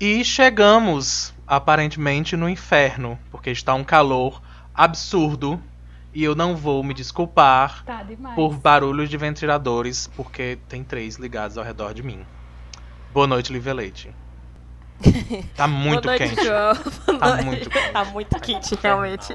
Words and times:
E 0.00 0.24
chegamos, 0.24 1.34
aparentemente, 1.46 2.34
no 2.36 2.48
inferno, 2.48 3.18
porque 3.30 3.50
está 3.50 3.74
um 3.74 3.84
calor 3.84 4.40
absurdo. 4.74 5.62
E 6.12 6.24
eu 6.24 6.34
não 6.34 6.56
vou 6.56 6.82
me 6.82 6.92
desculpar 6.92 7.84
Tá 7.84 8.04
por 8.34 8.54
barulhos 8.56 9.08
de 9.08 9.16
ventiladores, 9.16 10.08
porque 10.16 10.58
tem 10.68 10.82
três 10.82 11.16
ligados 11.16 11.56
ao 11.56 11.62
redor 11.62 11.94
de 11.94 12.02
mim. 12.02 12.26
Boa 13.12 13.26
noite, 13.28 13.52
Lívia 13.52 13.74
Leite. 13.74 14.10
Tá 15.54 15.68
muito 15.68 16.02
Boa 16.02 16.18
noite, 16.18 16.34
quente. 16.34 16.44
João. 16.44 16.74
Boa 16.74 17.18
Tá 17.18 17.28
noite. 17.28 17.44
muito 17.46 17.70
quente. 17.70 17.92
Tá 17.92 18.04
muito 18.06 18.40
quente, 18.40 18.78
realmente. 18.82 19.34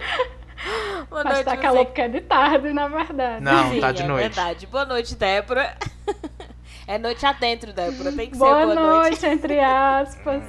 Boa 1.09 1.23
Mas 1.23 1.33
noite, 1.33 1.45
tá 1.45 1.51
você 1.51 1.57
calor 1.61 1.85
porque 1.85 2.01
é 2.01 2.07
de 2.09 2.21
tarde, 2.21 2.73
na 2.73 2.87
verdade. 2.87 3.43
Não, 3.43 3.71
Sim, 3.71 3.79
tá 3.79 3.91
de 3.91 4.01
é 4.01 4.07
noite. 4.07 4.23
verdade. 4.35 4.67
Boa 4.67 4.85
noite, 4.85 5.15
Débora. 5.15 5.77
É 6.87 6.97
noite 6.99 7.25
adentro, 7.25 7.73
Débora. 7.73 8.11
Tem 8.11 8.29
que 8.29 8.37
Boa, 8.37 8.59
ser 8.59 8.65
boa 8.65 8.75
noite, 8.75 9.25
entre 9.25 9.59
aspas. 9.63 10.43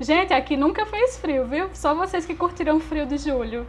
Gente, 0.00 0.32
aqui 0.34 0.56
nunca 0.56 0.84
fez 0.86 1.18
frio, 1.18 1.46
viu? 1.46 1.70
Só 1.72 1.94
vocês 1.94 2.26
que 2.26 2.34
curtiram 2.34 2.76
o 2.76 2.80
frio 2.80 3.06
de 3.06 3.16
julho. 3.16 3.66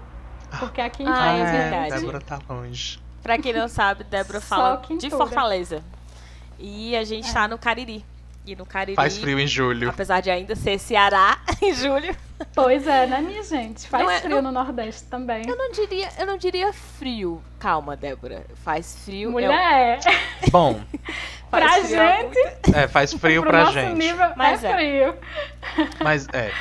Porque 0.60 0.82
aqui 0.82 1.04
em 1.04 1.08
Ah, 1.08 1.14
casa, 1.14 1.38
é 1.38 1.40
é, 1.40 1.62
verdade. 1.70 2.02
Débora 2.02 2.20
tá 2.20 2.40
longe. 2.50 3.00
Pra 3.24 3.38
quem 3.38 3.54
não 3.54 3.68
sabe, 3.70 4.04
Débora 4.04 4.41
fala 4.41 4.82
de 4.98 5.10
Fortaleza. 5.10 5.82
E 6.60 6.96
a 6.96 7.04
gente 7.04 7.32
tá 7.32 7.48
no 7.48 7.58
Cariri. 7.58 8.04
E 8.46 8.56
no 8.56 8.66
Cariri, 8.66 8.96
Faz 8.96 9.18
frio 9.18 9.40
em 9.40 9.46
julho. 9.48 9.90
apesar 9.90 10.20
de 10.20 10.32
ainda 10.32 10.56
ser 10.56 10.80
Ceará 10.80 11.38
em 11.62 11.74
julho, 11.74 12.16
Pois 12.56 12.88
é, 12.88 13.06
né, 13.06 13.22
minha 13.22 13.44
gente? 13.44 13.88
Faz 13.88 14.04
Não 14.04 14.10
é- 14.12 14.20
frio 14.20 14.42
no 14.42 14.52
Nordeste 14.52 15.04
também. 15.04 15.44
eu 15.48 15.56
não 15.56 15.72
diria, 15.72 16.10
eu 16.18 16.26
não 16.26 16.38
diria 16.38 16.74
frio. 16.74 17.40
Calma, 17.60 17.96
Débora. 17.96 18.44
Faz 18.66 18.98
frio. 19.06 19.28
é 19.28 19.30
um- 19.30 19.32
Mulher, 19.34 20.00
Bom, 20.50 20.82
faz 21.52 21.88
pra 21.88 22.16
é 22.18 22.20
gente, 22.24 22.76
é, 22.76 22.88
faz 22.88 23.14
frio 23.14 23.44
pra 23.44 23.60
nosso 23.66 23.74
gente. 23.74 23.94
nível, 23.96 24.32
Mas 24.36 24.64
é 24.64 24.68
é. 24.72 24.74
frio. 24.74 25.16
Mas 26.04 26.28
é, 26.34 26.52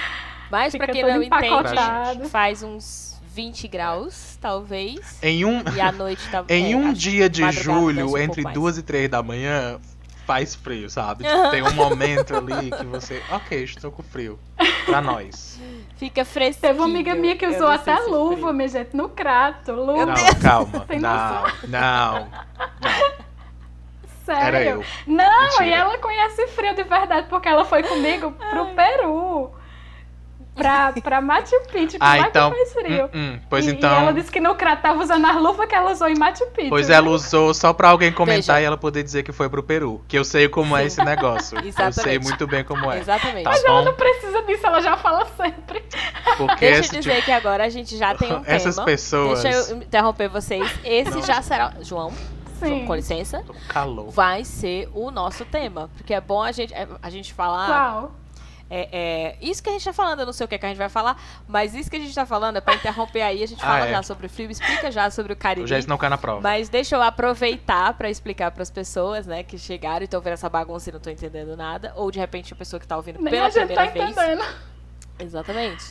Mas 0.50 0.72
Fica 0.72 0.84
pra 0.84 0.92
quem 0.92 1.02
não 1.02 1.22
entende, 1.22 2.28
faz 2.28 2.62
uns 2.62 3.18
20 3.32 3.66
graus, 3.68 4.36
talvez. 4.38 5.18
em 5.22 5.46
um, 5.46 5.62
E 5.74 5.80
à 5.80 5.90
noite 5.92 6.28
tá 6.30 6.44
em 6.50 6.72
é, 6.74 6.76
um 6.76 6.92
dia 6.92 7.30
de 7.30 7.50
julho, 7.52 8.10
um 8.12 8.18
entre 8.18 8.26
pouco 8.42 8.42
mais. 8.42 8.54
duas 8.54 8.76
e 8.76 8.82
três 8.82 9.08
da 9.08 9.22
manhã, 9.22 9.80
faz 10.30 10.54
frio, 10.54 10.88
sabe? 10.88 11.26
Aham. 11.26 11.50
tem 11.50 11.60
um 11.60 11.72
momento 11.72 12.36
ali 12.36 12.70
que 12.70 12.84
você, 12.86 13.20
ok, 13.32 13.64
estou 13.64 13.90
com 13.90 14.00
frio. 14.00 14.38
Pra 14.86 15.00
nós. 15.00 15.58
Fica 15.96 16.24
fresquinho. 16.24 16.60
Teve 16.72 16.78
uma 16.78 16.86
amiga 16.88 17.14
minha 17.16 17.34
que 17.36 17.44
usou 17.46 17.62
não 17.62 17.70
até 17.70 17.96
se 17.96 18.08
luva, 18.08 18.36
frio. 18.36 18.52
minha 18.52 18.68
gente, 18.68 18.96
no 18.96 19.08
crato. 19.08 19.72
Luva, 19.72 20.06
Não, 20.06 20.14
calma. 20.40 20.80
Tem 20.86 21.00
Não, 21.00 21.42
não. 21.66 22.28
sério. 24.24 24.42
Era 24.46 24.62
eu. 24.64 24.84
Não, 25.04 25.42
Mentira. 25.42 25.66
e 25.66 25.72
ela 25.72 25.98
conhece 25.98 26.46
frio 26.48 26.74
de 26.76 26.84
verdade, 26.84 27.26
porque 27.28 27.48
ela 27.48 27.64
foi 27.64 27.82
comigo 27.82 28.30
pro 28.32 28.66
Peru. 28.66 29.50
Pra, 30.60 30.92
pra 31.02 31.20
Machu 31.20 31.60
Picchu, 31.72 31.92
que 31.92 31.96
Ah, 32.00 32.16
lá 32.16 32.18
então. 32.28 32.50
que 32.50 32.56
faz 32.58 32.72
frio. 32.72 33.04
hum, 33.06 33.08
hum, 33.14 33.40
pois 33.48 33.66
e, 33.66 33.70
então. 33.70 33.90
E 33.92 34.02
ela 34.02 34.12
disse 34.12 34.30
que 34.30 34.40
no 34.40 34.54
crato 34.54 34.82
tava 34.82 35.02
usando 35.02 35.24
as 35.26 35.36
luvas 35.36 35.66
que 35.68 35.74
ela 35.74 35.92
usou 35.92 36.08
em 36.08 36.16
Machu 36.18 36.46
Picchu. 36.48 36.68
Pois 36.68 36.90
ela 36.90 37.08
usou 37.10 37.52
só 37.54 37.72
pra 37.72 37.88
alguém 37.90 38.12
comentar 38.12 38.56
Veja. 38.56 38.60
e 38.62 38.64
ela 38.64 38.76
poder 38.76 39.02
dizer 39.02 39.22
que 39.22 39.32
foi 39.32 39.48
pro 39.48 39.62
Peru. 39.62 40.02
Que 40.08 40.18
eu 40.18 40.24
sei 40.24 40.48
como 40.48 40.76
é 40.76 40.80
Sim. 40.82 40.86
esse 40.86 41.04
negócio. 41.04 41.56
Eu 41.60 41.62
sei 41.62 41.70
Exatamente. 41.70 42.24
muito 42.24 42.46
bem 42.46 42.64
como 42.64 42.90
é. 42.90 42.98
Exatamente. 42.98 43.44
Tá 43.44 43.50
Mas 43.50 43.64
ela 43.64 43.78
bom? 43.80 43.84
não 43.86 43.94
precisa 43.94 44.42
disso, 44.42 44.66
ela 44.66 44.80
já 44.80 44.96
fala 44.96 45.26
sempre. 45.36 45.82
Porque 46.36 46.70
Deixa 46.70 46.96
eu 46.96 47.00
dizer 47.00 47.12
tipo- 47.14 47.24
que 47.26 47.32
agora 47.32 47.64
a 47.64 47.68
gente 47.68 47.96
já 47.96 48.14
tem 48.14 48.32
um 48.32 48.42
essas 48.46 48.74
tema. 48.74 48.84
pessoas. 48.86 49.42
Deixa 49.42 49.70
eu 49.72 49.76
interromper 49.78 50.28
vocês. 50.28 50.70
Esse 50.84 51.10
Não. 51.10 51.22
já 51.22 51.40
será. 51.42 51.72
João, 51.82 52.12
Sim. 52.58 52.84
com 52.86 52.94
licença. 52.94 53.42
Calor. 53.68 54.10
Vai 54.10 54.44
ser 54.44 54.88
o 54.94 55.10
nosso 55.10 55.44
tema. 55.44 55.88
Porque 55.96 56.12
é 56.14 56.20
bom 56.20 56.42
a 56.42 56.52
gente, 56.52 56.74
a 57.02 57.10
gente 57.10 57.32
falar. 57.34 57.66
Qual? 57.66 58.12
É, 58.72 58.88
é, 58.92 59.36
isso 59.40 59.60
que 59.60 59.68
a 59.68 59.72
gente 59.72 59.84
tá 59.84 59.92
falando, 59.92 60.20
eu 60.20 60.26
não 60.26 60.32
sei 60.32 60.44
o 60.44 60.48
que, 60.48 60.54
é 60.54 60.58
que 60.58 60.64
a 60.64 60.68
gente 60.68 60.78
vai 60.78 60.88
falar, 60.88 61.20
mas 61.48 61.74
isso 61.74 61.90
que 61.90 61.96
a 61.96 61.98
gente 61.98 62.14
tá 62.14 62.24
falando 62.24 62.56
é 62.56 62.60
pra 62.60 62.74
interromper 62.76 63.20
aí. 63.20 63.42
A 63.42 63.46
gente 63.48 63.60
Ah, 63.62 63.66
fala 63.66 63.86
é. 63.86 63.90
já 63.90 64.02
sobre 64.04 64.26
o 64.26 64.30
frio, 64.30 64.48
explica 64.50 64.92
já 64.92 65.10
sobre 65.10 65.32
o 65.32 65.36
Cariri. 65.36 65.64
O 65.64 65.66
Jess 65.66 65.86
não 65.86 65.98
cai 65.98 66.08
na 66.08 66.16
prova. 66.16 66.40
Mas 66.40 66.68
deixa 66.68 66.94
eu 66.94 67.02
aproveitar 67.02 67.92
pra 67.94 68.08
explicar 68.08 68.52
pras 68.52 68.70
pessoas, 68.70 69.26
né, 69.26 69.42
que 69.42 69.58
chegaram 69.58 70.02
e 70.02 70.04
estão 70.04 70.20
vendo 70.20 70.34
essa 70.34 70.48
bagunça 70.48 70.88
e 70.88 70.92
não 70.92 70.98
estão 70.98 71.12
entendendo 71.12 71.56
nada. 71.56 71.92
Ou 71.96 72.10
de 72.12 72.20
repente 72.20 72.52
a 72.52 72.56
pessoa 72.56 72.78
que 72.78 72.86
tá 72.86 72.96
ouvindo 72.96 73.20
Nem 73.20 73.32
pela 73.32 73.46
a 73.46 73.50
gente 73.50 73.66
primeira 73.66 73.86
tá 73.86 73.92
vez. 73.92 74.10
entendendo. 74.16 74.44
Exatamente. 75.18 75.84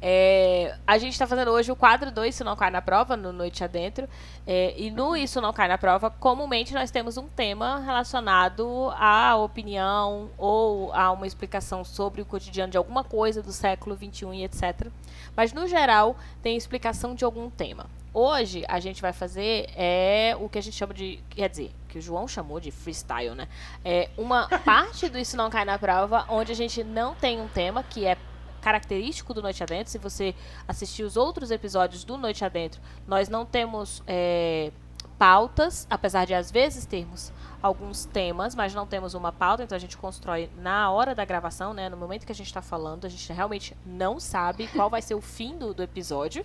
É, 0.00 0.76
a 0.86 0.98
gente 0.98 1.12
está 1.12 1.26
fazendo 1.26 1.50
hoje 1.50 1.72
o 1.72 1.76
quadro 1.76 2.10
do 2.10 2.24
Isso 2.24 2.44
Não 2.44 2.54
Cai 2.56 2.70
na 2.70 2.82
Prova, 2.82 3.16
no 3.16 3.32
Noite 3.32 3.64
Adentro. 3.64 4.08
É, 4.46 4.74
e 4.76 4.90
no 4.90 5.16
Isso 5.16 5.40
Não 5.40 5.52
Cai 5.52 5.68
na 5.68 5.78
Prova, 5.78 6.10
comumente 6.10 6.74
nós 6.74 6.90
temos 6.90 7.16
um 7.16 7.26
tema 7.26 7.80
relacionado 7.80 8.90
à 8.96 9.36
opinião 9.36 10.30
ou 10.36 10.92
a 10.92 11.10
uma 11.10 11.26
explicação 11.26 11.84
sobre 11.84 12.22
o 12.22 12.24
cotidiano 12.24 12.70
de 12.70 12.78
alguma 12.78 13.02
coisa 13.02 13.42
do 13.42 13.52
século 13.52 13.96
XXI 13.96 14.26
e 14.34 14.44
etc. 14.44 14.88
Mas, 15.34 15.52
no 15.52 15.66
geral, 15.66 16.16
tem 16.42 16.56
explicação 16.56 17.14
de 17.14 17.24
algum 17.24 17.50
tema. 17.50 17.86
Hoje, 18.12 18.64
a 18.66 18.80
gente 18.80 19.02
vai 19.02 19.12
fazer 19.12 19.68
é, 19.76 20.34
o 20.40 20.48
que 20.48 20.58
a 20.58 20.62
gente 20.62 20.74
chama 20.74 20.94
de... 20.94 21.20
Quer 21.28 21.50
dizer, 21.50 21.70
que 21.88 21.98
o 21.98 22.02
João 22.02 22.26
chamou 22.26 22.60
de 22.60 22.70
freestyle, 22.70 23.34
né? 23.34 23.48
É 23.84 24.08
uma 24.16 24.48
parte 24.64 25.08
do 25.08 25.18
Isso 25.18 25.36
Não 25.36 25.50
Cai 25.50 25.64
na 25.64 25.78
Prova, 25.78 26.24
onde 26.28 26.52
a 26.52 26.54
gente 26.54 26.82
não 26.84 27.14
tem 27.14 27.40
um 27.40 27.48
tema, 27.48 27.82
que 27.82 28.06
é 28.06 28.16
característico 28.66 29.32
do 29.32 29.40
Noite 29.40 29.62
Adentro. 29.62 29.92
Se 29.92 29.96
você 29.96 30.34
assistir 30.66 31.04
os 31.04 31.16
outros 31.16 31.52
episódios 31.52 32.02
do 32.02 32.16
Noite 32.16 32.44
Adentro, 32.44 32.80
nós 33.06 33.28
não 33.28 33.46
temos 33.46 34.02
é, 34.08 34.72
pautas, 35.16 35.86
apesar 35.88 36.26
de 36.26 36.34
às 36.34 36.50
vezes 36.50 36.84
termos 36.84 37.32
alguns 37.62 38.06
temas, 38.06 38.56
mas 38.56 38.74
não 38.74 38.84
temos 38.84 39.14
uma 39.14 39.30
pauta, 39.30 39.62
então 39.62 39.76
a 39.76 39.78
gente 39.78 39.96
constrói 39.96 40.50
na 40.58 40.90
hora 40.90 41.14
da 41.14 41.24
gravação, 41.24 41.72
né? 41.72 41.88
No 41.88 41.96
momento 41.96 42.26
que 42.26 42.32
a 42.32 42.34
gente 42.34 42.48
está 42.48 42.60
falando, 42.60 43.04
a 43.04 43.08
gente 43.08 43.32
realmente 43.32 43.76
não 43.86 44.18
sabe 44.18 44.66
qual 44.74 44.90
vai 44.90 45.00
ser 45.00 45.14
o 45.14 45.20
fim 45.20 45.56
do, 45.56 45.72
do 45.72 45.80
episódio. 45.80 46.44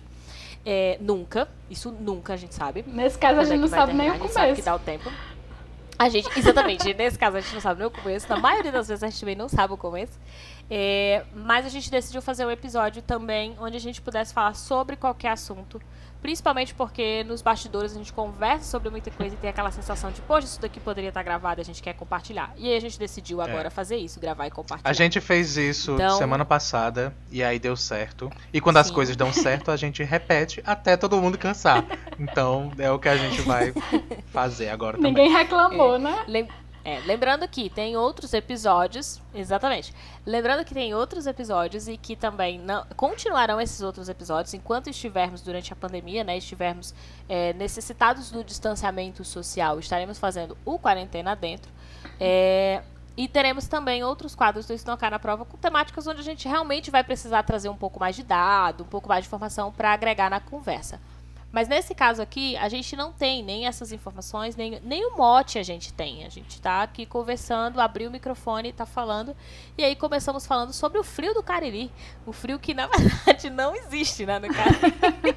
É, 0.64 0.96
nunca, 1.00 1.48
isso 1.68 1.90
nunca 1.90 2.34
a 2.34 2.36
gente 2.36 2.54
sabe. 2.54 2.84
Nesse 2.86 3.18
caso, 3.18 3.40
a 3.40 3.42
é 3.42 3.46
gente 3.46 3.60
não 3.60 3.68
sabe 3.68 3.94
nem 3.94 4.12
terminar, 4.12 4.20
o 4.20 4.24
a 4.24 4.26
gente 4.28 4.32
sabe 4.32 4.54
que 4.54 4.62
começo. 4.62 4.64
dá 4.64 4.76
o 4.76 4.78
tempo. 4.78 5.10
A 6.02 6.08
gente, 6.08 6.28
exatamente, 6.36 6.92
nesse 6.94 7.16
caso 7.16 7.36
a 7.36 7.40
gente 7.40 7.54
não 7.54 7.60
sabe 7.60 7.78
nem 7.78 7.86
o 7.86 7.90
começo, 7.90 8.28
na 8.28 8.36
maioria 8.36 8.72
das 8.72 8.88
vezes 8.88 9.04
a 9.04 9.06
gente 9.08 9.20
também 9.20 9.36
não 9.36 9.48
sabe 9.48 9.72
o 9.72 9.76
começo. 9.76 10.18
É, 10.68 11.24
mas 11.32 11.64
a 11.64 11.68
gente 11.68 11.88
decidiu 11.88 12.20
fazer 12.20 12.44
um 12.44 12.50
episódio 12.50 13.00
também 13.02 13.54
onde 13.60 13.76
a 13.76 13.80
gente 13.80 14.02
pudesse 14.02 14.34
falar 14.34 14.54
sobre 14.54 14.96
qualquer 14.96 15.28
assunto. 15.28 15.80
Principalmente 16.22 16.72
porque 16.72 17.24
nos 17.24 17.42
bastidores 17.42 17.92
a 17.92 17.98
gente 17.98 18.12
conversa 18.12 18.64
sobre 18.70 18.88
muita 18.90 19.10
coisa 19.10 19.34
e 19.34 19.38
tem 19.38 19.50
aquela 19.50 19.70
sensação 19.72 20.10
de, 20.12 20.20
poxa, 20.22 20.46
isso 20.46 20.60
daqui 20.60 20.78
poderia 20.78 21.08
estar 21.08 21.22
gravado, 21.24 21.60
a 21.60 21.64
gente 21.64 21.82
quer 21.82 21.92
compartilhar. 21.94 22.54
E 22.56 22.68
aí 22.70 22.76
a 22.76 22.80
gente 22.80 22.96
decidiu 22.98 23.40
agora 23.40 23.70
fazer 23.70 23.96
isso, 23.96 24.20
gravar 24.20 24.46
e 24.46 24.50
compartilhar. 24.50 24.88
A 24.88 24.92
gente 24.92 25.20
fez 25.20 25.56
isso 25.56 25.94
Então- 25.94 26.16
semana 26.16 26.44
passada 26.44 27.12
e 27.30 27.42
aí 27.42 27.58
deu 27.58 27.76
certo. 27.76 28.30
E 28.52 28.60
quando 28.60 28.76
as 28.76 28.86
Sim. 28.86 28.94
coisas 28.94 29.16
dão 29.16 29.32
certo, 29.32 29.70
a 29.72 29.76
gente 29.76 30.02
repete 30.04 30.62
até 30.64 30.96
todo 30.96 31.20
mundo 31.20 31.36
cansar. 31.36 31.84
Então 32.18 32.70
é 32.78 32.90
o 32.90 32.98
que 32.98 33.08
a 33.08 33.16
gente 33.16 33.40
vai 33.42 33.72
fazer 34.32 34.68
agora 34.68 34.96
também. 34.96 35.12
Ninguém 35.12 35.30
reclamou, 35.32 35.98
né? 35.98 36.24
Lem- 36.28 36.48
é, 36.84 36.98
lembrando 37.00 37.46
que 37.46 37.70
tem 37.70 37.96
outros 37.96 38.34
episódios, 38.34 39.20
exatamente. 39.32 39.94
Lembrando 40.26 40.64
que 40.64 40.74
tem 40.74 40.94
outros 40.94 41.26
episódios 41.26 41.86
e 41.86 41.96
que 41.96 42.16
também 42.16 42.58
não, 42.58 42.84
continuarão 42.96 43.60
esses 43.60 43.82
outros 43.82 44.08
episódios 44.08 44.52
enquanto 44.52 44.90
estivermos 44.90 45.42
durante 45.42 45.72
a 45.72 45.76
pandemia, 45.76 46.24
né? 46.24 46.36
Estivermos 46.36 46.92
é, 47.28 47.52
necessitados 47.52 48.32
do 48.32 48.42
distanciamento 48.42 49.24
social, 49.24 49.78
estaremos 49.78 50.18
fazendo 50.18 50.56
o 50.64 50.76
quarentena 50.76 51.36
dentro. 51.36 51.70
É, 52.18 52.82
e 53.16 53.28
teremos 53.28 53.68
também 53.68 54.02
outros 54.02 54.34
quadros 54.34 54.66
do 54.66 54.96
Cai 54.96 55.10
na 55.10 55.18
Prova 55.18 55.44
com 55.44 55.56
temáticas 55.56 56.06
onde 56.06 56.20
a 56.20 56.24
gente 56.24 56.48
realmente 56.48 56.90
vai 56.90 57.04
precisar 57.04 57.42
trazer 57.44 57.68
um 57.68 57.76
pouco 57.76 58.00
mais 58.00 58.16
de 58.16 58.24
dado, 58.24 58.82
um 58.82 58.86
pouco 58.86 59.08
mais 59.08 59.22
de 59.22 59.28
informação 59.28 59.70
para 59.70 59.92
agregar 59.92 60.30
na 60.30 60.40
conversa. 60.40 60.98
Mas 61.52 61.68
nesse 61.68 61.94
caso 61.94 62.22
aqui, 62.22 62.56
a 62.56 62.66
gente 62.68 62.96
não 62.96 63.12
tem 63.12 63.42
nem 63.44 63.66
essas 63.66 63.92
informações, 63.92 64.56
nem, 64.56 64.80
nem 64.82 65.04
o 65.06 65.16
mote 65.16 65.58
a 65.58 65.62
gente 65.62 65.92
tem. 65.92 66.24
A 66.24 66.30
gente 66.30 66.58
tá 66.60 66.82
aqui 66.82 67.04
conversando, 67.04 67.78
abriu 67.78 68.08
o 68.08 68.12
microfone 68.12 68.70
e 68.70 68.72
tá 68.72 68.86
falando. 68.86 69.36
E 69.76 69.84
aí 69.84 69.94
começamos 69.94 70.46
falando 70.46 70.72
sobre 70.72 70.98
o 70.98 71.04
frio 71.04 71.34
do 71.34 71.42
Cariri. 71.42 71.92
O 72.24 72.32
frio 72.32 72.58
que, 72.58 72.72
na 72.72 72.86
verdade, 72.96 73.50
não 73.50 73.76
existe, 73.76 74.24
né, 74.24 74.38
no 74.38 74.48
Cariri. 74.52 75.34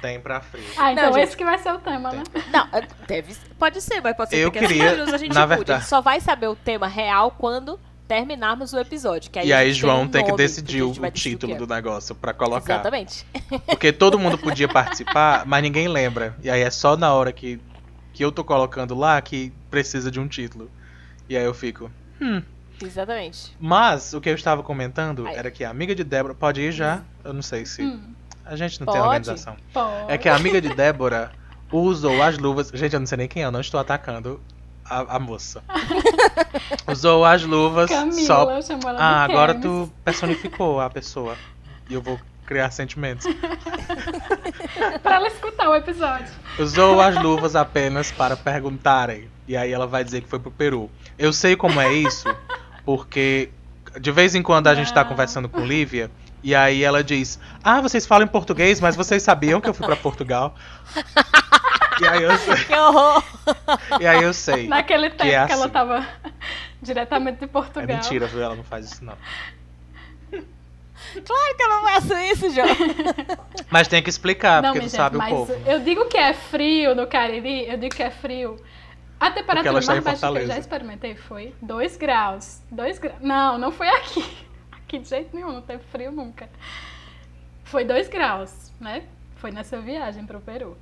Tem 0.00 0.20
pra 0.20 0.40
frio. 0.40 0.64
Ah, 0.76 0.92
então 0.92 1.12
gente. 1.12 1.22
esse 1.24 1.36
que 1.36 1.44
vai 1.44 1.58
ser 1.58 1.72
o 1.72 1.78
tema, 1.78 2.12
né? 2.12 2.22
Não, 2.52 2.68
é, 2.72 2.86
deve, 3.08 3.34
pode 3.58 3.80
ser, 3.80 4.00
mas 4.00 4.16
pode 4.16 4.30
ser 4.30 4.36
Eu 4.36 4.52
que 4.52 4.58
a 4.58 4.62
queria, 4.68 5.02
a 5.02 5.18
gente 5.18 5.34
na 5.34 5.40
mude. 5.46 5.56
verdade- 5.56 5.72
A 5.72 5.78
gente 5.80 5.88
só 5.88 6.00
vai 6.00 6.20
saber 6.20 6.46
o 6.46 6.54
tema 6.54 6.86
real 6.86 7.32
quando 7.32 7.78
terminarmos 8.06 8.72
o 8.72 8.78
episódio. 8.78 9.30
Que 9.30 9.38
aí 9.38 9.48
e 9.48 9.52
aí 9.52 9.72
João 9.72 10.02
um 10.02 10.08
tem 10.08 10.24
que 10.24 10.32
decidir 10.32 10.82
o, 10.82 10.92
título 11.10 11.56
do 11.56 11.66
negócio 11.66 12.14
pra 12.14 12.32
colocar. 12.32 12.74
Exatamente. 12.74 13.26
Porque 13.66 13.92
todo 13.92 14.18
mundo 14.18 14.38
podia 14.38 14.68
participar, 14.68 15.44
mas 15.46 15.62
ninguém 15.62 15.88
lembra. 15.88 16.36
E 16.42 16.50
aí 16.50 16.60
é 16.60 16.70
só 16.70 16.96
na 16.96 17.12
hora 17.12 17.32
que, 17.32 17.60
que 18.12 18.24
eu 18.24 18.32
tô 18.32 18.44
colocando 18.44 18.94
lá 18.94 19.20
que 19.20 19.52
precisa 19.70 20.10
de 20.10 20.20
um 20.20 20.28
título. 20.28 20.70
E 21.28 21.36
aí 21.36 21.44
eu 21.44 21.54
fico. 21.54 21.90
Hum. 22.20 22.42
Exatamente. 22.82 23.56
Mas 23.58 24.12
o 24.12 24.20
que 24.20 24.28
eu 24.28 24.34
estava 24.34 24.62
comentando 24.62 25.26
Ai. 25.26 25.36
era 25.36 25.50
que 25.50 25.64
a 25.64 25.70
amiga 25.70 25.94
de 25.94 26.04
Débora. 26.04 26.34
Pode 26.34 26.60
ir 26.60 26.72
já? 26.72 27.02
Eu 27.24 27.32
não 27.32 27.42
sei 27.42 27.64
se. 27.64 27.82
Hum, 27.82 28.14
A 28.44 28.54
gente 28.54 28.78
não 28.80 28.86
tem 28.86 29.00
Pode. 29.00 29.06
organização. 29.06 29.56
pode. 29.72 30.12
É 30.12 30.18
que 30.18 30.28
a 30.28 30.36
amiga 30.36 30.60
de 30.60 30.68
Débora 30.74 31.32
usou 31.72 32.22
as 32.22 32.38
luvas. 32.38 32.70
Gente, 32.72 32.92
eu 32.92 33.00
não 33.00 33.06
sei 33.06 33.18
nem 33.18 33.28
quem 33.28 33.42
é, 33.42 33.46
eu 33.46 33.50
não 33.50 33.60
estou 33.60 33.80
atacando 33.80 34.40
a, 34.88 35.16
a 35.16 35.18
moça. 35.18 35.62
Usou 36.90 37.24
as 37.24 37.42
luvas 37.42 37.90
Camila, 37.90 38.26
só. 38.26 38.50
eu 38.50 38.62
chamo 38.62 38.88
ela 38.88 38.98
Ah, 39.00 39.24
agora 39.24 39.54
tu 39.54 39.90
personificou 40.04 40.80
a 40.80 40.88
pessoa. 40.90 41.36
E 41.88 41.94
eu 41.94 42.02
vou 42.02 42.18
criar 42.44 42.70
sentimentos. 42.70 43.26
Pra 45.02 45.16
ela 45.16 45.28
escutar 45.28 45.68
o 45.68 45.74
episódio. 45.74 46.26
Usou 46.58 47.00
as 47.00 47.20
luvas 47.20 47.56
apenas 47.56 48.10
para 48.12 48.36
perguntarem. 48.36 49.28
E 49.48 49.56
aí 49.56 49.72
ela 49.72 49.86
vai 49.86 50.02
dizer 50.04 50.22
que 50.22 50.28
foi 50.28 50.38
pro 50.38 50.50
Peru. 50.50 50.90
Eu 51.18 51.32
sei 51.32 51.56
como 51.56 51.80
é 51.80 51.92
isso, 51.92 52.28
porque 52.84 53.50
de 54.00 54.10
vez 54.10 54.34
em 54.34 54.42
quando 54.42 54.66
a 54.68 54.74
gente 54.74 54.92
tá 54.92 55.04
conversando 55.04 55.48
com 55.48 55.60
Lívia. 55.60 56.10
E 56.42 56.54
aí 56.54 56.82
ela 56.84 57.02
diz: 57.02 57.38
Ah, 57.62 57.80
vocês 57.80 58.06
falam 58.06 58.24
em 58.26 58.30
português, 58.30 58.80
mas 58.80 58.94
vocês 58.96 59.22
sabiam 59.22 59.60
que 59.60 59.68
eu 59.68 59.74
fui 59.74 59.86
pra 59.86 59.96
Portugal? 59.96 60.54
e, 62.00 62.06
aí 62.06 62.22
eu 62.22 62.36
sei, 62.38 62.56
Que 62.64 62.74
horror! 62.74 63.22
e 64.00 64.06
aí 64.06 64.22
eu 64.22 64.32
sei. 64.32 64.66
Naquele 64.68 65.10
tempo 65.10 65.22
que, 65.22 65.28
é 65.28 65.34
ela 65.34 65.46
assim. 65.64 65.68
tava 65.70 66.06
diretamente 66.82 67.38
de 67.38 67.44
É 67.44 67.48
Portugal. 67.48 67.86
mentira, 67.86 68.26
viu? 68.26 68.42
Ela 68.42 68.54
não 68.56 68.64
faz 68.64 68.90
isso, 68.92 69.04
não. 69.04 69.16
Claro 71.24 71.56
que 71.56 71.62
eu 71.62 71.68
não 71.68 71.82
faço 71.82 72.14
isso, 72.14 72.50
João. 72.50 72.66
Mas 73.70 73.88
tem 73.88 74.02
que 74.02 74.10
explicar, 74.10 74.62
Não, 74.62 74.70
porque 74.72 74.80
tu 74.80 74.90
gente, 74.90 74.96
sabe 74.96 75.16
o 75.16 75.18
mas 75.18 75.30
povo. 75.30 75.52
eu 75.66 75.80
digo 75.80 76.06
que 76.06 76.16
é 76.16 76.32
frio 76.34 76.94
no 76.94 77.06
Cariri, 77.06 77.68
eu 77.68 77.76
digo 77.78 77.94
que 77.94 78.02
é 78.02 78.10
frio. 78.10 78.56
A 79.18 79.30
temperatura 79.30 79.68
ela 79.68 79.80
mais 79.80 80.00
baixa 80.04 80.30
que 80.32 80.38
eu 80.38 80.46
já 80.46 80.58
experimentei 80.58 81.14
foi 81.14 81.54
2 81.62 81.96
graus. 81.96 82.60
2 82.70 82.98
graus. 82.98 83.16
Não, 83.20 83.56
não 83.56 83.72
foi 83.72 83.88
aqui. 83.88 84.46
Aqui 84.86 84.98
de 85.00 85.08
jeito 85.08 85.34
nenhum, 85.34 85.50
não 85.52 85.62
teve 85.62 85.82
frio 85.90 86.12
nunca. 86.12 86.48
Foi 87.64 87.84
2 87.84 88.08
graus, 88.08 88.70
né? 88.80 89.02
Foi 89.36 89.50
nessa 89.50 89.80
viagem 89.80 90.24
pro 90.24 90.40
Peru. 90.40 90.76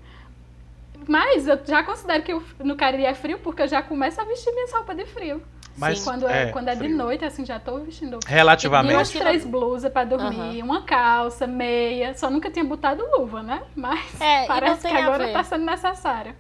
Mas 1.06 1.46
eu 1.46 1.58
já 1.66 1.82
considero 1.82 2.22
que 2.22 2.32
o- 2.34 2.42
no 2.60 2.76
Cariri 2.76 3.04
é 3.04 3.14
frio 3.14 3.38
porque 3.38 3.62
eu 3.62 3.68
já 3.68 3.82
começo 3.82 4.20
a 4.20 4.24
vestir 4.24 4.52
minhas 4.54 4.72
roupas 4.72 4.96
de 4.96 5.04
frio. 5.06 5.42
Mas 5.76 5.98
Sim. 5.98 6.04
Quando 6.04 6.28
é, 6.28 6.42
é, 6.44 6.52
quando 6.52 6.68
é 6.68 6.74
de 6.76 6.88
noite, 6.88 7.24
assim, 7.24 7.44
já 7.44 7.58
tô 7.58 7.78
vestindo 7.80 8.20
Relativamente. 8.26 8.94
duas, 8.94 9.10
três 9.10 9.44
blusas 9.44 9.92
pra 9.92 10.04
dormir, 10.04 10.62
uma 10.62 10.82
calça, 10.82 11.48
meia. 11.48 12.16
Só 12.16 12.30
nunca 12.30 12.48
tinha 12.48 12.64
botado 12.64 13.04
luva, 13.18 13.42
né? 13.42 13.60
Mas 13.74 14.20
É, 14.20 14.46
parece 14.46 14.86
que 14.86 14.94
agora 14.94 15.32
tá 15.32 15.42
sendo 15.42 15.64
necessário. 15.64 16.34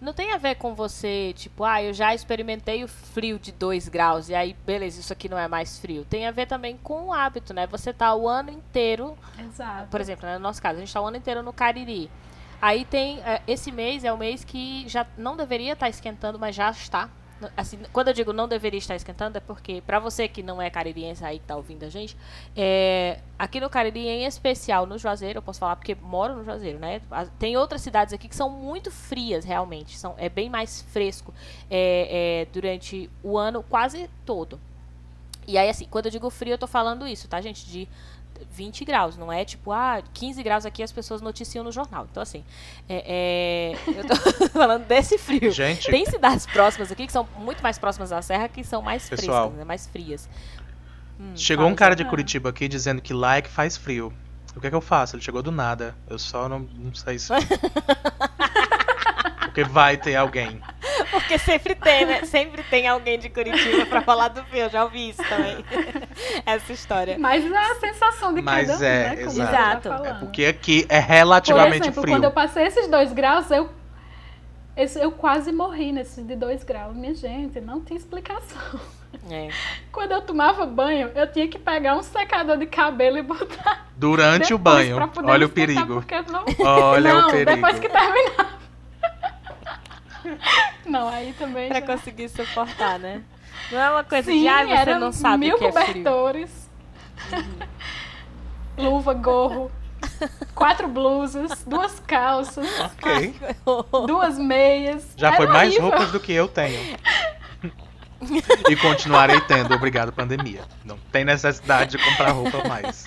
Não 0.00 0.12
tem 0.12 0.32
a 0.32 0.38
ver 0.38 0.56
com 0.56 0.74
você, 0.74 1.32
tipo, 1.34 1.62
ah, 1.64 1.82
eu 1.82 1.92
já 1.92 2.14
experimentei 2.14 2.82
o 2.84 2.88
frio 2.88 3.38
de 3.38 3.52
2 3.52 3.88
graus, 3.88 4.28
e 4.28 4.34
aí, 4.34 4.54
beleza, 4.66 5.00
isso 5.00 5.12
aqui 5.12 5.28
não 5.28 5.38
é 5.38 5.46
mais 5.48 5.78
frio. 5.78 6.04
Tem 6.04 6.26
a 6.26 6.30
ver 6.30 6.46
também 6.46 6.76
com 6.82 7.06
o 7.06 7.12
hábito, 7.12 7.54
né? 7.54 7.66
Você 7.68 7.92
tá 7.92 8.14
o 8.14 8.28
ano 8.28 8.50
inteiro, 8.50 9.16
Exato. 9.38 9.88
por 9.90 10.00
exemplo, 10.00 10.26
né, 10.26 10.34
no 10.34 10.40
nosso 10.42 10.60
caso, 10.60 10.76
a 10.76 10.80
gente 10.80 10.92
tá 10.92 11.00
o 11.00 11.06
ano 11.06 11.16
inteiro 11.16 11.42
no 11.42 11.52
Cariri. 11.54 12.10
Aí 12.64 12.86
tem, 12.86 13.20
é, 13.20 13.42
esse 13.46 13.70
mês 13.70 14.04
é 14.04 14.10
o 14.10 14.16
mês 14.16 14.42
que 14.42 14.88
já 14.88 15.06
não 15.18 15.36
deveria 15.36 15.74
estar 15.74 15.90
esquentando, 15.90 16.38
mas 16.38 16.56
já 16.56 16.70
está. 16.70 17.10
Assim, 17.54 17.78
quando 17.92 18.08
eu 18.08 18.14
digo 18.14 18.32
não 18.32 18.48
deveria 18.48 18.78
estar 18.78 18.96
esquentando, 18.96 19.36
é 19.36 19.40
porque, 19.40 19.82
pra 19.82 19.98
você 19.98 20.26
que 20.26 20.42
não 20.42 20.62
é 20.62 20.70
caririense 20.70 21.22
aí 21.22 21.38
que 21.38 21.44
tá 21.44 21.56
ouvindo 21.56 21.84
a 21.84 21.90
gente, 21.90 22.16
é, 22.56 23.20
aqui 23.38 23.60
no 23.60 23.68
Cariri, 23.68 24.08
em 24.08 24.24
especial 24.24 24.86
no 24.86 24.96
Juazeiro, 24.96 25.40
eu 25.40 25.42
posso 25.42 25.60
falar 25.60 25.76
porque 25.76 25.94
moro 25.94 26.36
no 26.36 26.42
Juazeiro, 26.42 26.78
né? 26.78 27.02
Tem 27.38 27.54
outras 27.54 27.82
cidades 27.82 28.14
aqui 28.14 28.28
que 28.28 28.34
são 28.34 28.48
muito 28.48 28.90
frias, 28.90 29.44
realmente. 29.44 29.98
São, 29.98 30.14
é 30.16 30.30
bem 30.30 30.48
mais 30.48 30.80
fresco 30.88 31.34
é, 31.70 32.40
é, 32.40 32.46
durante 32.50 33.10
o 33.22 33.36
ano 33.36 33.62
quase 33.62 34.08
todo. 34.24 34.58
E 35.46 35.58
aí, 35.58 35.68
assim, 35.68 35.86
quando 35.90 36.06
eu 36.06 36.10
digo 36.10 36.30
frio, 36.30 36.54
eu 36.54 36.58
tô 36.58 36.66
falando 36.66 37.06
isso, 37.06 37.28
tá, 37.28 37.42
gente? 37.42 37.66
De 37.66 37.86
20 38.50 38.84
graus, 38.84 39.16
não 39.16 39.32
é 39.32 39.44
tipo, 39.44 39.72
ah, 39.72 40.02
15 40.12 40.42
graus 40.42 40.64
aqui 40.66 40.82
as 40.82 40.92
pessoas 40.92 41.20
noticiam 41.20 41.64
no 41.64 41.72
jornal. 41.72 42.06
Então, 42.10 42.22
assim, 42.22 42.44
é, 42.88 43.74
é, 43.76 43.98
eu 43.98 44.06
tô 44.06 44.14
falando 44.50 44.84
desse 44.86 45.18
frio. 45.18 45.50
Gente, 45.50 45.90
Tem 45.90 46.06
cidades 46.06 46.46
próximas 46.46 46.90
aqui 46.92 47.06
que 47.06 47.12
são 47.12 47.26
muito 47.38 47.62
mais 47.62 47.78
próximas 47.78 48.10
da 48.10 48.22
serra 48.22 48.48
que 48.48 48.62
são 48.62 48.80
mais 48.82 49.08
Pessoal. 49.08 49.42
frescas, 49.42 49.58
né, 49.58 49.64
mais 49.64 49.86
frias. 49.86 50.28
Hum, 51.18 51.32
chegou 51.36 51.66
um 51.66 51.74
cara 51.74 51.94
de 51.94 52.04
Curitiba 52.04 52.50
aqui 52.50 52.68
dizendo 52.68 53.00
que 53.00 53.12
lá 53.12 53.36
é 53.36 53.42
que 53.42 53.48
faz 53.50 53.76
frio. 53.76 54.12
O 54.56 54.60
que 54.60 54.68
é 54.68 54.70
que 54.70 54.76
eu 54.76 54.80
faço? 54.80 55.16
Ele 55.16 55.22
chegou 55.22 55.42
do 55.42 55.50
nada. 55.50 55.96
Eu 56.08 56.18
só 56.18 56.48
não, 56.48 56.60
não 56.60 56.94
sei 56.94 57.18
se. 57.18 57.32
Porque 59.54 59.62
vai 59.62 59.96
ter 59.96 60.16
alguém. 60.16 60.60
Porque 61.12 61.38
sempre 61.38 61.76
tem, 61.76 62.04
né? 62.04 62.24
Sempre 62.24 62.60
tem 62.64 62.88
alguém 62.88 63.20
de 63.20 63.28
Curitiba 63.28 63.86
pra 63.86 64.02
falar 64.02 64.26
do 64.26 64.42
frio. 64.46 64.62
Eu 64.64 64.70
já 64.70 64.82
ouvi 64.82 65.10
isso 65.10 65.22
também. 65.22 65.64
Essa 66.44 66.72
história. 66.72 67.16
Mas 67.20 67.44
é 67.48 67.56
a 67.56 67.74
sensação 67.76 68.34
de 68.34 68.42
Mas 68.42 68.66
cada 68.66 68.80
um, 68.80 68.84
é, 68.84 69.08
né? 69.10 69.16
Como 69.16 69.28
exato. 69.28 69.88
você 69.88 70.02
tá. 70.02 70.08
É 70.08 70.14
porque 70.14 70.44
aqui 70.46 70.84
é 70.88 71.00
Por 71.00 71.08
relativamente 71.08 71.82
exemplo, 71.82 72.02
frio. 72.02 72.14
quando 72.16 72.24
eu 72.24 72.32
passei 72.32 72.66
esses 72.66 72.88
dois 72.88 73.12
graus, 73.12 73.48
eu, 73.52 73.70
esse- 74.76 74.98
eu 75.00 75.12
quase 75.12 75.52
morri 75.52 75.92
nesses 75.92 76.26
de 76.26 76.34
dois 76.34 76.64
graus. 76.64 76.96
Minha 76.96 77.14
gente, 77.14 77.60
não 77.60 77.80
tem 77.80 77.96
explicação. 77.96 78.80
É. 79.30 79.50
Quando 79.92 80.10
eu 80.10 80.20
tomava 80.22 80.66
banho, 80.66 81.12
eu 81.14 81.30
tinha 81.30 81.46
que 81.46 81.60
pegar 81.60 81.94
um 81.96 82.02
secador 82.02 82.56
de 82.56 82.66
cabelo 82.66 83.18
e 83.18 83.22
botar 83.22 83.86
Durante 83.96 84.52
o 84.52 84.58
banho. 84.58 84.96
Olha 85.24 85.46
o 85.46 85.48
perigo. 85.48 86.04
não... 86.28 86.44
Olha 86.66 87.12
não, 87.14 87.28
o 87.28 87.30
perigo. 87.30 87.52
depois 87.54 87.78
que 87.78 87.88
terminava. 87.88 88.63
Não, 90.86 91.08
aí 91.08 91.32
também 91.38 91.68
Pra 91.68 91.80
já... 91.80 91.86
conseguir 91.86 92.28
suportar, 92.28 92.98
né? 92.98 93.22
Não 93.70 93.78
é 93.80 93.90
uma 93.90 94.04
coisa 94.04 94.30
Sim, 94.30 94.40
de, 94.40 94.48
ah, 94.48 94.64
você 94.66 94.72
era 94.72 94.98
não 94.98 95.12
sabe 95.12 95.46
mil 95.46 95.56
o 95.56 95.58
que 95.58 95.64
é 95.64 95.72
frio. 95.72 95.86
cobertores, 95.86 96.70
luva, 98.76 99.14
gorro, 99.14 99.70
quatro 100.54 100.88
blusas, 100.88 101.64
duas 101.64 101.98
calças, 102.00 102.66
Ok. 102.80 103.34
duas 104.06 104.38
meias. 104.38 105.06
Já 105.16 105.28
Era 105.28 105.36
foi 105.36 105.46
mais 105.46 105.68
horrível. 105.70 105.90
roupas 105.90 106.12
do 106.12 106.20
que 106.20 106.32
eu 106.32 106.48
tenho. 106.48 106.96
E 108.70 108.76
continuarei 108.76 109.38
tendo, 109.42 109.74
obrigado 109.74 110.10
pandemia. 110.10 110.62
Não 110.82 110.96
tem 111.12 111.26
necessidade 111.26 111.98
de 111.98 112.02
comprar 112.02 112.30
roupa 112.30 112.66
mais. 112.66 113.04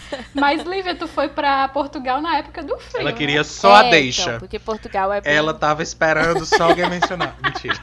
Mas, 0.34 0.62
Lívia, 0.62 0.94
tu 0.94 1.06
foi 1.06 1.28
pra 1.28 1.68
Portugal 1.68 2.20
na 2.20 2.36
época 2.36 2.62
do 2.62 2.78
frio. 2.78 3.00
Ela 3.00 3.10
né? 3.10 3.16
queria 3.16 3.44
só 3.44 3.74
a 3.74 3.86
É, 3.86 3.90
deixa. 3.90 4.22
Então, 4.22 4.38
porque 4.38 4.58
Portugal 4.58 5.12
é 5.12 5.20
bem... 5.20 5.34
Ela 5.34 5.54
tava 5.54 5.82
esperando 5.82 6.44
só 6.46 6.64
alguém 6.64 6.88
mencionar. 6.88 7.36
Mentira. 7.42 7.76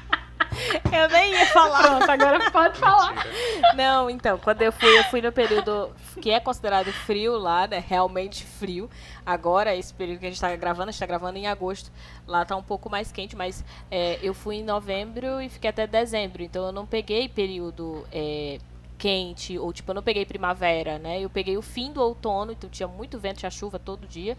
Eu 0.91 1.07
nem 1.09 1.31
ia 1.31 1.45
falar. 1.47 1.83
Pronto, 1.83 2.09
agora 2.09 2.51
pode 2.51 2.77
falar. 2.77 3.13
Mentira. 3.13 3.73
Não, 3.75 4.09
então, 4.09 4.37
quando 4.37 4.61
eu 4.61 4.71
fui, 4.71 4.97
eu 4.97 5.03
fui 5.05 5.21
no 5.21 5.31
período 5.31 5.91
que 6.21 6.31
é 6.31 6.39
considerado 6.39 6.91
frio 6.91 7.37
lá, 7.37 7.67
né? 7.67 7.83
Realmente 7.85 8.45
frio. 8.45 8.89
Agora, 9.25 9.75
esse 9.75 9.93
período 9.93 10.19
que 10.19 10.25
a 10.25 10.29
gente 10.29 10.41
tá 10.41 10.53
gravando, 10.55 10.89
a 10.89 10.91
gente 10.91 10.99
tá 10.99 11.05
gravando 11.05 11.37
em 11.37 11.47
agosto. 11.47 11.91
Lá 12.27 12.43
tá 12.45 12.55
um 12.55 12.63
pouco 12.63 12.89
mais 12.89 13.11
quente, 13.11 13.35
mas 13.35 13.63
é, 13.91 14.19
eu 14.21 14.33
fui 14.33 14.57
em 14.57 14.63
novembro 14.63 15.41
e 15.41 15.49
fiquei 15.49 15.69
até 15.69 15.85
dezembro. 15.85 16.41
Então 16.41 16.65
eu 16.65 16.71
não 16.71 16.85
peguei 16.85 17.29
período 17.29 18.05
é, 18.11 18.57
quente, 18.99 19.57
ou 19.57 19.71
tipo, 19.73 19.89
eu 19.89 19.95
não 19.95 20.03
peguei 20.03 20.25
primavera, 20.25 20.99
né? 20.99 21.19
Eu 21.21 21.29
peguei 21.29 21.57
o 21.57 21.61
fim 21.61 21.91
do 21.91 22.01
outono, 22.01 22.51
então 22.51 22.69
tinha 22.69 22.87
muito 22.87 23.17
vento, 23.17 23.37
tinha 23.39 23.49
chuva 23.49 23.79
todo 23.79 24.05
dia. 24.05 24.37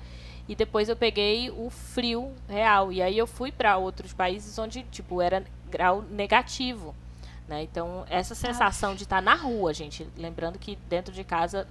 E 0.48 0.54
depois 0.54 0.88
eu 0.88 0.96
peguei 0.96 1.50
o 1.50 1.70
frio 1.70 2.32
real. 2.48 2.92
E 2.92 3.00
aí 3.00 3.16
eu 3.16 3.26
fui 3.26 3.50
para 3.50 3.76
outros 3.78 4.12
países 4.12 4.56
onde, 4.58 4.82
tipo, 4.90 5.22
era 5.22 5.42
grau 5.70 6.02
negativo. 6.10 6.94
Né? 7.48 7.62
Então, 7.62 8.04
essa 8.10 8.34
sensação 8.34 8.94
de 8.94 9.04
estar 9.04 9.22
na 9.22 9.34
rua, 9.34 9.72
gente, 9.72 10.06
lembrando 10.16 10.58
que 10.58 10.76
dentro 10.88 11.12
de 11.14 11.24
casa, 11.24 11.66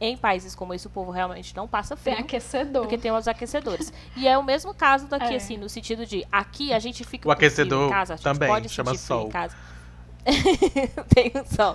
em 0.00 0.16
países 0.16 0.54
como 0.54 0.72
esse, 0.74 0.86
o 0.86 0.90
povo 0.90 1.10
realmente 1.10 1.56
não 1.56 1.66
passa 1.66 1.96
Tem 1.96 2.14
frio. 2.14 2.24
aquecedor. 2.24 2.82
Porque 2.82 2.98
tem 2.98 3.10
os 3.12 3.26
aquecedores. 3.26 3.92
E 4.16 4.28
é 4.28 4.36
o 4.38 4.42
mesmo 4.44 4.72
caso 4.74 5.06
daqui, 5.06 5.32
É. 5.32 5.36
assim, 5.36 5.56
no 5.56 5.68
sentido 5.68 6.04
de 6.06 6.26
aqui 6.30 6.72
a 6.72 6.78
gente 6.78 7.04
fica 7.04 7.28
O 7.28 7.32
com 7.32 7.36
frio 7.36 7.48
aquecedor 7.48 7.88
em 7.88 7.90
casa, 7.90 8.14
a 8.14 8.16
gente 8.16 8.24
também 8.24 8.48
pode 8.48 8.68
chama 8.68 8.90
sentir 8.92 9.02
sol. 9.06 9.26
em 9.26 9.30
casa. 9.30 9.56
tem 11.14 11.32
o 11.34 11.54
sol. 11.54 11.74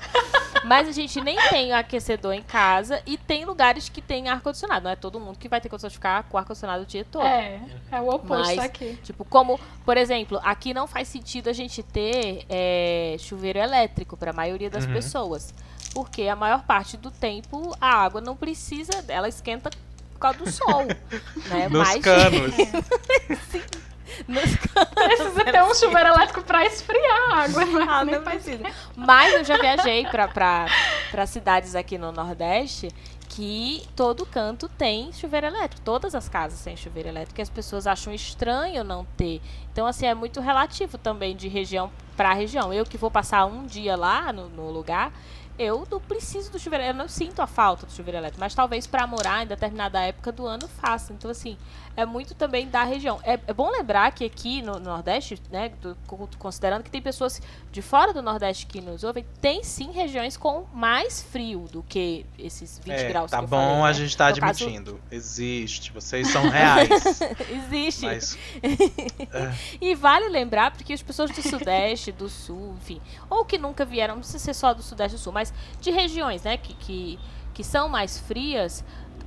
Mas 0.65 0.87
a 0.87 0.91
gente 0.91 1.19
nem 1.21 1.35
tem 1.49 1.73
aquecedor 1.73 2.33
em 2.33 2.41
casa 2.41 3.01
e 3.05 3.17
tem 3.17 3.43
lugares 3.45 3.89
que 3.89 4.01
tem 4.01 4.29
ar-condicionado. 4.29 4.83
Não 4.85 4.91
é 4.91 4.95
todo 4.95 5.19
mundo 5.19 5.37
que 5.37 5.49
vai 5.49 5.59
ter 5.59 5.67
condição 5.69 5.89
de 5.89 5.95
ficar 5.95 6.23
com 6.23 6.37
ar-condicionado 6.37 6.83
o 6.83 6.85
dia 6.85 7.05
todo. 7.09 7.25
É, 7.25 7.59
é 7.91 7.99
o 7.99 8.07
oposto 8.09 8.45
Mas- 8.55 8.59
aqui. 8.59 8.97
Tipo, 9.03 9.25
como, 9.25 9.59
por 9.85 9.97
exemplo, 9.97 10.39
aqui 10.43 10.73
não 10.73 10.87
faz 10.87 11.07
sentido 11.07 11.49
a 11.49 11.53
gente 11.53 11.81
ter 11.83 12.45
é, 12.49 13.15
chuveiro 13.19 13.59
elétrico 13.59 14.15
para 14.15 14.31
a 14.31 14.33
maioria 14.33 14.69
das 14.69 14.85
Uhum. 14.85 14.93
pessoas. 14.93 15.53
Porque 15.93 16.23
a 16.27 16.35
maior 16.35 16.63
parte 16.63 16.95
do 16.97 17.11
tempo 17.11 17.75
a 17.81 17.95
água 18.03 18.21
não 18.21 18.35
precisa, 18.35 19.03
ela 19.07 19.27
esquenta 19.27 19.69
por 20.13 20.19
causa 20.19 20.37
do 20.39 20.49
sol. 20.51 20.85
né? 21.49 21.67
Nos 21.69 21.87
Mas- 21.87 22.01
canos. 22.01 22.53
Nos. 24.27 24.43
Precisa 24.93 25.45
ter 25.45 25.63
um 25.63 25.73
chuveiro 25.73 26.09
elétrico 26.09 26.41
pra 26.43 26.65
esfriar 26.65 27.31
a 27.31 27.43
água, 27.43 27.63
é? 27.63 27.65
Ah, 27.87 28.05
não 28.05 28.23
precisa. 28.23 28.63
Mas 28.95 29.33
eu 29.33 29.43
já 29.43 29.57
viajei 29.57 30.05
pra 30.05 31.25
cidades 31.27 31.75
aqui 31.75 31.97
no 31.97 32.11
Nordeste 32.11 32.89
que 33.35 33.83
todo 33.95 34.27
canto 34.27 34.69
tem 34.69 35.11
chuveiro 35.11 35.47
elétrico. 35.47 35.81
Todas 35.83 36.13
as 36.13 36.29
casas 36.29 36.61
têm 36.63 36.77
chuveiro 36.77 37.09
elétrico 37.09 37.41
e 37.41 37.43
as 37.43 37.49
pessoas 37.49 37.87
acham 37.87 38.13
estranho 38.13 38.83
não 38.83 39.05
ter. 39.17 39.41
Então, 39.71 39.87
assim, 39.87 40.05
é 40.05 40.13
muito 40.13 40.39
relativo 40.39 40.99
também 40.99 41.35
de 41.35 41.47
região 41.47 41.91
para 42.15 42.31
região. 42.33 42.71
Eu 42.71 42.85
que 42.85 42.97
vou 42.97 43.09
passar 43.09 43.45
um 43.45 43.65
dia 43.65 43.95
lá 43.95 44.31
no, 44.31 44.49
no 44.49 44.69
lugar, 44.69 45.11
eu 45.57 45.87
não 45.89 45.99
preciso 45.99 46.51
do 46.51 46.59
chuveiro, 46.59 46.85
eu 46.85 46.93
não 46.93 47.07
sinto 47.07 47.41
a 47.41 47.47
falta 47.47 47.87
do 47.87 47.91
chuveiro 47.91 48.19
elétrico, 48.19 48.39
mas 48.39 48.53
talvez 48.53 48.85
para 48.85 49.07
morar 49.07 49.43
em 49.43 49.47
determinada 49.47 49.99
época 50.01 50.31
do 50.31 50.45
ano 50.45 50.67
faça. 50.67 51.11
Então, 51.11 51.31
assim, 51.31 51.57
é 51.95 52.05
muito 52.05 52.33
também 52.33 52.67
da 52.67 52.83
região. 52.83 53.19
É, 53.23 53.39
é 53.47 53.53
bom 53.53 53.69
lembrar 53.69 54.11
que 54.11 54.25
aqui 54.25 54.61
no, 54.61 54.73
no 54.73 54.85
Nordeste, 54.85 55.39
né, 55.51 55.69
do, 55.81 55.95
considerando 56.39 56.83
que 56.83 56.89
tem 56.89 57.01
pessoas 57.01 57.41
de 57.71 57.81
fora 57.81 58.13
do 58.13 58.21
Nordeste 58.21 58.65
que 58.65 58.81
nos 58.81 59.03
ouvem, 59.03 59.25
tem 59.39 59.63
sim 59.63 59.91
regiões 59.91 60.35
com 60.35 60.65
mais 60.73 61.21
frio 61.21 61.67
do 61.71 61.83
que 61.83 62.25
esses 62.37 62.79
20 62.83 62.93
é, 62.93 63.07
graus 63.09 63.31
tá 63.31 63.39
que 63.39 63.47
bom, 63.47 63.57
falei, 63.57 63.75
né? 63.75 63.83
a 63.83 63.93
gente 63.93 64.17
tá 64.17 64.29
No 64.31 64.37
caso- 64.37 64.63
admitindo. 64.65 65.01
Existe, 65.11 65.91
vocês 65.91 66.27
são 66.29 66.49
reais. 66.49 66.89
Existe. 67.49 68.05
mas 68.05 68.37
E 69.81 69.95
vale 69.95 70.29
lembrar, 70.29 70.71
porque 70.71 70.93
as 70.93 71.01
pessoas 71.01 71.31
do 71.31 71.41
Sudeste, 71.41 72.11
do 72.11 72.29
Sul, 72.29 72.75
enfim, 72.81 73.01
ou 73.29 73.45
que 73.45 73.57
nunca 73.57 73.85
vieram, 73.85 74.15
não 74.15 74.21
precisa 74.21 74.39
ser 74.39 74.53
só 74.53 74.73
do 74.73 74.81
Sudeste 74.81 75.15
e 75.15 75.19
do 75.19 75.23
Sul, 75.23 75.33
mas 75.33 75.53
de 75.79 75.91
regiões, 75.91 76.43
né, 76.43 76.57
que, 76.57 76.73
que, 76.73 77.19
que 77.53 77.63
são 77.63 77.87
mais 77.89 78.19
frias, 78.19 78.83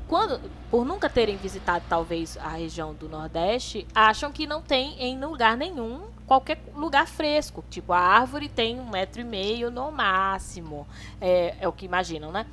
quando, 0.09 0.41
por 0.71 0.85
nunca 0.85 1.09
terem 1.09 1.37
visitado 1.37 1.85
talvez 1.89 2.37
a 2.39 2.49
região 2.51 2.95
do 2.95 3.09
Nordeste, 3.09 3.87
acham 3.95 4.31
que 4.33 4.47
não 4.47 4.63
tem 4.63 4.95
em 5.03 5.19
lugar 5.19 5.57
nenhum 5.57 6.03
qualquer 6.27 6.59
lugar 6.75 7.07
fresco. 7.07 7.65
Tipo, 7.71 7.93
a 7.93 7.99
árvore 8.01 8.49
tem 8.49 8.79
um 8.81 8.89
metro 8.89 9.21
e 9.21 9.25
meio 9.25 9.71
no 9.71 9.91
máximo. 9.93 10.87
É, 11.21 11.55
é 11.61 11.69
o 11.69 11.73
que 11.73 11.85
imaginam, 11.87 12.31
né? 12.33 12.47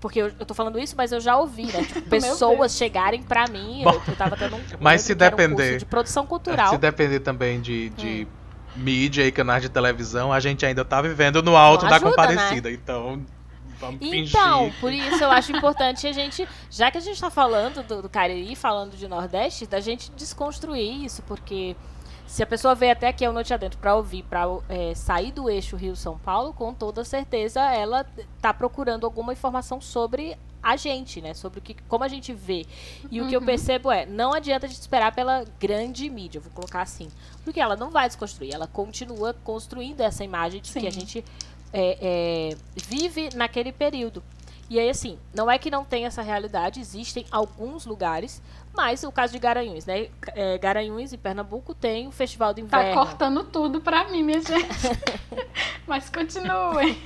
Porque 0.00 0.20
eu, 0.20 0.26
eu 0.38 0.46
tô 0.46 0.54
falando 0.54 0.78
isso, 0.78 0.94
mas 0.96 1.10
eu 1.12 1.20
já 1.20 1.36
ouvi, 1.36 1.66
né? 1.66 1.82
Tipo, 1.84 2.02
pessoas 2.08 2.72
chegarem 2.76 3.22
pra 3.22 3.46
mim, 3.48 3.82
Bom, 3.84 3.90
eu, 3.94 4.02
eu 4.06 4.16
tava 4.16 4.36
dando 4.36 4.56
um, 4.56 4.60
mas 4.80 5.00
se 5.02 5.12
era 5.12 5.24
um 5.26 5.28
curso 5.38 5.48
depender- 5.56 5.78
de 5.78 5.84
produção 5.86 6.26
cultural. 6.26 6.70
se 6.70 6.78
depender 6.78 7.20
também 7.20 7.60
de, 7.60 7.88
de 7.90 8.26
Hum. 8.30 8.80
mídia 8.82 9.26
e 9.26 9.32
canais 9.32 9.62
de 9.62 9.68
televisão, 9.68 10.32
a 10.32 10.38
gente 10.40 10.64
ainda 10.64 10.84
tá 10.84 11.00
vivendo 11.02 11.42
no 11.42 11.56
alto 11.56 11.82
Não 11.82 11.90
da 11.90 11.96
ajuda, 11.96 12.10
comparecida. 12.10 12.70
Então, 12.70 13.24
vamos 13.80 13.98
Então, 14.02 14.64
fingir. 14.64 14.80
por 14.80 14.92
isso 14.92 15.22
eu 15.24 15.30
acho 15.30 15.52
importante 15.56 16.06
a 16.06 16.12
gente, 16.12 16.46
já 16.70 16.90
que 16.90 16.98
a 16.98 17.00
gente 17.00 17.20
tá 17.20 17.30
falando 17.30 17.82
do, 17.82 18.02
do 18.02 18.08
Cariri, 18.08 18.54
falando 18.56 18.96
de 18.96 19.06
Nordeste, 19.08 19.66
da 19.66 19.80
gente 19.80 20.10
desconstruir 20.12 21.04
isso, 21.04 21.22
porque 21.22 21.74
se 22.26 22.42
a 22.42 22.46
pessoa 22.46 22.74
veio 22.74 22.92
até 22.92 23.08
aqui 23.08 23.24
ao 23.24 23.32
Noite 23.32 23.54
Adentro 23.54 23.78
para 23.78 23.94
ouvir, 23.96 24.22
para 24.24 24.44
sair 24.94 25.32
do 25.32 25.48
eixo 25.48 25.76
Rio-São 25.76 26.18
Paulo, 26.18 26.52
com 26.52 26.74
toda 26.74 27.02
certeza 27.04 27.60
ela 27.62 28.04
tá 28.40 28.52
procurando 28.52 29.06
alguma 29.06 29.32
informação 29.32 29.80
sobre 29.80 30.36
a 30.60 30.76
gente, 30.76 31.22
né? 31.22 31.32
Sobre 31.34 31.60
o 31.60 31.62
que, 31.62 31.72
como 31.88 32.02
a 32.04 32.08
gente 32.08 32.34
vê. 32.34 32.66
E 33.10 33.22
o 33.22 33.28
que 33.28 33.34
eu 33.34 33.40
Uhum. 33.40 33.46
percebo 33.46 33.90
é, 33.92 34.04
não 34.04 34.34
adianta 34.34 34.66
a 34.66 34.68
gente 34.68 34.80
esperar 34.80 35.14
pela 35.14 35.44
grande 35.58 36.10
mídia, 36.10 36.40
vou 36.40 36.50
colocar 36.52 36.82
assim. 36.82 37.08
Porque 37.44 37.60
ela 37.60 37.76
não 37.76 37.90
vai 37.90 38.08
desconstruir, 38.08 38.52
ela 38.52 38.66
continua 38.66 39.32
construindo 39.44 40.00
essa 40.00 40.24
imagem 40.24 40.60
de 40.60 40.70
que 40.72 40.78
a 40.86 40.90
Sim. 40.90 41.00
gente 41.00 41.24
é, 41.72 41.98
é, 42.52 42.56
vive 42.86 43.30
naquele 43.34 43.72
período. 43.72 44.22
E 44.70 44.78
aí, 44.78 44.90
assim, 44.90 45.18
não 45.34 45.50
é 45.50 45.56
que 45.58 45.70
não 45.70 45.82
tem 45.82 46.04
essa 46.04 46.20
realidade, 46.20 46.78
existem 46.78 47.24
alguns 47.30 47.86
lugares, 47.86 48.42
mas 48.76 49.02
o 49.02 49.10
caso 49.10 49.32
de 49.32 49.38
Garanhuns, 49.38 49.86
né? 49.86 50.08
É, 50.34 50.58
Garanhuns, 50.58 51.10
em 51.10 51.16
Pernambuco, 51.16 51.72
tem 51.74 52.06
o 52.06 52.10
Festival 52.12 52.52
do 52.52 52.60
Tá 52.66 52.80
Inverno. 52.82 53.00
cortando 53.02 53.44
tudo 53.44 53.80
pra 53.80 54.04
mim, 54.10 54.22
minha 54.22 54.42
gente. 54.42 54.68
Mas 55.88 56.10
continuem. 56.10 56.98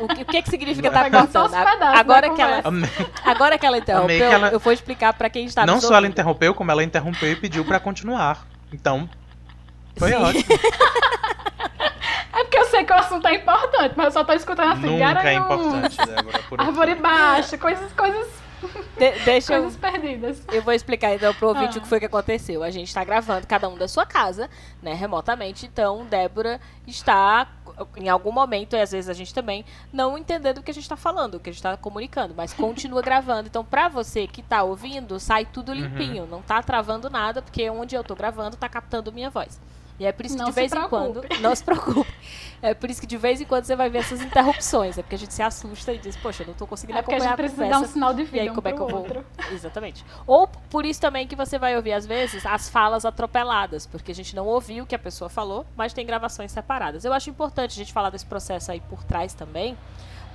O 0.00 0.08
que, 0.08 0.22
o 0.22 0.24
que 0.24 0.42
que 0.42 0.50
significa 0.50 0.90
Vai 0.90 1.08
tá 1.08 1.20
cortando? 1.22 1.50
pedaços 1.50 2.00
Agora 2.00 2.30
que, 2.34 2.42
ela, 2.42 2.62
agora 3.24 3.56
que 3.58 3.64
ela 3.64 3.78
interrompeu, 3.78 4.16
que 4.28 4.34
ela- 4.34 4.48
eu 4.48 4.58
vou 4.58 4.72
explicar 4.72 5.12
pra 5.14 5.30
quem 5.30 5.44
está 5.46 5.64
Não 5.64 5.80
só 5.80 5.94
ela 5.94 6.08
interrompeu, 6.08 6.52
como 6.52 6.72
ela 6.72 6.82
interrompeu 6.82 7.30
e 7.30 7.36
pediu 7.36 7.64
pra 7.64 7.78
continuar. 7.78 8.44
Então, 8.72 9.08
foi 9.96 10.10
Sim. 10.10 10.16
ótimo. 10.16 10.44
É 12.46 12.48
porque 12.48 12.58
eu 12.58 12.64
sei 12.66 12.84
que 12.84 12.92
o 12.92 12.96
assunto 12.96 13.26
é 13.26 13.34
importante, 13.34 13.94
mas 13.96 14.06
eu 14.06 14.12
só 14.12 14.24
tô 14.24 14.32
escutando 14.32 14.72
assim, 14.72 14.86
Nunca 14.86 15.04
é 15.04 15.14
garanhuns, 15.14 15.66
importante, 15.66 15.96
Débora. 16.06 16.38
Por. 16.48 16.60
Árvore 16.62 16.94
baixa, 16.94 17.58
coisas, 17.58 17.92
coisas, 17.92 18.26
De- 18.96 19.10
deixa 19.24 19.54
eu, 19.54 19.62
coisas 19.62 19.78
perdidas. 19.78 20.42
Eu 20.52 20.62
vou 20.62 20.72
explicar 20.72 21.12
então 21.14 21.34
pro 21.34 21.48
ouvinte 21.48 21.76
Ah. 21.76 21.78
o 21.78 21.82
que 21.82 21.88
foi 21.88 21.98
que 21.98 22.06
aconteceu. 22.06 22.62
A 22.62 22.70
gente 22.70 22.86
está 22.88 23.02
gravando 23.02 23.46
cada 23.48 23.68
um 23.68 23.76
da 23.76 23.88
sua 23.88 24.06
casa, 24.06 24.48
né, 24.80 24.94
remotamente. 24.94 25.66
Então, 25.66 26.04
Débora 26.06 26.60
está 26.86 27.48
em 27.96 28.08
algum 28.08 28.30
momento, 28.32 28.74
e 28.76 28.80
às 28.80 28.92
vezes 28.92 29.10
a 29.10 29.12
gente 29.12 29.34
também, 29.34 29.64
não 29.92 30.16
entendendo 30.16 30.58
o 30.58 30.62
que 30.62 30.70
a 30.70 30.74
gente 30.74 30.84
está 30.84 30.96
falando, 30.96 31.34
o 31.34 31.40
que 31.40 31.50
a 31.50 31.52
gente 31.52 31.58
está 31.58 31.76
comunicando, 31.76 32.32
mas 32.36 32.52
continua 32.54 33.02
gravando. 33.02 33.48
Então, 33.48 33.64
pra 33.64 33.88
você 33.88 34.26
que 34.26 34.40
tá 34.40 34.62
ouvindo, 34.62 35.18
sai 35.18 35.44
tudo 35.44 35.72
Uhum. 35.72 35.78
limpinho, 35.78 36.26
não 36.26 36.40
tá 36.40 36.62
travando 36.62 37.10
nada, 37.10 37.42
porque 37.42 37.68
onde 37.68 37.94
eu 37.96 38.04
tô 38.04 38.14
gravando 38.14 38.56
tá 38.56 38.68
captando 38.68 39.12
minha 39.12 39.28
voz. 39.30 39.60
E 39.98 40.04
é 40.04 40.12
por 40.12 40.26
isso 40.26 40.34
que 40.36 40.42
Não 40.42 40.50
de 40.50 40.54
vez 40.54 40.72
em 40.72 40.88
quando, 40.88 41.22
não 41.40 41.54
se 41.54 41.64
preocupe. 41.64 42.12
É 42.62 42.74
por 42.74 42.90
isso 42.90 43.00
que 43.00 43.06
de 43.06 43.16
vez 43.16 43.40
em 43.40 43.44
quando 43.44 43.64
você 43.64 43.74
vai 43.76 43.88
ver 43.88 43.98
essas 43.98 44.20
interrupções, 44.20 44.98
é 44.98 45.02
porque 45.02 45.14
a 45.14 45.18
gente 45.18 45.32
se 45.32 45.42
assusta 45.42 45.92
e 45.92 45.98
diz, 45.98 46.16
poxa, 46.16 46.42
eu 46.42 46.46
não 46.48 46.54
tô 46.54 46.66
conseguindo 46.66 46.98
É 46.98 47.02
porque 47.02 47.14
a 47.14 47.18
acompanhar 47.18 47.36
gente 47.38 47.46
a 47.46 47.50
conversa. 47.50 47.80
dar 47.80 47.86
um 47.86 47.92
sinal 47.92 48.14
de 48.14 48.22
E 48.22 48.24
vida 48.24 48.42
aí, 48.42 48.50
um 48.50 48.54
como 48.54 48.68
é 48.68 48.72
que 48.72 48.80
eu 48.80 48.88
vou? 48.88 48.98
outro. 49.00 49.24
Exatamente. 49.52 50.04
Ou 50.26 50.46
por 50.48 50.84
isso 50.84 51.00
também 51.00 51.26
que 51.26 51.36
você 51.36 51.58
vai 51.58 51.76
ouvir, 51.76 51.92
às 51.92 52.06
vezes, 52.06 52.44
as 52.46 52.68
falas 52.68 53.04
atropeladas, 53.04 53.86
porque 53.86 54.12
a 54.12 54.14
gente 54.14 54.34
não 54.36 54.46
ouviu 54.46 54.84
o 54.84 54.86
que 54.86 54.94
a 54.94 54.98
pessoa 54.98 55.28
falou, 55.30 55.64
mas 55.76 55.92
tem 55.92 56.04
gravações 56.06 56.50
separadas. 56.52 57.04
Eu 57.04 57.12
acho 57.12 57.30
importante 57.30 57.72
a 57.72 57.76
gente 57.76 57.92
falar 57.92 58.10
desse 58.10 58.26
processo 58.26 58.70
aí 58.72 58.80
por 58.80 59.02
trás 59.04 59.32
também, 59.34 59.76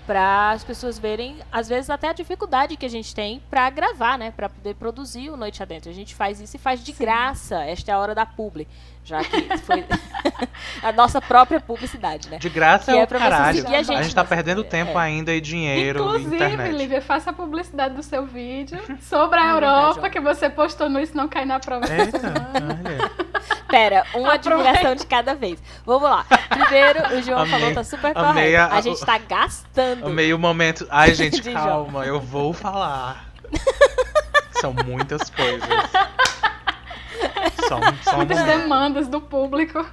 para 0.05 0.51
as 0.51 0.63
pessoas 0.63 0.98
verem, 1.00 1.38
às 1.51 1.70
vezes, 1.70 1.89
até 1.89 2.10
a 2.10 2.13
dificuldade 2.13 2.75
que 2.75 2.86
a 2.86 2.89
gente 2.89 3.13
tem 3.13 3.41
para 3.50 3.70
gravar, 3.70 4.17
né? 4.17 4.31
Para 4.31 4.50
poder 4.50 4.75
produzir 4.75 5.29
o 5.29 5.38
Noite 5.38 5.62
Adentro. 5.63 5.89
A 5.89 5.93
gente 5.93 6.13
faz 6.15 6.39
isso 6.41 6.55
e 6.55 6.60
faz 6.60 6.84
de 6.84 6.91
graça. 6.91 7.63
Esta 7.63 7.91
é 7.91 7.93
a 7.93 8.00
hora 8.00 8.13
da 8.15 8.25
publi. 8.25 8.67
Já 9.03 9.24
que 9.24 9.58
foi 9.60 9.84
a 10.84 10.91
nossa 10.91 11.20
própria 11.20 11.60
publicidade, 11.60 12.29
né? 12.29 12.38
De 12.38 12.50
graça 12.50 12.91
Que 12.91 12.98
é 12.98 13.01
é 13.01 13.05
você 13.08 13.17
caralho. 13.17 13.67
a 13.67 13.84
gente 13.84 14.13
tá 14.13 14.22
nessa- 14.22 14.25
perdendo 14.25 14.63
tempo 14.63 14.91
é. 14.91 15.01
ainda 15.01 15.34
e 15.34 15.41
dinheiro 15.41 16.01
Inclusive, 16.03 16.36
internet. 16.36 16.75
Lívia, 16.75 17.01
faça 17.01 17.31
a 17.31 17.34
publicidade 17.34 17.96
do 17.96 18.03
seu 18.03 18.25
vídeo 18.27 18.79
sobre 19.01 19.39
a 19.39 19.43
É 19.50 19.51
verdade, 19.53 19.65
Europa 19.88 20.01
ó. 20.05 20.10
que 20.10 20.20
você 20.20 20.50
postou 20.51 20.88
no 20.88 21.00
Isso 21.00 21.17
Não 21.17 21.27
Cai 21.27 21.46
na 21.46 21.60
Prova. 21.60 21.86
Eita, 21.91 22.20
olha. 22.53 23.12
Pera, 23.72 24.06
uma 24.13 24.34
Aproveita. 24.36 24.50
divulgação 24.50 24.96
de 24.96 25.06
cada 25.08 25.34
vez. 25.34 25.60
Vamos 25.86 26.10
lá. 26.10 26.25
Primeiro, 26.50 27.16
o 27.18 27.22
João 27.24 27.40
Amei- 27.40 27.51
falou, 27.60 27.74
tá 27.74 27.84
super 27.84 28.16
amei 28.18 28.51
correto. 28.54 28.74
a- 28.74 28.78
A, 28.78 28.82
gente 28.82 29.06
tá 29.06 29.18
gastando. 29.18 30.06
Amei 30.06 30.34
o 30.34 30.38
momento. 30.40 30.86
Ai, 30.92 31.13
gente, 31.13 31.42
calma, 31.51 32.06
eu 32.06 32.20
vou 32.20 32.54
falar. 32.54 33.25
São 34.60 34.74
muitas 34.86 35.30
coisas. 35.30 35.68
Um- 37.72 38.13
um 38.13 38.18
Muitas 38.18 38.40
momento. 38.40 38.58
demandas 38.62 39.08
do 39.08 39.22
público. 39.22 39.86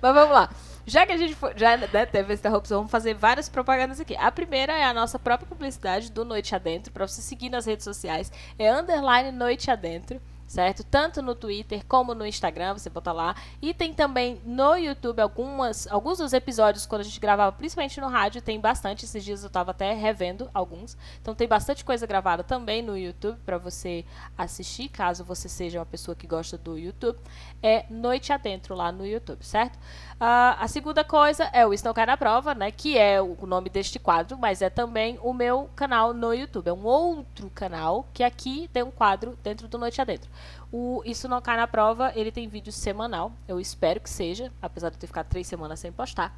Mas 0.00 0.14
vamos 0.14 0.34
lá. 0.34 0.48
Já 0.86 1.04
que 1.06 1.12
a 1.12 1.16
gente 1.16 1.34
foi- 1.34 1.52
já 1.56 1.76
né, 1.76 2.06
teve 2.06 2.32
essa 2.32 2.40
interrupção, 2.48 2.78
vamos 2.78 2.90
fazer 2.90 3.14
várias 3.14 3.48
propagandas 3.48 4.00
aqui. 4.00 4.16
A 4.16 4.32
primeira 4.32 4.72
é 4.72 4.84
a 4.84 4.94
nossa 4.94 5.18
própria 5.18 5.46
publicidade 5.46 6.10
do 6.10 6.24
Noite 6.24 6.54
Adentro, 6.54 6.90
para 6.92 7.06
você 7.06 7.20
seguir 7.20 7.50
nas 7.50 7.66
redes 7.66 7.84
sociais. 7.84 8.32
É 8.58 8.72
underline 8.72 9.30
Noite 9.30 9.70
Adentro, 9.70 10.20
certo? 10.50 10.82
Tanto 10.82 11.22
no 11.22 11.32
Twitter 11.32 11.86
como 11.86 12.12
no 12.12 12.26
Instagram, 12.26 12.72
você 12.76 12.90
bota 12.90 13.12
lá. 13.12 13.36
E 13.62 13.72
tem 13.72 13.94
também 13.94 14.40
no 14.44 14.74
YouTube 14.74 15.20
algumas, 15.20 15.86
alguns 15.86 16.18
dos 16.18 16.32
episódios, 16.32 16.86
quando 16.86 17.02
a 17.02 17.04
gente 17.04 17.20
gravava, 17.20 17.52
principalmente 17.52 18.00
no 18.00 18.08
rádio, 18.08 18.42
tem 18.42 18.58
bastante. 18.58 19.04
Esses 19.04 19.24
dias 19.24 19.44
eu 19.44 19.48
tava 19.48 19.70
até 19.70 19.92
revendo 19.92 20.50
alguns. 20.52 20.96
Então 21.22 21.36
tem 21.36 21.46
bastante 21.46 21.84
coisa 21.84 22.04
gravada 22.04 22.42
também 22.42 22.82
no 22.82 22.98
YouTube 22.98 23.38
para 23.46 23.58
você 23.58 24.04
assistir, 24.36 24.88
caso 24.88 25.22
você 25.22 25.48
seja 25.48 25.78
uma 25.78 25.86
pessoa 25.86 26.16
que 26.16 26.26
gosta 26.26 26.58
do 26.58 26.76
YouTube. 26.76 27.20
É 27.62 27.86
Noite 27.88 28.32
Adentro 28.32 28.74
lá 28.74 28.90
no 28.90 29.06
YouTube, 29.06 29.44
certo? 29.44 29.78
Ah, 30.18 30.56
a 30.58 30.66
segunda 30.66 31.04
coisa 31.04 31.44
é 31.52 31.64
o 31.64 31.72
Isso 31.72 31.84
Não 31.84 31.94
Cai 31.94 32.06
na 32.06 32.16
Prova, 32.16 32.56
né? 32.56 32.72
Que 32.72 32.98
é 32.98 33.22
o 33.22 33.46
nome 33.46 33.70
deste 33.70 34.00
quadro, 34.00 34.36
mas 34.36 34.62
é 34.62 34.68
também 34.68 35.16
o 35.22 35.32
meu 35.32 35.70
canal 35.76 36.12
no 36.12 36.34
YouTube. 36.34 36.66
É 36.66 36.72
um 36.72 36.84
outro 36.84 37.48
canal 37.54 38.08
que 38.12 38.24
aqui 38.24 38.68
tem 38.72 38.82
um 38.82 38.90
quadro 38.90 39.38
dentro 39.44 39.68
do 39.68 39.78
Noite 39.78 40.00
Adentro. 40.00 40.28
O 40.72 41.02
Isso 41.04 41.28
Não 41.28 41.40
Cai 41.40 41.56
na 41.56 41.66
Prova, 41.66 42.12
ele 42.14 42.30
tem 42.30 42.48
vídeo 42.48 42.72
semanal. 42.72 43.32
Eu 43.48 43.60
espero 43.60 44.00
que 44.00 44.10
seja, 44.10 44.52
apesar 44.60 44.90
de 44.90 44.96
eu 44.96 45.00
ter 45.00 45.06
ficado 45.06 45.28
três 45.28 45.46
semanas 45.46 45.80
sem 45.80 45.92
postar. 45.92 46.34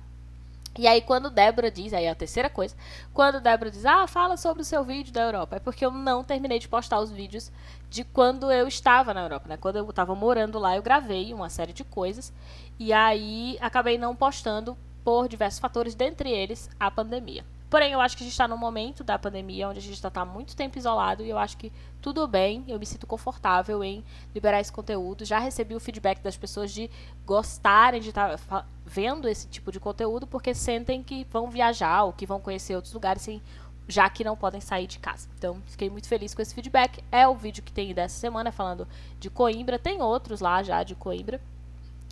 E 0.79 0.87
aí, 0.87 1.03
quando 1.03 1.29
Débora 1.29 1.71
diz, 1.71 1.93
aí 1.93 2.07
é 2.07 2.11
a 2.11 2.15
terceira 2.15 2.49
coisa, 2.49 2.75
quando 3.13 3.43
Débora 3.43 3.71
diz, 3.71 3.85
ah, 3.85 4.07
fala 4.07 4.39
sobre 4.39 4.63
o 4.63 4.65
seu 4.65 4.83
vídeo 4.83 5.13
da 5.13 5.21
Europa, 5.21 5.57
é 5.57 5.61
porque 5.61 5.85
eu 5.85 5.91
não 5.91 6.25
terminei 6.25 6.59
de 6.59 6.67
postar 6.67 6.99
os 6.99 7.11
vídeos 7.11 7.53
de 7.91 8.05
quando 8.05 8.51
eu 8.51 8.67
estava 8.67 9.13
na 9.13 9.21
Europa, 9.21 9.49
né? 9.49 9.59
Quando 9.59 9.77
eu 9.77 9.91
estava 9.91 10.15
morando 10.15 10.59
lá, 10.59 10.75
eu 10.75 10.83
gravei 10.83 11.35
uma 11.35 11.51
série 11.51 11.75
de 11.75 11.85
coisas 11.85 12.33
e 12.79 12.91
aí 12.91 13.59
acabei 13.61 13.99
não 13.99 14.17
postando 14.17 14.77
por 15.05 15.29
diversos 15.29 15.61
fatores, 15.61 15.95
dentre 15.95 16.31
eles 16.31 16.71
a 16.81 16.91
pandemia. 16.91 17.45
Porém, 17.73 17.91
eu 17.91 18.03
acho 18.03 18.19
que 18.19 18.23
a 18.23 18.27
gente 18.27 18.33
está 18.35 18.47
num 18.47 18.59
momento 18.59 19.03
da 19.03 19.19
pandemia 19.19 19.67
onde 19.67 19.79
a 19.79 19.83
gente 19.83 19.95
está 19.95 20.25
muito 20.27 20.55
tempo 20.55 20.77
isolado 20.77 21.23
e 21.25 21.31
eu 21.31 21.39
acho 21.39 21.57
que 21.57 21.73
tudo 22.03 22.29
bem, 22.29 22.63
eu 22.69 22.79
me 22.79 22.85
sinto 22.85 23.07
confortável 23.07 23.83
em 23.83 24.05
liberar 24.35 24.61
esse 24.61 24.71
conteúdo. 24.71 25.25
Já 25.25 25.39
recebi 25.39 25.75
o 25.75 25.81
feedback 25.81 26.21
das 26.21 26.37
pessoas 26.37 26.71
de 26.71 26.91
gostarem 27.25 28.03
de 28.03 28.11
estar 28.11 28.37
fa- 28.37 28.67
vendo 28.85 29.27
esse 29.27 29.49
tipo 29.49 29.73
de 29.73 29.81
conteúdo 29.81 30.27
porque 30.27 30.55
sentem 30.55 31.03
que 31.03 31.27
vão 31.31 31.49
viajar 31.49 32.05
ou 32.05 32.13
que 32.13 32.27
vão 32.27 32.39
conhecer 32.39 32.77
outros 32.77 32.93
lugares 32.93 33.23
sem 33.23 33.41
já 33.89 34.07
que 34.11 34.23
não 34.23 34.37
podem 34.37 34.61
sair 34.61 34.87
de 34.87 34.99
casa. 34.99 35.27
Então, 35.39 35.57
fiquei 35.67 35.89
muito 35.89 36.09
feliz 36.09 36.35
com 36.35 36.43
esse 36.43 36.55
feedback. 36.55 37.03
É 37.11 37.27
o 37.27 37.35
vídeo 37.35 37.63
que 37.63 37.73
tem 37.73 37.95
dessa 37.95 38.19
semana 38.21 38.53
falando 38.53 38.87
de 39.19 39.31
Coimbra. 39.31 39.79
Tem 39.79 40.03
outros 40.03 40.41
lá 40.43 40.63
já 40.63 40.83
de 40.83 40.95
Coimbra, 40.95 41.41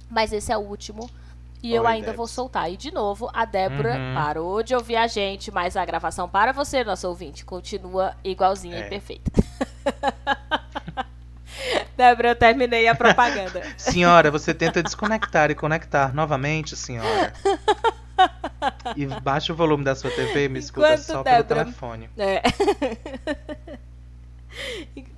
mas 0.09 0.33
esse 0.33 0.51
é 0.51 0.57
o 0.57 0.61
último 0.63 1.11
E 1.63 1.75
eu 1.75 1.83
Oi, 1.83 1.89
ainda 1.89 2.13
vou 2.13 2.25
Debs. 2.27 2.31
soltar. 2.35 2.73
E 2.73 2.77
de 2.77 2.91
novo, 2.91 3.31
a 3.35 3.45
Débora 3.45 3.95
Uhum. 3.97 4.15
parou 4.15 4.63
de 4.63 4.75
ouvir 4.75 4.97
a 4.97 5.07
gente, 5.07 5.51
mas 5.51 5.77
a 5.77 5.85
gravação 5.85 6.29
para 6.29 6.53
você, 6.53 6.83
nosso 6.83 7.07
ouvinte, 7.09 7.45
continua 7.45 8.15
igualzinha 8.25 8.77
É. 8.77 8.87
e 8.87 8.89
perfeita. 8.89 9.31
Débora, 11.97 12.29
eu 12.31 12.37
terminei 12.37 12.89
a 12.89 12.95
propaganda. 12.95 13.63
Senhora, 13.77 14.31
você 14.31 14.55
tenta 14.55 14.83
desconectar 14.83 15.51
e 15.51 15.55
conectar 15.55 16.15
novamente, 16.15 16.75
senhora. 16.77 17.33
E 18.97 19.07
baixa 19.07 19.53
o 19.53 19.57
volume 19.57 19.85
da 19.85 19.95
sua 19.95 20.11
TV 20.11 20.45
e 20.45 20.49
me 20.49 20.59
escuta 20.59 20.87
Enquanto 20.95 21.03
só 21.05 21.23
pelo 21.23 21.37
Débora- 21.43 21.65
telefone. 21.65 22.09
É. 22.17 22.43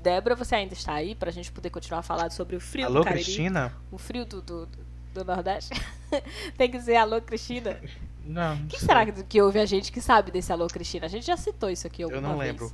Débora, 0.02 0.34
você 0.34 0.56
ainda 0.56 0.74
está 0.74 0.94
aí 0.94 1.14
pra 1.14 1.30
gente 1.30 1.50
poder 1.52 1.70
continuar 1.70 2.00
a 2.00 2.02
falar 2.02 2.30
sobre 2.30 2.56
o 2.56 2.60
frio 2.60 2.86
Alô, 2.86 3.00
do 3.00 3.04
Cariri? 3.04 3.22
Cristina? 3.24 3.72
O 3.90 3.98
frio 3.98 4.24
do, 4.24 4.42
do, 4.42 4.66
do 4.66 4.78
Nordeste? 5.24 5.70
Tem 6.56 6.70
que 6.70 6.78
dizer 6.78 6.96
alô, 6.96 7.20
Cristina. 7.20 7.78
Não. 8.24 8.56
não 8.56 8.66
Quem 8.66 8.78
sei. 8.78 8.86
será 8.86 9.04
que, 9.04 9.12
que 9.24 9.40
ouve 9.42 9.58
a 9.58 9.66
gente 9.66 9.90
que 9.92 10.00
sabe 10.00 10.30
desse 10.30 10.52
alô, 10.52 10.66
Cristina? 10.68 11.06
A 11.06 11.08
gente 11.08 11.26
já 11.26 11.36
citou 11.36 11.68
isso 11.70 11.86
aqui 11.86 12.02
alguma 12.02 12.18
Eu 12.18 12.22
não 12.22 12.38
vez. 12.38 12.50
lembro. 12.52 12.72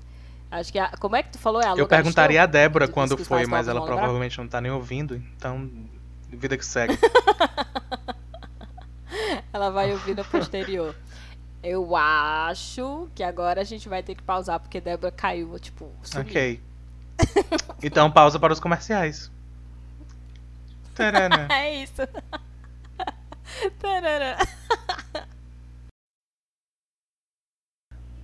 Acho 0.51 0.73
que 0.73 0.79
a, 0.79 0.89
como 0.99 1.15
é 1.17 1.23
que 1.23 1.31
tu 1.31 1.39
falou? 1.39 1.61
É 1.61 1.67
alô 1.67 1.79
Eu 1.79 1.87
perguntaria 1.87 2.43
a 2.43 2.47
Débora 2.47 2.89
quando 2.89 3.17
foi, 3.19 3.45
mas 3.47 3.69
ela 3.69 3.81
vão 3.81 3.85
lembrar. 3.89 3.97
provavelmente 4.01 4.39
não 4.39 4.49
tá 4.49 4.61
nem 4.61 4.71
ouvindo, 4.73 5.17
então. 5.37 5.71
Vida 6.31 6.57
que 6.59 6.65
segue. 6.65 6.99
Ela 9.53 9.71
vai 9.71 9.93
ouvir 9.93 10.15
no 10.15 10.25
posterior. 10.25 10.95
Eu 11.63 11.97
acho 11.97 13.09
que 13.15 13.23
agora 13.23 13.61
a 13.63 13.65
gente 13.65 13.89
vai 13.89 14.03
ter 14.03 14.15
que 14.15 14.23
pausar 14.23 14.61
porque 14.61 14.81
Débora 14.81 15.11
caiu, 15.11 15.59
tipo, 15.59 15.91
sumiu. 16.03 16.29
ok. 16.29 16.61
Então 17.83 18.11
pausa 18.11 18.39
para 18.39 18.53
os 18.53 18.61
comerciais. 18.61 19.31
Tarana. 20.99 21.47
É 21.55 21.83
isso. 21.83 22.03
Tarará. 23.81 24.37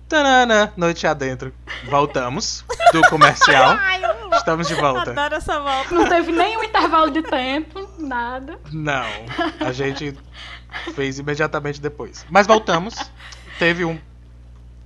Tanana, 0.07 0.71
noite 0.77 1.07
adentro. 1.07 1.53
Voltamos 1.85 2.63
do 2.91 3.01
comercial. 3.09 3.71
Ai, 3.79 4.01
Estamos 4.33 4.67
de 4.67 4.75
volta. 4.75 5.11
adoro 5.11 5.35
essa 5.35 5.59
volta. 5.59 5.95
Não 5.95 6.07
teve 6.07 6.31
nenhum 6.31 6.63
intervalo 6.63 7.09
de 7.09 7.21
tempo, 7.23 7.89
nada. 7.97 8.59
Não, 8.71 9.05
a 9.59 9.71
gente 9.71 10.15
fez 10.93 11.17
imediatamente 11.17 11.81
depois. 11.81 12.25
Mas 12.29 12.45
voltamos. 12.45 12.93
Teve 13.57 13.85
um. 13.85 13.97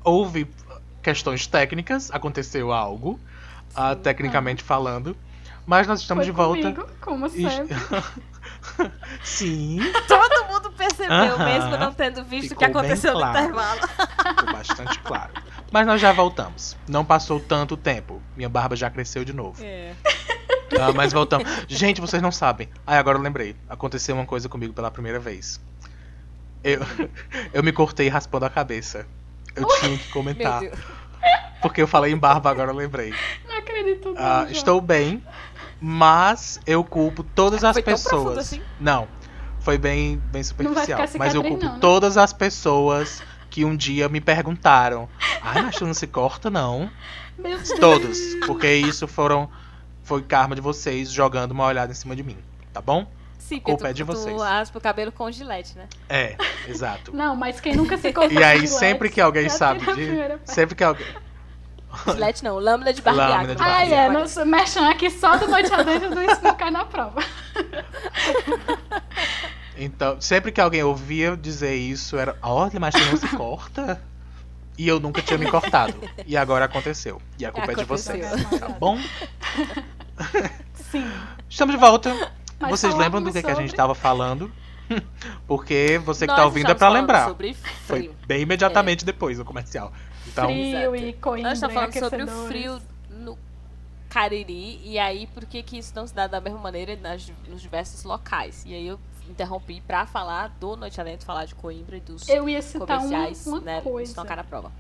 Houve 0.04 0.48
questões 1.02 1.48
técnicas, 1.48 2.12
aconteceu 2.12 2.72
algo, 2.72 3.20
ah, 3.76 3.96
tecnicamente 3.96 4.64
falando. 4.64 5.18
Mas 5.70 5.86
nós 5.86 6.02
estamos 6.02 6.26
Foi 6.26 6.32
de 6.34 6.36
volta. 6.36 6.62
comigo, 6.72 6.88
como 7.00 7.30
sempre. 7.30 7.76
Sim, 9.24 9.80
Todo 10.08 10.48
mundo 10.48 10.72
percebeu, 10.72 11.36
Aham. 11.36 11.46
mesmo 11.46 11.78
não 11.78 11.94
tendo 11.94 12.24
visto 12.24 12.54
o 12.54 12.56
que 12.56 12.66
aconteceu 12.66 13.14
no 13.14 13.20
claro. 13.20 13.40
intervalo. 13.40 13.80
ficou 13.88 14.52
bastante 14.52 15.00
claro. 15.02 15.32
Mas 15.72 15.86
nós 15.86 16.02
já 16.02 16.12
voltamos. 16.12 16.76
Não 16.88 17.06
passou 17.06 17.40
tanto 17.40 17.78
tempo. 17.78 18.20
Minha 18.36 18.50
barba 18.50 18.76
já 18.76 18.90
cresceu 18.90 19.24
de 19.24 19.32
novo. 19.32 19.64
É. 19.64 19.94
Ah, 20.82 20.92
mas 20.92 21.14
voltamos. 21.14 21.48
Gente, 21.68 22.02
vocês 22.02 22.20
não 22.20 22.32
sabem. 22.32 22.68
Ah, 22.88 22.98
agora 22.98 23.20
eu 23.20 23.22
lembrei. 23.22 23.56
Aconteceu 23.70 24.16
uma 24.16 24.26
coisa 24.26 24.50
comigo 24.50 24.74
pela 24.74 24.90
primeira 24.90 25.20
vez. 25.20 25.62
Eu, 26.64 26.80
eu 27.54 27.62
me 27.62 27.72
cortei 27.72 28.08
raspando 28.08 28.46
a 28.46 28.50
cabeça. 28.50 29.06
Eu 29.56 29.68
tinha 29.68 29.96
que 30.00 30.10
comentar. 30.10 30.64
Porque 31.62 31.82
eu 31.82 31.88
falei 31.88 32.12
em 32.12 32.18
barba, 32.18 32.50
agora 32.50 32.72
eu 32.72 32.76
lembrei. 32.76 33.14
Não 33.48 33.58
acredito 33.58 34.14
não, 34.14 34.22
Ah, 34.22 34.48
estou 34.50 34.80
bem, 34.80 35.24
mas 35.82 36.60
eu 36.66 36.84
culpo 36.84 37.24
todas 37.24 37.64
as 37.64 37.74
Foi 37.74 37.84
pessoas. 37.84 38.38
assim? 38.38 38.62
Não, 38.80 39.08
foi 39.60 39.78
bem, 39.78 40.18
bem 40.32 40.44
superficial. 40.44 41.00
mas 41.18 41.34
eu 41.36 41.44
culpo 41.44 41.66
não, 41.66 41.74
né? 41.74 41.78
todas 41.80 42.18
as 42.18 42.34
pessoas 42.34 43.22
que 43.50 43.64
um 43.66 43.76
dia 43.76 44.08
me 44.10 44.22
perguntaram: 44.22 45.08
Ai, 45.42 45.62
mas 45.62 45.76
tu 45.76 45.86
não 45.86 45.94
se 45.94 46.08
corta, 46.08 46.50
não? 46.50 46.90
Meu 47.38 47.58
Deus. 47.58 47.70
Todos. 47.80 48.20
Porque 48.46 48.72
isso 48.72 49.08
foram. 49.08 49.50
Foi 50.04 50.22
karma 50.24 50.56
de 50.56 50.62
vocês 50.62 51.12
jogando 51.12 51.52
uma 51.52 51.66
olhada 51.66 51.92
em 51.92 51.96
cima 51.96 52.16
de 52.16 52.24
mim. 52.24 52.38
Tá 52.74 52.82
bom? 52.82 53.08
Sim, 53.38 53.60
Culpa 53.60 53.78
porque 53.80 53.90
é 53.90 53.94
de 53.94 54.04
tu, 54.04 54.08
vocês. 54.08 54.36
tu 54.36 54.42
raspa 54.42 54.78
o 54.78 54.82
cabelo 54.82 55.12
com 55.12 55.32
gilete, 55.32 55.76
né? 55.76 55.88
É, 56.08 56.36
exato. 56.68 57.16
Não, 57.16 57.36
mas 57.36 57.60
quem 57.60 57.76
nunca 57.76 57.98
se 57.98 58.14
cortou 58.14 58.32
E 58.40 58.44
aí, 58.44 58.60
com 58.60 58.66
gilete, 58.66 58.80
sempre 58.80 59.10
que 59.10 59.20
alguém 59.22 59.50
sabe 59.50 59.80
de. 59.96 60.38
Sempre 60.46 60.76
que 60.76 60.84
alguém. 60.84 61.06
Gilete 62.06 62.44
não, 62.44 62.60
lâmina 62.60 62.94
de 62.94 63.02
barbear. 63.02 63.46
Ah, 63.60 63.86
é, 63.86 64.10
nosso 64.10 64.46
merchan 64.46 64.90
aqui 64.90 65.10
só 65.10 65.38
do 65.38 65.48
Noite 65.48 65.74
Adentro 65.74 66.10
do 66.10 66.22
Isso 66.22 66.44
Não 66.44 66.56
Cai 66.56 66.72
na 66.72 66.86
Prova. 66.86 67.22
Então, 69.82 70.20
sempre 70.20 70.52
que 70.52 70.60
alguém 70.60 70.84
ouvia 70.84 71.38
dizer 71.38 71.74
isso, 71.74 72.18
era. 72.18 72.36
Olha, 72.42 72.78
mas 72.82 72.94
tu 72.94 73.00
não 73.00 73.16
se 73.16 73.28
corta? 73.30 74.02
E 74.78 74.86
eu 74.86 75.00
nunca 75.00 75.22
tinha 75.22 75.38
me 75.38 75.50
cortado. 75.50 75.94
E 76.28 76.36
agora 76.36 76.66
aconteceu. 76.66 77.22
E 77.38 77.46
a 77.46 77.52
culpa 77.52 77.72
é 77.72 77.76
de 77.76 77.86
vocês. 77.86 78.26
Tá 78.60 78.68
bom? 78.68 79.00
Sim. 80.92 81.10
Estamos 81.50 81.76
de 81.76 81.80
volta. 81.80 82.14
Mas 82.60 82.72
Vocês 82.72 82.94
lembram 82.94 83.22
do 83.24 83.32
que, 83.32 83.42
que 83.42 83.48
a 83.50 83.56
gente 83.56 83.70
sobre- 83.70 83.78
tava 83.78 83.96
falando? 83.96 84.52
Porque 85.48 86.00
você 86.04 86.26
que 86.26 86.32
Nós 86.32 86.40
tá 86.40 86.46
ouvindo 86.46 86.72
é 86.72 86.76
falando 86.76 87.02
lembrar. 87.02 87.28
Sobre 87.30 87.54
Foi 87.86 88.12
bem 88.28 88.42
imediatamente 88.42 89.06
depois 89.06 89.38
do 89.38 89.46
comercial. 89.46 89.94
Então, 90.32 90.46
Frio 90.48 90.96
e 90.96 91.14
coimbra 91.14 91.50
Nós 91.50 91.58
estamos 91.58 91.74
falando 91.74 91.94
sobre 91.94 92.24
o 92.24 92.48
frio 92.48 92.82
no 93.10 93.38
Cariri 94.10 94.82
e 94.84 94.98
aí 94.98 95.28
por 95.28 95.46
que 95.46 95.62
que 95.62 95.78
isso 95.78 95.94
não 95.96 96.08
se 96.08 96.14
dá 96.14 96.28
da 96.28 96.42
mesma 96.42 96.60
maneira 96.60 96.96
nas, 96.96 97.32
nos 97.48 97.62
diversos 97.62 98.04
locais. 98.04 98.64
E 98.66 98.74
aí 98.74 98.88
eu 98.88 99.00
interrompi 99.30 99.82
pra 99.82 100.06
falar 100.06 100.50
do 100.60 100.76
Noite 100.76 101.00
Adentro, 101.00 101.26
falar 101.26 101.46
de 101.46 101.54
Coimbra 101.56 101.98
e 101.98 102.00
dos 102.00 102.28
Eu 102.28 102.50
ia 102.50 102.62
citar 102.62 102.98
uma, 102.98 102.98
comerciais, 102.98 103.48
uma 103.48 103.60
né, 103.62 103.82
coisa. 103.82 104.12
estão 104.12 104.26
cá 104.26 104.36
na 104.36 104.44
prova. 104.44 104.72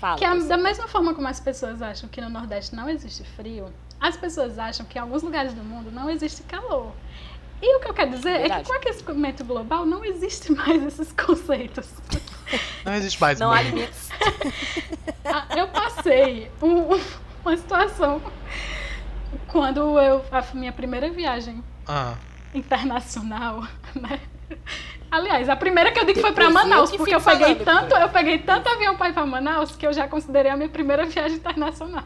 Fala. 0.00 0.16
Que 0.16 0.24
é 0.24 0.34
da 0.34 0.56
mesma 0.56 0.88
forma 0.88 1.14
como 1.14 1.28
as 1.28 1.38
pessoas 1.40 1.82
acham 1.82 2.08
que 2.08 2.20
no 2.22 2.30
Nordeste 2.30 2.74
não 2.74 2.88
existe 2.88 3.22
frio, 3.22 3.66
as 4.00 4.16
pessoas 4.16 4.58
acham 4.58 4.86
que 4.86 4.96
em 4.96 5.00
alguns 5.00 5.22
lugares 5.22 5.52
do 5.52 5.62
mundo 5.62 5.90
não 5.90 6.08
existe 6.08 6.42
calor. 6.44 6.92
E 7.62 7.76
o 7.76 7.80
que 7.80 7.88
eu 7.88 7.92
quero 7.92 8.10
dizer 8.12 8.30
é 8.30 8.38
Verdade. 8.38 8.62
que 8.62 8.68
com 8.68 8.72
o 8.72 8.76
aquecimento 8.78 9.44
global 9.44 9.84
não 9.84 10.02
existe 10.02 10.50
mais 10.56 10.82
esses 10.82 11.12
conceitos. 11.12 11.86
não 12.84 12.94
existe 12.94 13.20
mais 13.20 13.38
Não 13.38 13.52
há 13.52 13.60
limites. 13.60 14.08
Ah, 15.24 15.44
eu 15.56 15.68
passei 15.68 16.50
um- 16.62 16.98
uma 17.44 17.56
situação 17.56 18.20
quando 19.46 19.98
eu 20.00 20.24
a 20.32 20.42
minha 20.54 20.72
primeira 20.72 21.08
viagem 21.10 21.62
Ah, 21.86 22.14
internacional, 22.54 23.62
né? 23.94 24.20
Aliás, 25.10 25.48
a 25.48 25.56
primeira 25.56 25.90
que 25.92 25.98
eu 25.98 26.04
digo 26.04 26.20
foi 26.20 26.30
eu 26.30 26.50
Manaus, 26.50 26.90
que 26.90 26.96
porque 26.98 27.14
eu 27.14 27.20
peguei 27.20 27.56
falando, 27.56 27.64
tanto, 27.64 27.94
eu 28.00 28.08
peguei 28.08 28.38
tanto 28.38 28.68
avião 28.68 28.96
pra 28.96 29.08
ir 29.08 29.12
pra 29.12 29.26
Manaus 29.26 29.74
que 29.76 29.86
eu 29.86 29.92
já 29.92 30.06
considerei 30.06 30.50
a 30.50 30.56
minha 30.56 30.68
primeira 30.68 31.04
viagem 31.06 31.36
internacional. 31.38 32.04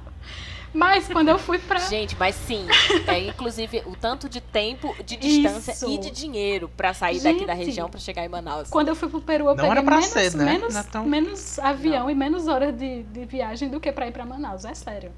Mas 0.74 1.06
quando 1.06 1.28
eu 1.28 1.38
fui 1.38 1.58
pra 1.58 1.78
Gente, 1.78 2.16
mas 2.18 2.34
sim, 2.34 2.66
é 3.06 3.18
inclusive 3.28 3.82
o 3.86 3.94
tanto 3.94 4.28
de 4.28 4.40
tempo, 4.40 4.94
de 5.04 5.16
distância 5.16 5.70
Isso. 5.72 5.88
e 5.88 5.98
de 5.98 6.10
dinheiro 6.10 6.68
pra 6.76 6.92
sair 6.92 7.20
daqui 7.20 7.46
da 7.46 7.54
Gente. 7.54 7.66
região 7.66 7.88
pra 7.88 8.00
chegar 8.00 8.24
em 8.24 8.28
Manaus. 8.28 8.68
Quando 8.70 8.88
eu 8.88 8.96
fui 8.96 9.08
pro 9.08 9.20
Peru, 9.20 9.44
eu 9.48 9.54
Não 9.54 9.68
peguei 9.68 9.82
menos, 9.82 10.04
ser, 10.06 10.34
né? 10.36 10.44
menos, 10.44 10.74
Não 10.74 10.80
é 10.80 10.84
tão- 10.84 11.04
menos 11.06 11.58
avião 11.60 12.10
e 12.10 12.14
menos 12.14 12.48
horas 12.48 12.76
de, 12.76 13.04
de 13.04 13.24
viagem 13.24 13.68
do 13.68 13.78
que 13.78 13.92
pra 13.92 14.08
ir 14.08 14.12
pra 14.12 14.24
Manaus, 14.26 14.64
é 14.64 14.74
sério. 14.74 15.12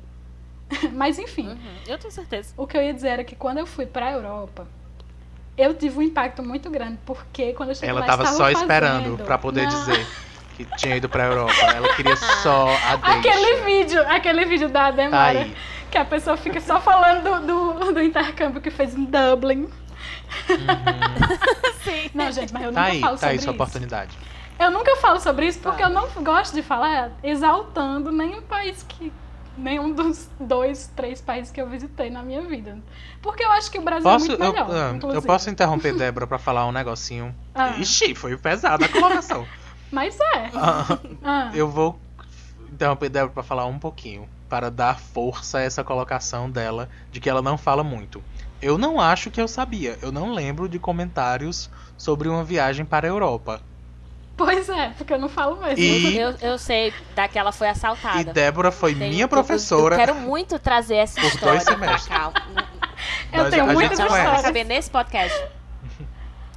Mas 0.93 1.19
enfim, 1.19 1.49
Uhum, 1.49 1.57
eu 1.87 1.97
tenho 1.99 2.13
certeza. 2.13 2.53
o 2.57 2.67
que 2.67 2.77
eu 2.77 2.83
ia 2.83 2.93
dizer 2.93 3.09
era 3.09 3.25
que 3.25 3.35
quando 3.35 3.59
eu 3.59 3.67
fui 3.67 3.87
pra 3.87 4.13
Europa, 4.13 4.67
eu 5.57 5.73
tive 5.73 5.99
um 5.99 6.03
impacto 6.03 6.43
muito 6.43 6.69
grande, 6.69 6.99
porque 7.07 7.55
quando 7.55 7.71
eu 7.71 7.75
cheguei 7.75 7.91
ela 7.91 8.01
lá, 8.01 8.07
tava 8.07 8.25
estavam 8.25 8.39
só 8.39 8.51
esperando 8.51 9.03
fazendo- 9.05 9.25
pra 9.25 9.39
poder 9.39 9.63
Não, 9.63 9.71
dizer 9.71 10.07
que 10.57 10.65
tinha 10.77 10.97
ido 10.97 11.09
pra 11.09 11.25
Europa. 11.27 11.53
Ela 11.75 11.95
queria 11.95 12.17
só 12.17 12.69
a 12.69 12.97
deixa. 12.97 13.19
Aquele 13.19 13.57
vídeo, 13.65 14.03
aquele 14.09 14.45
vídeo 14.47 14.69
da 14.69 14.85
Tá 14.85 14.91
Demora, 14.91 15.39
aí. 15.41 15.57
que 15.91 15.99
a 15.99 16.05
pessoa 16.05 16.37
fica 16.37 16.61
só 16.61 16.81
falando 16.81 17.23
do, 17.41 17.75
do, 17.85 17.93
do 17.93 18.03
intercâmbio 18.03 18.61
que 18.61 18.71
fez 18.71 18.95
em 18.95 19.05
Dublin. 19.05 19.69
Sim. 21.85 22.11
Não, 22.15 22.31
gente, 22.33 22.53
mas 22.53 22.63
eu 22.65 22.73
Tá 22.73 22.81
nunca 22.83 22.93
aí, 22.93 23.01
falo 23.01 23.13
tá 23.13 23.19
sobre 23.19 23.33
aí 23.33 23.39
sua 23.39 23.43
isso. 23.43 23.51
oportunidade. 23.51 24.19
Eu 24.59 24.71
nunca 24.71 24.97
falo 24.97 25.21
sobre 25.21 25.47
isso 25.47 25.59
porque 25.61 25.83
Tá. 25.83 25.89
eu 25.89 25.93
não 25.93 26.09
gosto 26.23 26.55
de 26.55 26.63
falar 26.63 27.11
exaltando 27.23 28.11
nenhum 28.11 28.43
país 28.43 28.85
que. 28.89 29.13
Nenhum 29.59 29.91
dos 29.95 30.29
dois, 30.39 30.93
três 30.95 31.19
países 31.23 31.51
que 31.51 31.59
eu 31.59 31.67
visitei 31.67 32.11
na 32.11 32.23
minha 32.23 32.43
vida. 32.43 32.79
Porque 33.23 33.43
eu 33.43 33.51
acho 33.53 33.71
que 33.71 33.79
o 33.79 33.83
Brasil 33.83 34.03
Posso, 34.03 34.27
é 34.27 34.29
muito 34.29 34.45
eu, 34.45 34.53
melhor. 34.53 34.69
ah, 34.71 34.89
eu 34.91 34.97
inclusive. 34.97 35.27
posso 35.27 35.49
interromper 35.49 35.95
Débora 35.95 36.27
pra 36.27 36.37
falar 36.39 36.67
um 36.67 36.73
negocinho? 36.73 37.35
Ah. 37.55 37.71
Ixi, 37.79 38.15
foi 38.15 38.37
pesada 38.37 38.85
a 38.85 38.89
colocação. 38.89 39.47
Mas 39.91 40.19
é. 40.21 40.51
Ah, 40.55 40.99
Ah, 41.23 41.51
eu 41.55 41.69
vou 41.69 41.99
interromper 42.73 43.09
Débora 43.09 43.33
pra 43.33 43.43
falar 43.43 43.67
um 43.67 43.79
pouquinho. 43.79 44.29
Para 44.49 44.71
dar 44.71 44.99
força 45.01 45.59
a 45.59 45.63
essa 45.63 45.83
colocação 45.83 46.49
dela 46.51 46.89
de 47.11 47.19
que 47.21 47.29
ela 47.29 47.43
não 47.43 47.59
fala 47.59 47.83
muito. 47.83 48.23
Eu 48.63 48.79
não 48.79 49.01
acho 49.01 49.31
que 49.31 49.41
eu 49.41 49.49
sabia. 49.49 49.99
Eu 50.01 50.13
não 50.13 50.33
lembro 50.33 50.69
de 50.69 50.79
comentários 50.79 51.69
sobre 51.99 52.29
uma 52.29 52.45
viagem 52.45 52.85
para 52.85 53.07
a 53.07 53.11
Europa. 53.11 53.61
Pois 54.37 54.69
é, 54.69 54.91
porque 54.99 55.15
eu 55.15 55.19
não 55.19 55.29
falo 55.29 55.57
mesmo. 55.57 55.79
E- 55.83 56.17
Eu, 56.19 56.31
eu 56.43 56.59
sei 56.59 56.93
daquela 57.15 57.51
foi 57.53 57.69
assaltada. 57.69 58.21
E 58.21 58.25
Débora 58.25 58.71
foi 58.71 58.95
Tem- 58.95 59.09
minha 59.11 59.25
eu- 59.25 59.29
professora. 59.29 59.95
Eu, 59.95 59.99
quero 59.99 60.15
muito 60.15 60.59
trazer 60.59 60.97
essa 60.97 61.21
Por 61.21 61.27
história 61.27 61.53
dois 61.55 61.65
pra 61.65 61.75
semestres. 61.75 62.07
cá. 62.09 62.33
Eu 63.33 63.43
Nós- 63.43 63.51
tenho 63.51 63.67
muitas 63.67 63.97
conhece. 63.99 64.13
vai 64.13 64.21
histórias. 64.21 64.43
caber 64.43 64.65
nesse 64.67 64.91
podcast. 64.91 65.45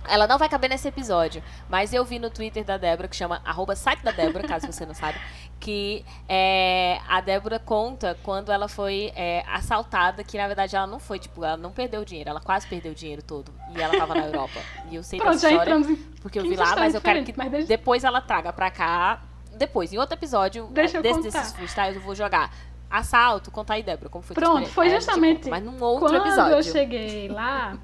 Ela 0.07 0.25
não 0.27 0.37
vai 0.37 0.47
caber 0.49 0.69
nesse 0.69 0.87
episódio, 0.87 1.43
mas 1.69 1.93
eu 1.93 2.03
vi 2.05 2.19
no 2.19 2.29
Twitter 2.29 2.63
da 2.63 2.77
Débora, 2.77 3.07
que 3.07 3.15
chama 3.15 3.41
arroba 3.45 3.75
site 3.75 4.03
da 4.03 4.11
Débora, 4.11 4.47
caso 4.47 4.65
você 4.67 4.85
não 4.85 4.93
sabe, 4.93 5.19
que 5.59 6.05
é, 6.27 6.99
a 7.07 7.21
Débora 7.21 7.59
conta 7.59 8.17
quando 8.23 8.51
ela 8.51 8.67
foi 8.67 9.11
é, 9.15 9.43
assaltada, 9.47 10.23
que 10.23 10.37
na 10.37 10.47
verdade 10.47 10.75
ela 10.75 10.87
não 10.87 10.99
foi, 10.99 11.19
tipo, 11.19 11.43
ela 11.43 11.57
não 11.57 11.71
perdeu 11.71 12.01
o 12.01 12.05
dinheiro, 12.05 12.29
ela 12.29 12.39
quase 12.41 12.67
perdeu 12.67 12.91
o 12.91 12.95
dinheiro 12.95 13.21
todo. 13.21 13.51
E 13.75 13.81
ela 13.81 13.97
tava 13.97 14.15
na 14.15 14.25
Europa. 14.25 14.59
E 14.89 14.95
eu 14.95 15.03
sei 15.03 15.19
Pronto, 15.19 15.33
dessa 15.33 15.49
história, 15.51 15.75
porque 16.21 16.39
eu 16.39 16.43
vi 16.43 16.49
15 16.49 16.61
lá, 16.61 16.75
mas 16.75 16.95
eu 16.95 17.01
quero 17.01 17.23
que 17.23 17.31
deixa- 17.31 17.67
depois 17.67 18.03
ela 18.03 18.21
traga 18.21 18.53
pra 18.53 18.71
cá, 18.71 19.21
depois, 19.55 19.91
em 19.91 19.97
outro 19.97 20.15
episódio 20.15 20.67
desse, 20.67 20.99
desses 21.01 21.51
freestyles, 21.53 21.95
eu 21.97 22.01
vou 22.01 22.15
jogar. 22.15 22.51
Assalto, 22.89 23.51
conta 23.51 23.73
aí, 23.73 23.83
Débora, 23.83 24.09
como 24.09 24.23
foi 24.23 24.33
Pronto, 24.33 24.67
foi 24.69 24.89
gente 24.89 25.01
justamente 25.01 25.37
conta, 25.43 25.49
Mas 25.51 25.63
num 25.63 25.83
outro 25.83 26.07
Quando 26.07 26.15
episódio. 26.25 26.55
eu 26.57 26.63
cheguei 26.63 27.27
lá, 27.27 27.77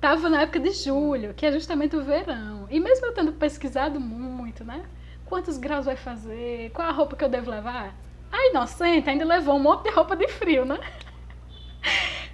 tava 0.00 0.28
na 0.28 0.42
época 0.42 0.58
de 0.60 0.72
julho, 0.72 1.34
que 1.34 1.44
é 1.44 1.52
justamente 1.52 1.94
o 1.94 2.02
verão. 2.02 2.66
E 2.70 2.80
mesmo 2.80 3.06
eu 3.06 3.12
tendo 3.12 3.32
pesquisado 3.32 4.00
muito, 4.00 4.64
né? 4.64 4.84
Quantos 5.26 5.58
graus 5.58 5.86
vai 5.86 5.96
fazer? 5.96 6.70
Qual 6.70 6.88
a 6.88 6.90
roupa 6.90 7.14
que 7.14 7.22
eu 7.22 7.28
devo 7.28 7.50
levar? 7.50 7.94
A 8.32 8.48
inocente 8.48 9.08
ainda 9.08 9.24
levou 9.24 9.56
um 9.56 9.60
monte 9.60 9.84
de 9.84 9.90
roupa 9.90 10.16
de 10.16 10.26
frio, 10.28 10.64
né? 10.64 10.78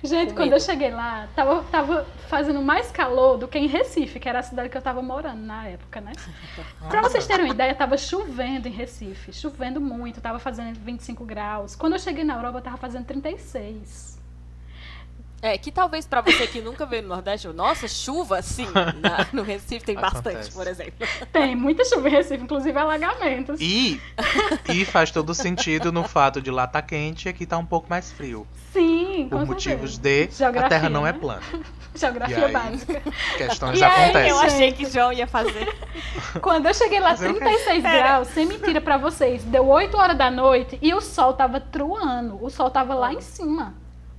Gente, 0.03 0.35
quando 0.35 0.53
eu 0.53 0.61
cheguei 0.61 0.91
lá, 0.91 1.27
tava, 1.35 1.65
tava 1.65 2.07
fazendo 2.29 2.61
mais 2.63 2.91
calor 2.91 3.39
do 3.39 3.49
que 3.49 3.59
em 3.59 3.67
Recife, 3.67 4.21
que 4.21 4.29
era 4.29 4.39
a 4.39 4.43
cidade 4.43 4.69
que 4.69 4.77
eu 4.77 4.83
tava 4.83 5.03
morando 5.03 5.41
na 5.41 5.67
época, 5.67 6.01
né? 6.01 6.13
Pra 6.89 7.01
vocês 7.01 7.27
terem 7.27 7.47
uma 7.47 7.55
ideia, 7.55 7.75
tava 7.75 7.97
chovendo 7.97 8.69
em 8.69 8.71
Recife. 8.71 9.33
Chovendo 9.33 9.81
muito, 9.81 10.21
tava 10.21 10.39
fazendo 10.39 10.79
25 10.79 11.25
graus. 11.25 11.75
Quando 11.75 11.95
eu 11.95 11.99
cheguei 11.99 12.25
na 12.25 12.35
Europa, 12.37 12.61
tava 12.61 12.77
fazendo 12.77 13.07
36. 13.07 14.16
É, 15.47 15.57
que 15.57 15.71
talvez 15.71 16.07
pra 16.07 16.21
você 16.21 16.45
que 16.49 16.61
nunca 16.61 16.85
veio 16.85 17.03
no 17.03 17.09
Nordeste, 17.11 17.47
nossa, 17.49 17.87
chuva, 17.87 18.43
sim. 18.43 18.67
na- 19.01 19.27
no 19.33 19.43
Recife 19.43 19.85
tem 19.87 19.95
bastante, 19.95 20.29
Acontece. 20.29 20.53
por 20.53 20.67
exemplo. 20.67 21.07
Tem 21.33 21.55
muita 21.55 21.85
chuva 21.85 22.09
em 22.09 22.11
Recife, 22.13 22.43
inclusive 22.43 22.77
alagamentos. 22.77 23.61
E, 23.61 24.01
e 24.69 24.85
faz 24.85 25.11
todo 25.13 25.33
sentido 25.35 25.93
no 25.93 26.03
fato 26.03 26.43
de 26.43 26.51
lá 26.51 26.67
tá 26.67 26.83
quente 26.83 27.27
e 27.27 27.29
aqui 27.29 27.47
tá 27.47 27.57
um 27.59 27.65
pouco 27.65 27.89
mais 27.89 28.11
frio. 28.11 28.45
Sim, 28.73 29.29
com 29.31 29.47
Por 29.47 29.61
certeza. 29.61 29.77
motivos 29.77 29.99
de 29.99 30.25
a 30.25 30.31
Geografia, 30.37 30.69
Terra 30.69 30.89
não 30.91 31.07
é 31.07 31.13
né? 31.13 31.19
plana. 31.19 31.43
Geografia 31.95 32.47
aí? 32.47 32.53
básica. 32.53 33.03
Questões 33.39 33.79
E 33.79 33.85
aí, 33.85 33.91
acontecem. 34.05 34.29
Eu 34.31 34.39
achei 34.41 34.73
que 34.73 34.85
João 34.85 35.13
ia 35.13 35.27
fazer. 35.27 35.75
Quando 36.43 36.67
eu 36.67 36.75
cheguei 36.75 37.01
lá, 37.01 37.11
Fazer 37.11 37.31
o 37.31 37.35
quê? 37.35 37.39
36 37.41 37.83
graus, 37.83 38.29
sem 38.29 38.47
mentira 38.47 38.81
pra 38.81 38.99
vocês, 38.99 39.43
deu 39.45 39.67
8 39.67 39.97
horas 39.97 40.19
da 40.19 40.31
noite 40.31 40.77
e 40.83 40.93
o 40.93 41.01
sol 41.01 41.33
tava 41.33 41.61
truando. 41.61 42.37
O 42.45 42.51
sol 42.51 42.69
tava 42.69 42.95
lá 42.95 43.13
em 43.15 43.21
cima. 43.21 43.75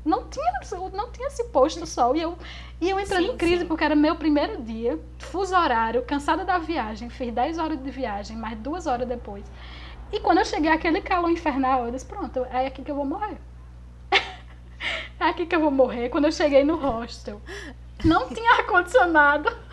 Não 0.08 0.24
tinha, 0.30 0.54
não 0.94 1.12
tinha 1.12 1.30
se 1.30 1.44
posto 1.46 1.84
o 1.84 1.86
sol. 1.86 2.16
E 2.16 2.22
eu, 2.22 2.38
e 2.80 2.90
eu 2.90 2.98
entrando 2.98 3.26
Sim, 3.26 3.34
em 3.34 3.38
crise, 3.38 3.62
sim. 3.64 3.68
porque 3.68 3.84
era 3.84 3.96
meu 3.96 4.16
primeiro 4.16 4.62
dia, 4.64 4.98
fuso 5.20 5.54
horário, 5.54 6.02
cansada 6.04 6.46
da 6.46 6.58
viagem, 6.58 7.10
fiz 7.10 7.34
10 7.34 7.58
horas 7.58 7.84
de 7.84 7.92
viagem, 7.92 8.38
mais 8.38 8.58
duas 8.58 8.88
horas 8.88 9.08
depois. 9.08 9.44
E 10.12 10.20
quando 10.22 10.38
eu 10.38 10.46
cheguei 10.46 10.72
aquele 10.72 11.02
calor 11.02 11.30
infernal, 11.30 11.86
eu 11.86 11.92
disse, 11.92 12.06
pronto, 12.06 12.46
é 12.46 12.68
aqui 12.68 12.82
que 12.82 12.90
eu 12.90 12.96
vou 12.96 13.06
morrer. 13.06 13.38
é 15.20 15.26
aqui 15.26 15.46
que 15.46 15.56
eu 15.56 15.60
vou 15.60 15.72
morrer. 15.72 16.08
Quando 16.08 16.26
eu 16.26 16.32
cheguei 16.32 16.64
no 16.64 16.78
hostel, 16.78 17.42
não 18.06 18.30
tinha 18.30 18.52
ar-condicionado. 18.54 19.67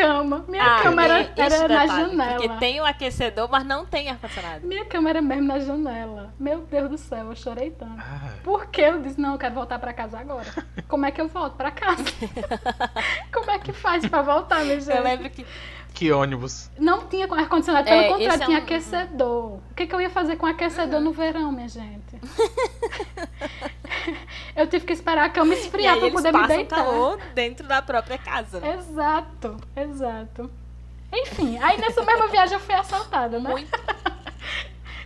Minha 0.00 0.14
cama, 0.14 0.44
minha 0.48 0.62
Ah, 0.64 0.82
cama 0.82 1.04
era, 1.04 1.30
era 1.36 1.58
na 1.68 1.84
detalhe, 1.84 1.88
janela. 2.10 2.32
Porque 2.40 2.48
tem 2.58 2.80
o 2.80 2.84
aquecedor, 2.86 3.48
mas 3.50 3.64
não 3.64 3.84
tem 3.84 4.08
ar-condicionado. 4.08 4.66
Minha 4.66 4.84
cama 4.86 5.10
era 5.10 5.20
mesmo 5.20 5.46
na 5.46 5.58
janela. 5.58 6.32
Meu 6.38 6.60
Deus 6.60 6.90
do 6.90 6.98
céu, 6.98 7.26
eu 7.26 7.36
chorei 7.36 7.70
tanto. 7.70 7.98
Ah, 7.98 8.30
Porque 8.42 8.80
eu 8.80 9.00
disse, 9.02 9.20
não, 9.20 9.32
eu 9.32 9.38
quero 9.38 9.54
voltar 9.54 9.78
pra 9.78 9.92
casa 9.92 10.18
agora. 10.18 10.46
Como 10.88 11.04
é 11.04 11.10
que 11.10 11.20
eu 11.20 11.28
volto 11.28 11.56
pra 11.56 11.70
casa? 11.70 12.04
Como 13.32 13.50
é 13.50 13.58
que 13.58 13.72
faz 13.72 14.06
pra 14.06 14.22
voltar, 14.22 14.64
minha 14.64 14.80
gente? 14.80 14.96
Eu 14.96 15.02
lembro 15.02 15.28
que 15.30 15.44
que 15.94 16.10
ônibus. 16.12 16.70
Não 16.78 17.06
tinha 17.06 17.26
ar-condicionado, 17.26 17.88
É, 17.88 18.02
pelo 18.04 18.14
contrário, 18.14 18.34
esse 18.34 18.42
é 18.42 18.46
tinha 18.46 18.58
um- 18.58 18.62
aquecedor. 18.62 19.52
O 19.70 19.74
que, 19.76 19.86
que 19.86 19.94
eu 19.94 20.00
ia 20.00 20.10
fazer 20.10 20.36
com 20.36 20.46
aquecedor 20.46 21.00
no 21.00 21.12
verão, 21.12 21.52
minha 21.52 21.68
gente? 21.68 22.20
eu 24.56 24.66
tive 24.66 24.84
que 24.86 24.92
esperar 24.92 25.26
a 25.26 25.30
cama 25.30 25.54
e 25.54 25.58
esfriar 25.58 25.96
eles 25.96 26.12
poder 26.12 26.32
me 26.32 26.46
deitar. 26.46 26.76
calor 26.84 27.18
dentro 27.34 27.66
da 27.66 27.82
própria 27.82 28.18
casa. 28.18 28.60
Né? 28.60 28.74
Exato, 28.76 29.56
exato. 29.76 30.50
Enfim, 31.12 31.58
aí 31.60 31.78
nessa 31.80 32.02
mesma 32.04 32.28
viagem 32.28 32.54
eu 32.54 32.60
fui 32.60 32.74
assaltada, 32.74 33.40
né? 33.40 33.50
Muito 33.50 33.70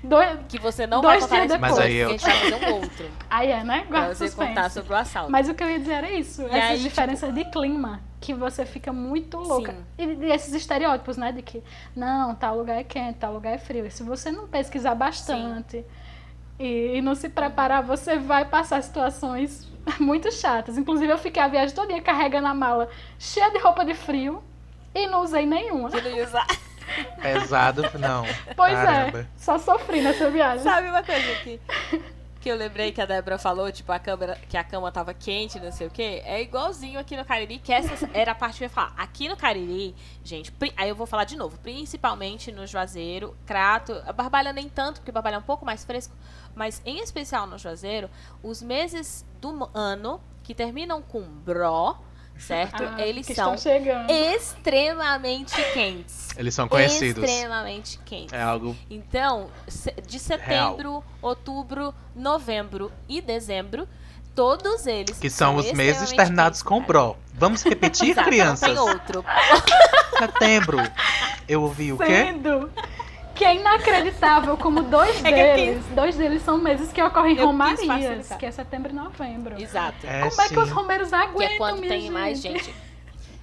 Dois- 0.05 0.39
que 0.49 0.59
você 0.59 0.87
não 0.87 1.01
Dois 1.01 1.21
vai 1.27 1.41
contar 1.41 1.55
depois. 1.57 1.61
Mas 1.61 1.79
aí 1.79 1.95
eu- 1.97 2.09
a 2.09 2.13
gente 2.13 2.25
vai 2.25 2.35
fazer 2.51 2.55
um 2.67 2.75
outro. 2.75 3.11
Aí 3.31 3.51
é, 3.51 3.65
né? 3.65 3.81
pra 3.89 3.99
Guarda 4.01 4.15
você 4.15 4.29
suspense. 4.29 4.49
contar 4.49 4.71
sobre 4.71 4.93
o 4.93 4.97
assalto. 4.97 5.33
Mas 5.33 5.49
o 5.49 5.55
que 5.55 5.63
eu 5.65 5.71
ia 5.71 5.79
dizer 5.79 5.93
era 5.93 6.11
isso. 6.13 6.43
E 6.43 6.45
essas 6.47 6.55
aí, 6.63 6.77
tipo, 6.77 6.89
diferenças 6.89 7.35
de 7.35 7.45
clima. 7.47 8.01
Que 8.21 8.33
você 8.33 8.65
fica 8.65 8.93
muito 8.93 9.37
louca. 9.39 9.75
E, 9.99 10.05
e 10.05 10.33
esses 10.33 10.55
estereótipos, 10.55 11.17
né? 11.17 11.31
De 11.33 11.43
que, 11.43 11.63
não, 11.95 12.35
tal 12.35 12.57
lugar 12.57 12.79
é 12.79 12.85
quente, 12.85 13.19
tal 13.19 13.33
lugar 13.35 13.53
é 13.53 13.59
frio. 13.59 13.85
E 13.87 13.91
se 13.91 14.03
você 14.03 14.31
não 14.31 14.47
pesquisar 14.49 14.95
bastante 14.95 15.85
e, 16.59 16.97
e 16.97 17.03
não 17.03 17.15
se 17.15 17.29
preparar, 17.29 17.83
você 17.83 18.17
vai 18.19 18.45
passar 18.47 18.83
situações 18.83 19.67
muito 20.01 20.33
chatas. 20.33 20.79
Inclusive, 20.79 21.13
eu 21.13 21.19
fiquei 21.19 21.43
a 21.43 21.49
viagem 21.49 21.75
toda 21.75 22.01
carregando 22.01 22.47
a 22.47 22.55
mala 22.55 22.89
cheia 23.19 23.51
de 23.51 23.59
roupa 23.59 23.85
de 23.85 23.93
frio 23.95 24.43
e 24.95 25.07
não 25.07 25.23
usei 25.23 25.45
nenhuma. 25.45 25.91
Que 25.91 26.01
não 26.01 26.11
ia 26.11 26.25
usar. 26.25 26.47
Pesado, 27.21 27.83
não. 27.99 28.25
Pois 28.57 28.73
Caramba. 28.73 29.21
é, 29.21 29.27
só 29.37 29.59
sofri 29.59 30.01
nessa 30.01 30.31
viagem. 30.31 30.63
Sabe 30.63 30.89
uma 30.89 31.03
coisa 31.03 31.35
que, 31.43 31.61
que 32.41 32.51
eu 32.51 32.57
lembrei 32.57 32.93
que 32.93 33.01
a 33.01 33.07
Débora 33.07 33.39
falou, 33.39 33.73
tipo, 33.73 33.91
a 33.91 33.99
câmera, 33.99 34.39
que 34.49 34.57
a 34.57 34.63
cama 34.63 34.93
tava 34.93 35.15
quente, 35.15 35.59
não 35.59 35.73
sei 35.73 35.87
o 35.87 35.91
quê? 35.91 36.23
É 36.25 36.43
igualzinho 36.43 37.01
aqui 37.01 37.17
no 37.17 37.25
Cariri, 37.25 37.59
que 37.59 37.73
essa 37.73 38.09
era 38.13 38.33
a 38.33 38.35
parte 38.35 38.59
que 38.59 38.65
eu 38.65 38.67
ia 38.67 38.71
falar. 38.71 38.93
Aqui 38.97 39.29
no 39.29 39.37
Cariri, 39.37 39.95
gente, 40.23 40.53
aí 40.77 40.89
eu 40.89 40.95
vou 40.95 41.07
falar 41.07 41.25
de 41.25 41.37
novo, 41.37 41.59
principalmente 41.59 42.53
no 42.53 42.67
Juazeiro, 42.67 43.37
Crato, 43.47 44.03
a 44.07 44.13
Barbalha 44.13 44.53
nem 44.53 44.69
tanto, 44.69 45.01
porque 45.01 45.11
Barbalha 45.11 45.37
é 45.37 45.39
um 45.39 45.43
pouco 45.43 45.65
mais 45.65 45.85
fresco, 45.85 46.15
mas 46.55 46.83
em 46.85 47.01
especial 47.01 47.47
no 47.47 47.59
Juazeiro, 47.59 48.11
os 48.43 48.63
meses 48.63 49.25
do 49.41 49.71
ano 49.73 50.21
que 50.43 50.55
terminam 50.55 51.01
com 51.01 51.23
bro, 51.23 51.97
certo? 52.39 52.83
Ah, 52.83 53.01
Eles 53.07 53.27
são 53.27 53.55
estão 53.55 53.59
chegando. 53.59 54.11
extremamente 54.11 55.55
quentes. 55.73 56.29
Eles 56.37 56.55
são 56.55 56.67
conhecidos. 56.69 57.23
Extremamente 57.25 57.99
quentes. 58.05 58.33
É 58.33 58.43
algo. 58.43 58.77
Então, 58.91 59.49
de 60.07 60.19
setembro, 60.19 61.03
outubro, 61.23 61.95
novembro 62.15 62.91
e 63.09 63.21
dezembro, 63.21 63.89
todos 64.35 64.87
eles 64.87 65.19
Que 65.19 65.31
são 65.31 65.57
os 65.57 65.73
meses 65.73 66.11
terminados 66.13 66.63
com 66.63 66.77
cara. 66.81 66.87
bro. 66.87 67.17
Vamos 67.35 67.63
repetir, 67.63 68.11
Exato, 68.11 68.29
crianças? 68.29 68.75
Não 68.75 68.85
tem 68.87 68.95
outro. 68.95 69.25
Setembro. 70.19 70.79
Eu 71.49 71.63
ouvi 71.63 71.93
o 71.93 71.99
quê? 71.99 72.35
Que 73.35 73.45
é 73.45 73.57
inacreditável 73.57 74.57
como 74.57 74.83
dois 74.83 75.17
É 75.25 75.33
que 75.33 75.65
deles, 75.65 75.85
dois 75.95 76.17
deles 76.17 76.43
são 76.43 76.57
meses 76.59 76.93
que 76.93 77.03
ocorrem 77.03 77.37
Eu 77.37 77.47
romarias, 77.47 78.29
que 78.39 78.47
é 78.47 78.51
setembro 78.51 78.93
e 78.93 78.95
novembro. 78.95 79.61
Exato. 79.61 80.07
É, 80.07 80.21
Como 80.29 80.41
é 80.41 80.49
que 80.49 80.59
os 80.59 80.71
romeiros 80.71 81.09
Que 81.09 81.15
aguentam, 81.17 81.55
é 81.55 81.59
quando 81.59 81.81
tem 81.81 82.01
gente? 82.03 82.11
mais 82.13 82.41
gente. 82.41 82.75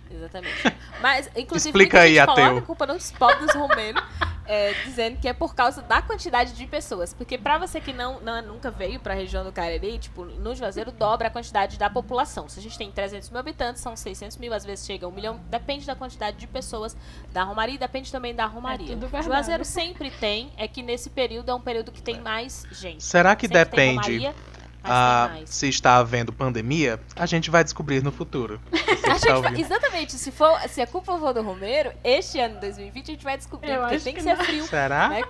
Exatamente. 0.10 0.76
Mas, 1.02 1.30
inclusive, 1.36 1.70
Explica 1.70 1.98
muita 2.00 2.02
aí, 2.02 2.10
gente 2.16 2.20
ateu. 2.30 2.36
coloca 2.36 2.60
a 2.60 2.62
culpa 2.62 2.86
nos 2.88 3.12
pobres 3.12 3.54
romeiros, 3.56 4.04
é, 4.46 4.74
dizendo 4.86 5.18
que 5.20 5.28
é 5.28 5.34
por 5.34 5.54
causa 5.56 5.82
da 5.82 6.02
quantidade 6.02 6.54
de 6.54 6.66
pessoas. 6.68 7.14
Porque 7.14 7.38
pra 7.38 7.58
você 7.58 7.80
que 7.80 7.94
não, 7.94 8.20
não- 8.22 8.42
nunca 8.42 8.70
veio 8.72 9.00
pra 9.00 9.14
região 9.14 9.44
do 9.44 9.52
Cariri, 9.52 9.98
tipo, 10.00 10.26
no 10.26 10.56
Juazeiro 10.56 10.92
dobra 10.92 11.28
a 11.28 11.32
quantidade 11.32 11.78
da 11.78 11.90
população. 11.90 12.50
Se 12.50 12.60
a 12.60 12.62
gente 12.64 12.78
tem 12.78 12.92
300 12.92 13.30
mil 13.30 13.40
habitantes, 13.40 13.82
são 13.82 13.96
600 13.96 14.38
mil, 14.38 14.54
às 14.54 14.66
vezes 14.66 14.86
chega 14.86 15.06
a 15.06 15.10
um 15.10 15.12
milhão. 15.12 15.40
Depende 15.50 15.86
da 15.86 15.96
quantidade 15.96 16.38
de 16.38 16.48
pessoas 16.48 16.96
da 17.32 17.44
Romaria 17.44 17.76
e 17.76 17.78
depende 17.78 18.12
também 18.12 18.34
da 18.36 18.46
Romaria. 18.46 18.88
tudo 18.88 19.02
verdade. 19.08 19.26
Juazeiro 19.26 19.64
sempre 19.66 20.10
tem, 20.12 20.52
é 20.58 20.68
que 20.68 20.82
nesse 20.82 21.10
período 21.10 21.50
é 21.52 21.54
um 21.56 21.62
período 21.62 21.92
que 21.92 22.02
tem 22.02 22.20
mais 22.20 22.66
gente. 22.72 23.04
Será 23.04 23.36
que 23.36 23.48
Sempre 23.48 23.66
tem 23.66 23.96
depende 23.98 24.18
ah, 24.84 25.38
se 25.46 25.68
está 25.70 25.98
havendo 25.98 26.32
pandemia? 26.34 27.00
A 27.16 27.26
gente 27.26 27.50
vai 27.52 27.64
descobrir 27.64 28.04
no 28.04 28.12
futuro. 28.12 28.60
Tá 29.02 29.18
gente 29.18 29.42
vai- 29.42 29.60
exatamente, 29.60 30.14
se, 30.14 30.32
for, 30.32 30.58
se 30.70 30.80
a 30.82 30.88
culpa 30.88 31.18
for 31.18 31.34
do 31.34 31.42
Romero, 31.42 31.92
este 32.02 32.40
ano, 32.40 32.60
2020, 32.62 33.04
a 33.10 33.14
gente 33.14 33.24
vai 33.26 33.38
descobrir, 33.38 33.72
Eu 33.72 33.82
porque 33.82 34.00
tem 34.00 34.14
que, 34.14 34.20
que 34.20 34.24
ser 34.24 34.38
não. 34.38 34.46
frio. 34.46 34.64
Será? 34.66 35.10
Né? 35.10 35.22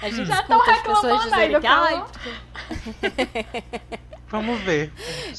A 0.00 0.08
gente 0.08 0.24
Já 0.26 0.34
escuta 0.36 0.46
tão 0.48 0.60
as 0.62 0.66
pessoas 0.80 1.02
reclamando 1.02 1.24
dizerem 1.30 1.60
que, 1.60 1.66
ai, 1.66 1.92
falou. 1.92 2.08
porque- 2.08 3.98
Vamos 4.28 4.60
ver. 4.60 4.92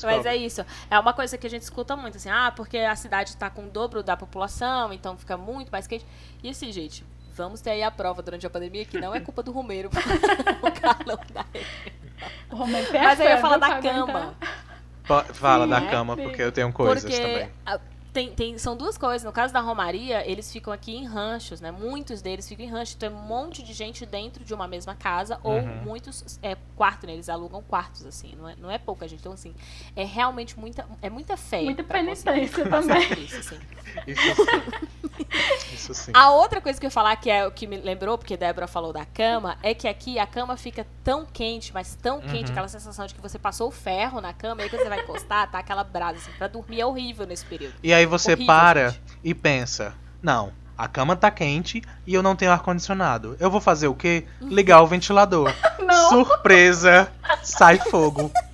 Mas 0.03 0.25
é 0.25 0.35
isso. 0.35 0.65
É 0.89 0.99
uma 0.99 1.13
coisa 1.13 1.37
que 1.37 1.45
a 1.45 1.49
gente 1.49 1.61
escuta 1.61 1.95
muito, 1.95 2.17
assim, 2.17 2.29
ah, 2.29 2.51
porque 2.55 2.77
a 2.77 2.95
cidade 2.95 3.35
tá 3.37 3.49
com 3.49 3.65
o 3.65 3.69
dobro 3.69 4.01
da 4.03 4.17
população, 4.17 4.91
então 4.91 5.15
fica 5.17 5.37
muito 5.37 5.71
mais 5.71 5.85
quente. 5.87 6.05
E 6.43 6.49
assim, 6.49 6.71
gente, 6.71 7.03
vamos 7.43 7.61
ter 7.61 7.71
aí 7.71 7.83
a 7.83 7.91
prova 7.91 8.21
durante 8.21 8.45
a 8.45 8.49
pandemia 8.49 8.85
que 8.85 8.99
não 8.99 9.13
é 9.13 9.19
culpa 9.19 9.41
do 9.41 9.51
Romero 9.51 9.89
o 10.61 10.71
calor 10.71 11.19
da 11.33 11.45
O 12.51 12.55
Romeiro 12.55 12.91
tem 12.91 12.99
a 12.99 13.03
Mas 13.03 13.19
eu 13.19 13.25
ia 13.25 13.37
falar 13.37 13.57
da 13.57 13.81
cama. 13.81 14.35
Fala 15.33 15.63
Sim, 15.63 15.69
da 15.71 15.77
é, 15.79 15.89
cama, 15.89 16.15
porque 16.15 16.41
eu 16.41 16.51
tenho 16.51 16.71
coisas 16.71 17.03
Porque 17.03 17.19
também. 17.19 17.49
tem, 18.13 18.31
tem, 18.31 18.57
são 18.59 18.77
duas 18.77 18.95
coisas. 18.95 19.23
No 19.23 19.31
caso 19.31 19.51
da 19.51 19.59
Romaria, 19.59 20.23
eles 20.29 20.51
ficam 20.51 20.71
aqui 20.71 20.95
em 20.95 21.05
ranchos, 21.05 21.59
né? 21.61 21.71
Muitos 21.71 22.21
deles 22.21 22.47
ficam 22.47 22.63
em 22.65 22.69
ranchos. 22.69 22.93
Então 22.95 23.09
é 23.09 23.11
um 23.11 23.21
monte 23.23 23.63
de 23.63 23.73
gente 23.73 24.05
dentro 24.05 24.43
de 24.43 24.53
uma 24.53 24.67
mesma 24.67 24.93
casa. 24.93 25.39
Ou 25.43 25.53
Uhum. 25.53 25.83
muitos 25.83 26.37
é, 26.43 26.55
quartos, 26.75 27.07
né? 27.07 27.13
Eles 27.13 27.27
alugam 27.27 27.63
quartos, 27.63 28.05
assim. 28.05 28.35
Não 28.37 28.49
é, 28.49 28.55
não 28.57 28.69
é 28.69 28.77
pouca 28.77 29.07
gente. 29.07 29.21
Então, 29.21 29.33
assim, 29.33 29.55
é 29.95 30.03
realmente 30.03 30.59
muita, 30.59 30.85
é 31.01 31.09
muita 31.09 31.35
fé. 31.35 31.63
Muita 31.63 31.83
penitência 31.83 32.65
passar 32.69 32.99
também. 33.01 33.23
Isso, 33.23 33.37
assim. 33.37 33.59
Isso. 34.05 35.08
Isso 35.73 35.93
sim. 35.93 36.11
A 36.13 36.31
outra 36.31 36.61
coisa 36.61 36.79
que 36.79 36.85
eu 36.85 36.87
ia 36.87 36.91
falar, 36.91 37.15
que 37.15 37.29
é 37.29 37.45
o 37.45 37.51
que 37.51 37.67
me 37.67 37.77
lembrou, 37.77 38.17
porque 38.17 38.35
Débora 38.37 38.67
falou 38.67 38.91
da 38.93 39.05
cama, 39.05 39.57
é 39.63 39.73
que 39.73 39.87
aqui 39.87 40.17
a 40.19 40.25
cama 40.27 40.55
fica 40.57 40.85
tão 41.03 41.25
quente, 41.25 41.73
mas 41.73 41.95
tão 42.01 42.19
quente, 42.21 42.45
Uhum. 42.45 42.51
aquela 42.51 42.67
sensação 42.67 43.05
de 43.05 43.13
que 43.15 43.21
você 43.21 43.37
passou 43.39 43.67
o 43.67 43.71
ferro 43.71 44.19
na 44.21 44.33
cama, 44.33 44.61
e 44.61 44.63
aí 44.63 44.69
quando 44.69 44.81
você 44.83 44.89
vai 44.89 45.01
encostar, 45.01 45.49
tá 45.51 45.59
aquela 45.59 45.83
brasa, 45.83 46.17
assim. 46.19 46.31
Pra 46.37 46.47
dormir 46.47 46.81
é 46.81 46.85
horrível 46.85 47.25
nesse 47.25 47.45
período. 47.45 47.73
E 47.83 47.93
aí 47.93 48.05
você 48.05 48.33
Horrível, 48.33 48.47
para 48.47 48.89
gente. 48.89 49.01
e 49.23 49.33
pensa: 49.33 49.93
não, 50.21 50.51
a 50.77 50.87
cama 50.87 51.15
tá 51.15 51.29
quente 51.29 51.81
e 52.07 52.13
eu 52.13 52.23
não 52.23 52.35
tenho 52.35 52.51
ar-condicionado. 52.51 53.35
Eu 53.39 53.49
vou 53.51 53.59
fazer 53.61 53.87
o 53.87 53.93
quê? 53.95 54.25
Ligar 54.41 54.81
o 54.81 54.87
ventilador. 54.87 55.53
Não. 55.89 56.09
Surpresa! 56.09 57.11
Sai 57.43 57.77
fogo. 57.79 58.31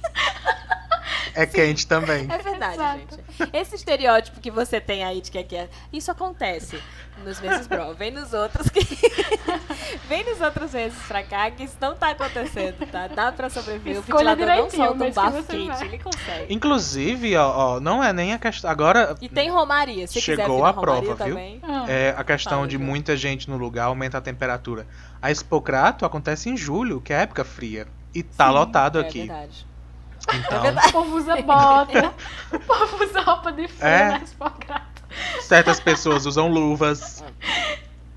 É 1.36 1.46
quente 1.46 1.86
também. 1.86 2.28
É 2.30 2.38
verdade, 2.38 2.76
Exato. 2.76 3.00
gente. 3.00 3.50
Esse 3.54 3.76
estereótipo 3.76 4.40
que 4.40 4.50
você 4.50 4.80
tem 4.80 5.04
aí 5.04 5.22
de 5.22 5.30
que 5.30 5.38
aqui 5.38 5.56
é. 5.56 5.70
Isso 5.92 6.10
acontece 6.10 6.82
nos 7.24 7.40
meses 7.42 7.68
Bro. 7.68 7.94
Vem 7.96 8.12
nos 8.12 8.34
outros 8.34 8.70
que. 8.70 8.80
Vem 10.08 10.24
nos 10.24 10.40
outros 10.42 10.72
meses 10.74 10.98
pra 11.08 11.24
cá 11.24 11.50
que 11.52 11.64
isso 11.64 11.76
não 11.80 11.96
tá 11.96 12.12
acontecendo, 12.12 12.86
tá? 12.92 13.08
Dá 13.08 13.32
pra 13.32 13.50
sobreviver. 13.50 13.98
Escolha 14.00 14.34
o 14.34 14.36
ventilador 14.36 14.64
não 14.64 14.70
solta 14.70 15.04
um 15.04 15.08
que 15.10 15.16
bafo 15.16 15.32
você 15.44 15.52
quente, 15.58 15.68
vai. 15.68 15.88
ele 15.88 16.00
consegue. 16.00 16.54
Inclusive, 16.54 17.36
ó, 17.38 17.76
ó, 17.76 17.80
não 17.80 18.04
é 18.04 18.14
nem 18.14 18.34
a 18.34 18.40
questão. 18.40 18.70
Agora 18.70 19.16
E 19.22 19.28
tem 19.30 19.50
Romaria. 19.50 20.08
Se 20.08 20.14
quiser 20.20 20.38
Chegou 20.38 20.62
na 20.62 20.70
a 20.70 20.74
prova, 20.74 21.02
viu? 21.02 21.16
também. 21.16 21.60
Ah, 21.64 21.86
é 21.88 22.14
a 22.18 22.24
questão 22.24 22.54
Fala, 22.60 22.68
de 22.68 22.76
então. 22.76 22.88
muita 22.88 23.16
gente 23.18 23.50
no 23.50 23.58
lugar 23.58 23.86
aumenta 23.86 24.18
a 24.18 24.22
temperatura. 24.22 24.88
A 25.22 25.32
Expocrato 25.32 26.06
acontece 26.06 26.50
em 26.50 26.56
julho, 26.58 27.02
que 27.02 27.12
é 27.14 27.22
época 27.24 27.44
fria. 27.44 27.88
E 28.14 28.24
tá 28.24 28.48
Sim, 28.48 28.54
lotado 28.54 28.98
É 29.00 29.02
aqui. 29.02 29.20
verdade. 29.20 29.66
Então, 30.34 30.64
O 30.88 30.92
povo 30.92 31.18
usa 31.18 31.42
bota. 31.42 32.14
o 32.52 32.60
povo 32.60 33.04
usa 33.04 33.22
roupa 33.22 33.52
de 33.52 33.68
frio 33.68 33.88
É. 33.88 34.10
na 34.12 34.18
Expocrato. 34.18 35.04
certas 35.42 35.80
pessoas 35.80 36.26
usam 36.26 36.48
luvas. 36.48 37.24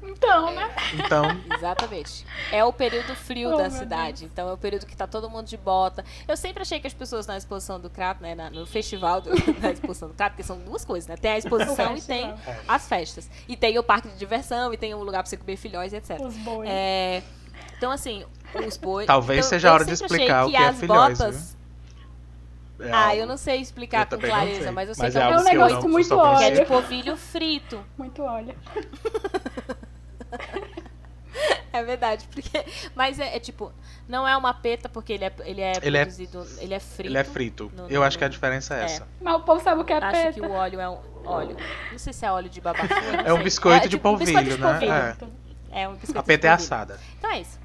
Então, 0.02 0.52
né? 0.52 0.68
Então, 0.94 1.24
Exatamente. 1.56 2.26
É 2.50 2.64
o 2.64 2.72
período 2.72 3.14
frio 3.14 3.52
Oh, 3.54 3.56
da 3.56 3.70
cidade. 3.70 4.24
Então 4.24 4.48
é 4.48 4.52
o 4.52 4.56
período 4.58 4.84
que 4.84 4.96
tá 4.96 5.06
todo 5.06 5.28
mundo 5.30 5.46
de 5.46 5.56
bota. 5.56 6.04
Eu 6.26 6.36
sempre 6.36 6.62
achei 6.62 6.80
que 6.80 6.86
as 6.86 6.94
pessoas 6.94 7.26
na 7.26 7.36
exposição 7.36 7.78
do 7.78 7.88
Crato, 7.88 8.22
né, 8.22 8.34
na- 8.34 8.50
no 8.50 8.66
festival 8.66 9.20
do- 9.20 9.30
da 9.60 9.70
exposição 9.70 10.08
do 10.08 10.14
Crato, 10.14 10.32
porque 10.32 10.42
são 10.42 10.58
duas 10.58 10.84
coisas, 10.84 11.06
né? 11.08 11.16
Tem 11.16 11.32
a 11.32 11.38
exposição 11.38 11.96
e 11.96 12.00
tem 12.00 12.30
festival. 12.32 12.56
as 12.66 12.88
festas. 12.88 13.30
E 13.46 13.56
tem 13.56 13.78
o 13.78 13.82
parque 13.82 14.08
de 14.08 14.16
diversão, 14.16 14.72
e 14.72 14.76
tem 14.76 14.92
um 14.94 15.02
lugar 15.02 15.22
pra 15.22 15.30
você 15.30 15.36
comer 15.36 15.56
filhóis, 15.56 15.92
etc. 15.92 16.18
Os 16.20 16.36
bois. 16.38 16.68
É, 16.68 17.22
então, 17.76 17.92
assim, 17.92 18.24
os 18.66 18.76
bois. 18.76 19.06
Talvez 19.06 19.38
então, 19.40 19.48
seja 19.50 19.70
a 19.70 19.74
hora 19.74 19.84
de 19.84 19.92
explicar 19.92 20.46
o 20.46 20.50
que 20.50 20.56
é 20.56 20.68
as 20.68 20.80
filhóis, 20.80 21.18
botas. 21.18 21.56
É 22.80 22.90
Ah, 22.92 23.06
algo- 23.08 23.16
eu 23.16 23.26
não 23.26 23.36
sei 23.36 23.60
explicar 23.60 24.06
Eu 24.10 24.18
com 24.18 24.26
clareza, 24.26 24.72
mas 24.72 24.88
eu 24.88 24.94
sei 24.94 25.04
mas 25.04 25.12
que 25.14 25.18
é 25.18 25.22
é, 25.22 25.28
um 25.28 25.32
eu 25.38 25.44
negócio 25.44 25.80
com 25.80 25.88
muito 25.88 26.08
que 26.08 26.14
é 26.14 26.16
óleo. 26.16 26.54
de 26.56 26.64
polvilho 26.66 27.16
frito. 27.16 27.84
Muito 27.98 28.22
óleo. 28.22 28.54
É 31.72 31.84
verdade, 31.84 32.26
porque. 32.32 32.64
Mas 32.96 33.20
é, 33.20 33.36
é 33.36 33.38
tipo, 33.38 33.70
não 34.08 34.26
é 34.26 34.36
uma 34.36 34.52
peta 34.54 34.88
porque 34.88 35.12
ele 35.12 35.24
é, 35.24 35.32
ele 35.44 35.60
é 35.60 35.72
Ele 35.82 35.96
é- 35.96 36.00
produzido. 36.00 36.44
Ele 36.58 36.74
é 36.74 36.80
frito. 36.80 37.10
Ele 37.10 37.18
é 37.18 37.24
frito. 37.24 37.72
No- 37.76 37.86
Eu 37.88 38.00
no- 38.00 38.06
acho 38.06 38.18
que 38.18 38.24
a 38.24 38.28
diferença 38.28 38.74
é 38.74 38.80
é. 38.80 38.84
essa. 38.84 39.06
Mas 39.20 39.34
o 39.36 39.40
povo 39.40 39.62
sabe 39.62 39.80
o 39.82 39.84
que 39.84 39.92
é 39.92 39.98
Acho 39.98 40.10
peta. 40.10 40.32
que 40.32 40.40
o 40.40 40.50
óleo 40.50 40.80
é 40.80 40.88
um 40.88 40.98
óleo. 41.24 41.56
Não 41.92 41.98
sei 41.98 42.12
se 42.12 42.24
é 42.24 42.32
óleo 42.32 42.48
de 42.48 42.60
eu 42.64 43.12
não 43.12 43.20
É 43.26 43.32
um 43.32 43.42
biscoito 43.42 43.84
de 43.84 43.90
tipo 43.90 44.08
um 44.08 44.16
biscoito 44.16 44.48
polvilho, 44.48 44.56
de 44.56 44.62
né? 44.88 45.16
polvilho. 45.18 45.32
É 45.70 45.88
um 45.88 45.92
biscoito 45.94 46.18
A 46.18 46.22
peta 46.22 46.40
de 46.40 46.46
é 46.46 46.50
polvilho. 46.56 46.64
assada. 46.74 47.00
Então 47.18 47.30
é 47.30 47.40
isso. 47.40 47.60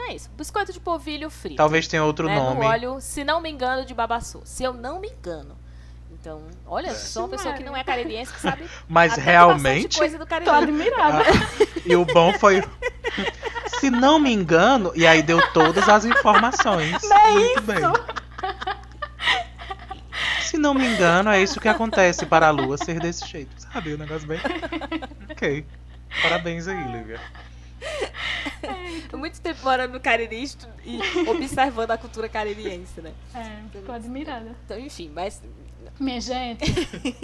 Então 0.00 0.10
é 0.10 0.14
isso. 0.14 0.30
Biscoito 0.30 0.72
de 0.72 0.80
polvilho 0.80 1.28
frito. 1.28 1.56
Talvez 1.56 1.86
tenha 1.86 2.02
outro 2.02 2.26
né, 2.26 2.34
nome. 2.34 2.60
No 2.60 2.66
óleo, 2.66 3.00
se 3.00 3.22
não 3.22 3.40
me 3.40 3.50
engano, 3.50 3.84
de 3.84 3.92
babaçu. 3.92 4.40
Se 4.46 4.64
eu 4.64 4.72
não 4.72 4.98
me 4.98 5.08
engano. 5.08 5.58
Então, 6.12 6.42
olha, 6.66 6.88
eu 6.88 6.94
sou 6.94 7.24
uma 7.24 7.28
pessoa 7.30 7.54
que 7.54 7.62
não 7.62 7.76
é 7.76 7.84
caririense 7.84 8.32
que 8.32 8.40
sabe 8.40 8.64
Mas 8.88 9.14
realmente. 9.14 9.98
coisa 9.98 10.18
do 10.18 10.26
Tô 10.26 10.50
admirada. 10.50 11.24
E 11.84 11.94
o 11.96 12.04
bom 12.04 12.32
foi. 12.38 12.62
Se 13.66 13.90
não 13.90 14.18
me 14.18 14.32
engano, 14.32 14.92
e 14.94 15.06
aí 15.06 15.22
deu 15.22 15.40
todas 15.52 15.88
as 15.88 16.04
informações. 16.04 17.02
é 17.02 17.30
Muito 17.32 17.62
bem. 17.62 17.80
Se 20.42 20.58
não 20.58 20.74
me 20.74 20.86
engano, 20.86 21.30
é 21.30 21.42
isso 21.42 21.60
que 21.60 21.68
acontece 21.68 22.26
para 22.26 22.48
a 22.48 22.50
lua 22.50 22.76
ser 22.76 23.00
desse 23.00 23.26
jeito. 23.26 23.50
Sabe? 23.56 23.94
O 23.94 23.98
negócio 23.98 24.26
bem. 24.26 24.40
Ok. 25.30 25.64
Parabéns 26.22 26.68
aí, 26.68 26.84
Lívia. 26.90 27.20
Muito 29.16 29.40
tempo 29.40 29.60
morando 29.62 29.92
no 29.92 30.00
Cariri 30.00 30.50
e 30.84 31.00
observando 31.28 31.90
a 31.90 31.98
cultura 31.98 32.28
caririense, 32.28 33.00
né? 33.00 33.12
É, 33.34 33.80
tô 33.84 33.92
admirada. 33.92 34.54
Então, 34.64 34.78
enfim, 34.78 35.10
mas 35.14 35.42
Minha 35.98 36.20
gente, 36.20 36.64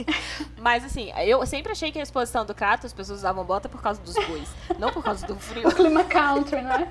Mas 0.58 0.84
assim, 0.84 1.10
eu 1.24 1.44
sempre 1.46 1.72
achei 1.72 1.90
que 1.90 1.98
a 1.98 2.02
exposição 2.02 2.44
do 2.44 2.54
Crato 2.54 2.86
as 2.86 2.92
pessoas 2.92 3.20
usavam 3.20 3.44
bota 3.44 3.68
por 3.68 3.80
causa 3.80 4.00
dos 4.02 4.14
bois, 4.26 4.48
não 4.78 4.92
por 4.92 5.02
causa 5.02 5.26
do 5.26 5.36
frio. 5.36 5.68
o 5.68 5.74
clima 5.74 6.04
country, 6.04 6.60
né? 6.62 6.88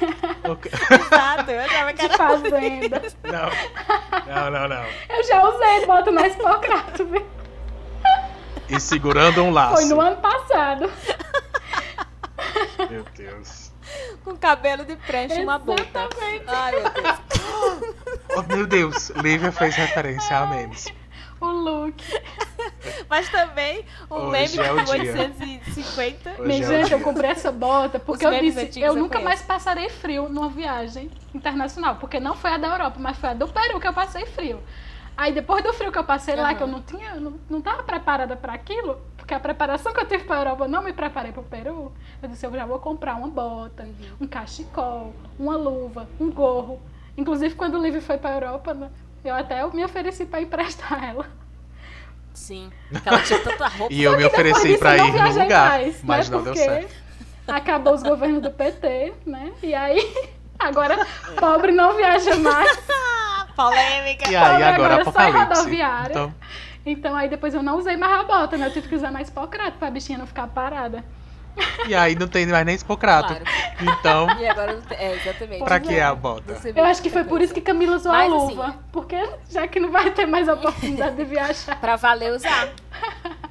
Exato, 0.40 1.50
eu 1.50 1.60
achava 1.60 1.92
que 1.92 2.02
era 2.04 2.16
fazenda. 2.16 3.02
Não. 3.24 4.34
Não, 4.34 4.50
não, 4.50 4.68
não. 4.68 4.84
Eu 5.08 5.24
já 5.24 5.48
usei 5.48 5.86
bota 5.86 6.10
na 6.10 6.26
Expocrato, 6.26 7.04
viu? 7.06 7.26
E 8.68 8.78
segurando 8.78 9.42
um 9.42 9.50
laço. 9.50 9.76
Foi 9.76 9.84
no 9.86 10.00
ano 10.00 10.16
passado. 10.18 10.90
Meu 12.90 13.04
Deus. 13.16 13.72
com 14.24 14.36
cabelo 14.36 14.84
de 14.84 14.96
prancha 14.96 15.34
e 15.40 15.42
uma 15.44 15.58
bota. 15.58 15.82
Exatamente. 15.82 16.44
Ai, 16.46 16.72
meu 16.72 16.90
Deus. 16.90 17.20
Oh, 18.36 18.42
meu 18.42 18.64
Deus. 18.66 19.10
Lívia 19.10 19.50
fez 19.50 19.74
referência 19.74 20.38
a 20.38 20.46
memes. 20.46 20.86
O 21.40 21.46
look. 21.46 21.96
Mas 23.08 23.28
também 23.28 23.84
o 24.08 24.14
Hoje 24.14 24.56
meme 24.56 24.68
é 24.68 24.72
o 24.72 24.76
de 24.84 24.84
dia. 24.84 25.12
850. 25.12 26.30
Hoje 26.30 26.42
Minha 26.42 26.64
é 26.64 26.66
gente, 26.66 26.92
eu 26.92 27.00
comprei 27.00 27.30
essa 27.30 27.50
bota 27.50 27.98
porque 27.98 28.26
Os 28.26 28.32
eu 28.32 28.40
disse, 28.40 28.80
eu 28.80 28.88
eu 28.88 28.94
nunca 28.94 29.18
conheço. 29.18 29.24
mais 29.24 29.42
passarei 29.42 29.88
frio 29.88 30.28
numa 30.28 30.48
viagem 30.48 31.10
internacional. 31.34 31.96
Porque 31.96 32.20
não 32.20 32.36
foi 32.36 32.52
a 32.52 32.56
da 32.58 32.68
Europa, 32.68 32.96
mas 33.00 33.16
foi 33.18 33.30
a 33.30 33.34
do 33.34 33.48
Peru 33.48 33.80
que 33.80 33.88
eu 33.88 33.92
passei 33.92 34.24
frio. 34.26 34.62
Aí 35.20 35.34
depois 35.34 35.62
do 35.62 35.70
frio 35.74 35.92
que 35.92 35.98
eu 35.98 36.04
passei 36.04 36.34
lá, 36.34 36.48
Aham. 36.48 36.54
que 36.54 36.62
eu 36.62 36.66
não 36.66 36.80
tinha, 36.80 37.16
não, 37.16 37.34
não 37.50 37.60
tava 37.60 37.82
preparada 37.82 38.36
para 38.36 38.54
aquilo, 38.54 38.98
porque 39.18 39.34
a 39.34 39.38
preparação 39.38 39.92
que 39.92 40.00
eu 40.00 40.06
tive 40.06 40.24
para 40.24 40.36
a 40.36 40.38
Europa 40.38 40.64
eu 40.64 40.68
não 40.70 40.82
me 40.82 40.94
preparei 40.94 41.30
para 41.30 41.42
o 41.42 41.44
Peru. 41.44 41.92
Eu 42.22 42.28
disse, 42.30 42.46
eu 42.46 42.50
já 42.52 42.64
vou 42.64 42.78
comprar 42.78 43.16
uma 43.16 43.28
bota, 43.28 43.82
Uhum. 43.82 44.16
um 44.22 44.26
cachecol, 44.26 45.14
uma 45.38 45.58
luva, 45.58 46.08
um 46.18 46.30
gorro. 46.32 46.80
Inclusive 47.18 47.54
quando 47.54 47.74
o 47.74 47.82
Livre 47.82 48.00
foi 48.00 48.16
para 48.16 48.30
a 48.30 48.32
Europa, 48.32 48.72
né, 48.72 48.88
eu 49.22 49.34
até 49.34 49.62
me 49.66 49.84
ofereci 49.84 50.24
para 50.24 50.40
emprestar 50.40 51.04
ela. 51.04 51.26
Sim, 52.32 52.72
porque 52.88 53.06
ela 53.06 53.20
tinha 53.20 53.40
tanta 53.40 53.68
roupa. 53.68 53.92
E 53.92 54.02
eu 54.02 54.16
me 54.16 54.24
ofereci 54.24 54.68
disso, 54.68 54.78
pra 54.78 54.96
eu 54.96 55.06
não 55.06 55.08
ir 55.18 55.22
no 55.34 55.42
lugar, 55.42 55.68
mais, 55.68 56.02
mas 56.02 56.30
né, 56.30 56.36
não 56.38 56.42
deu 56.42 56.56
certo. 56.56 56.94
Acabou 57.46 57.92
os 57.92 58.02
governos 58.02 58.40
do 58.40 58.50
PT, 58.50 59.12
né? 59.26 59.52
E 59.62 59.74
aí, 59.74 60.00
agora 60.58 61.06
pobre 61.38 61.72
não 61.72 61.94
viaja 61.94 62.36
mais. 62.36 62.80
Polêmica. 63.68 64.30
E 64.30 64.36
aí 64.36 64.62
agora 64.62 64.94
agora 64.94 65.04
só 65.04 65.10
em 65.10 65.28
apocalipse. 65.28 65.58
rodoviária. 65.60 66.10
Então, 66.12 66.34
Então 66.86 67.16
aí 67.16 67.28
depois 67.28 67.54
eu 67.54 67.62
não 67.62 67.76
usei 67.78 67.96
mais 67.96 68.20
a 68.20 68.22
bota, 68.24 68.56
né? 68.56 68.66
Eu 68.66 68.72
tive 68.72 68.88
que 68.88 68.94
usar 68.94 69.10
mais 69.10 69.28
hipocrata 69.28 69.72
pra 69.78 69.90
bichinha 69.90 70.18
não 70.18 70.26
ficar 70.26 70.46
parada. 70.46 71.04
e 71.88 71.94
aí 71.94 72.14
não 72.14 72.28
tem 72.28 72.46
mais 72.46 72.64
nem 72.64 72.76
Hipocrato. 72.76 73.34
Claro. 73.34 73.44
Então, 73.80 74.26
E 74.40 74.48
agora 74.48 74.74
não 74.74 74.80
tem. 74.82 74.96
É, 74.98 75.16
exatamente. 75.16 75.64
pra 75.64 75.80
que 75.80 75.94
é. 75.94 76.02
a 76.02 76.14
bota? 76.14 76.56
Eu 76.74 76.84
acho 76.84 77.02
que 77.02 77.10
foi 77.10 77.24
por 77.24 77.42
isso 77.42 77.52
que 77.52 77.60
Camila 77.60 77.96
usou 77.96 78.12
Mas, 78.12 78.32
a 78.32 78.36
assim, 78.36 78.46
luva. 78.54 78.76
Porque 78.92 79.16
já 79.50 79.66
que 79.66 79.80
não 79.80 79.90
vai 79.90 80.10
ter 80.10 80.26
mais 80.26 80.48
oportunidade 80.48 81.16
de 81.16 81.24
viajar. 81.24 81.78
Pra 81.80 81.96
valer 81.96 82.32
usar. 82.32 82.68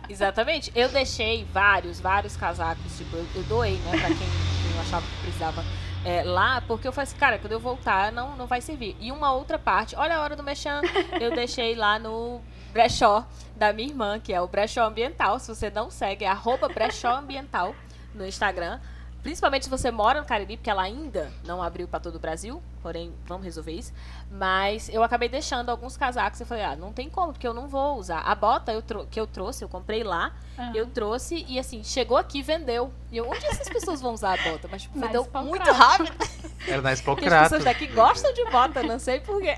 Exatamente. 0.10 0.72
Eu 0.76 0.90
deixei 0.90 1.46
vários, 1.54 2.00
vários 2.00 2.36
casacos. 2.36 2.98
Tipo, 2.98 3.18
eu, 3.18 3.26
eu 3.36 3.44
doei, 3.44 3.74
né? 3.86 3.92
Pra 3.92 4.08
quem, 4.08 4.18
quem 4.18 4.76
eu 4.76 4.82
achava 4.82 5.06
que 5.06 5.22
precisava 5.24 5.64
é, 6.06 6.24
lá. 6.24 6.62
Porque 6.62 6.88
eu 6.88 6.92
falei 6.92 7.04
assim, 7.04 7.18
cara, 7.18 7.38
quando 7.38 7.54
eu 7.54 7.60
voltar, 7.60 8.12
não, 8.12 8.36
não 8.36 8.48
vai 8.48 8.62
servir. 8.62 8.96
E 9.00 9.12
uma 9.12 9.32
outra 9.34 9.58
parte, 9.58 9.96
olha 9.96 10.18
a 10.18 10.22
hora 10.22 10.36
do 10.36 10.44
mexão, 10.44 10.82
eu 11.20 11.32
deixei 11.32 11.76
lá 11.76 12.00
no 12.00 12.42
brechó 12.72 13.26
da 13.56 13.74
minha 13.74 13.90
irmã, 13.90 14.20
que 14.20 14.34
é 14.34 14.42
o 14.42 14.48
brechó 14.48 14.86
ambiental. 14.86 15.40
Se 15.40 15.54
você 15.54 15.70
não 15.70 15.90
segue, 15.90 16.26
é 16.26 16.28
arroba 16.28 16.68
brechó 16.68 17.16
ambiental 17.16 17.76
no 18.14 18.26
Instagram. 18.26 18.80
Principalmente 19.22 19.66
se 19.66 19.70
você 19.70 19.92
mora 19.92 20.22
no 20.22 20.26
Cariri, 20.26 20.56
porque 20.56 20.70
ela 20.70 20.84
ainda 20.84 21.32
não 21.44 21.62
abriu 21.62 21.88
para 21.88 22.00
todo 22.00 22.16
o 22.16 22.20
Brasil. 22.20 22.62
Porém, 22.82 23.14
vamos 23.26 23.44
resolver 23.44 23.74
isso. 23.74 23.92
Mas 24.32 24.88
eu 24.90 25.04
acabei 25.04 25.28
deixando 25.28 25.70
alguns 25.70 25.98
casacos. 25.98 26.40
Eu 26.40 26.46
falei, 26.46 26.64
ah, 26.64 26.76
não 26.76 26.94
tem 26.94 27.10
como, 27.10 27.34
porque 27.34 27.46
eu 27.46 27.54
não 27.54 27.68
vou 27.68 27.98
usar. 27.98 28.20
A 28.20 28.34
bota 28.34 28.72
eu 28.72 28.82
que 29.10 29.20
eu 29.20 29.28
trouxe, 29.28 29.64
eu 29.64 29.68
comprei 29.68 30.04
lá. 30.04 30.34
Ah. 30.58 30.72
Eu 30.74 30.88
trouxe 30.88 31.46
e 31.50 31.60
assim, 31.60 31.84
chegou 31.84 32.16
aqui 32.16 32.40
e 32.40 32.42
vendeu. 32.42 32.94
E 33.12 33.18
eu, 33.18 33.30
onde 33.30 33.46
essas 33.46 33.68
pessoas 33.68 34.02
vão 34.02 34.14
usar 34.14 34.40
a 34.40 34.44
bota? 34.52 34.70
Mas 34.72 34.84
tipo, 34.84 34.98
vendeu 34.98 35.28
muito 35.44 35.70
rápido. 35.72 36.12
Era 36.66 36.82
na 36.82 36.96
Porque 36.96 37.26
as 37.26 37.44
pessoas 37.44 37.64
daqui 37.66 37.88
gostam 37.88 38.34
de 38.34 38.46
bota, 38.46 38.84
não 38.84 39.00
sei 39.00 39.20
porquê. 39.20 39.58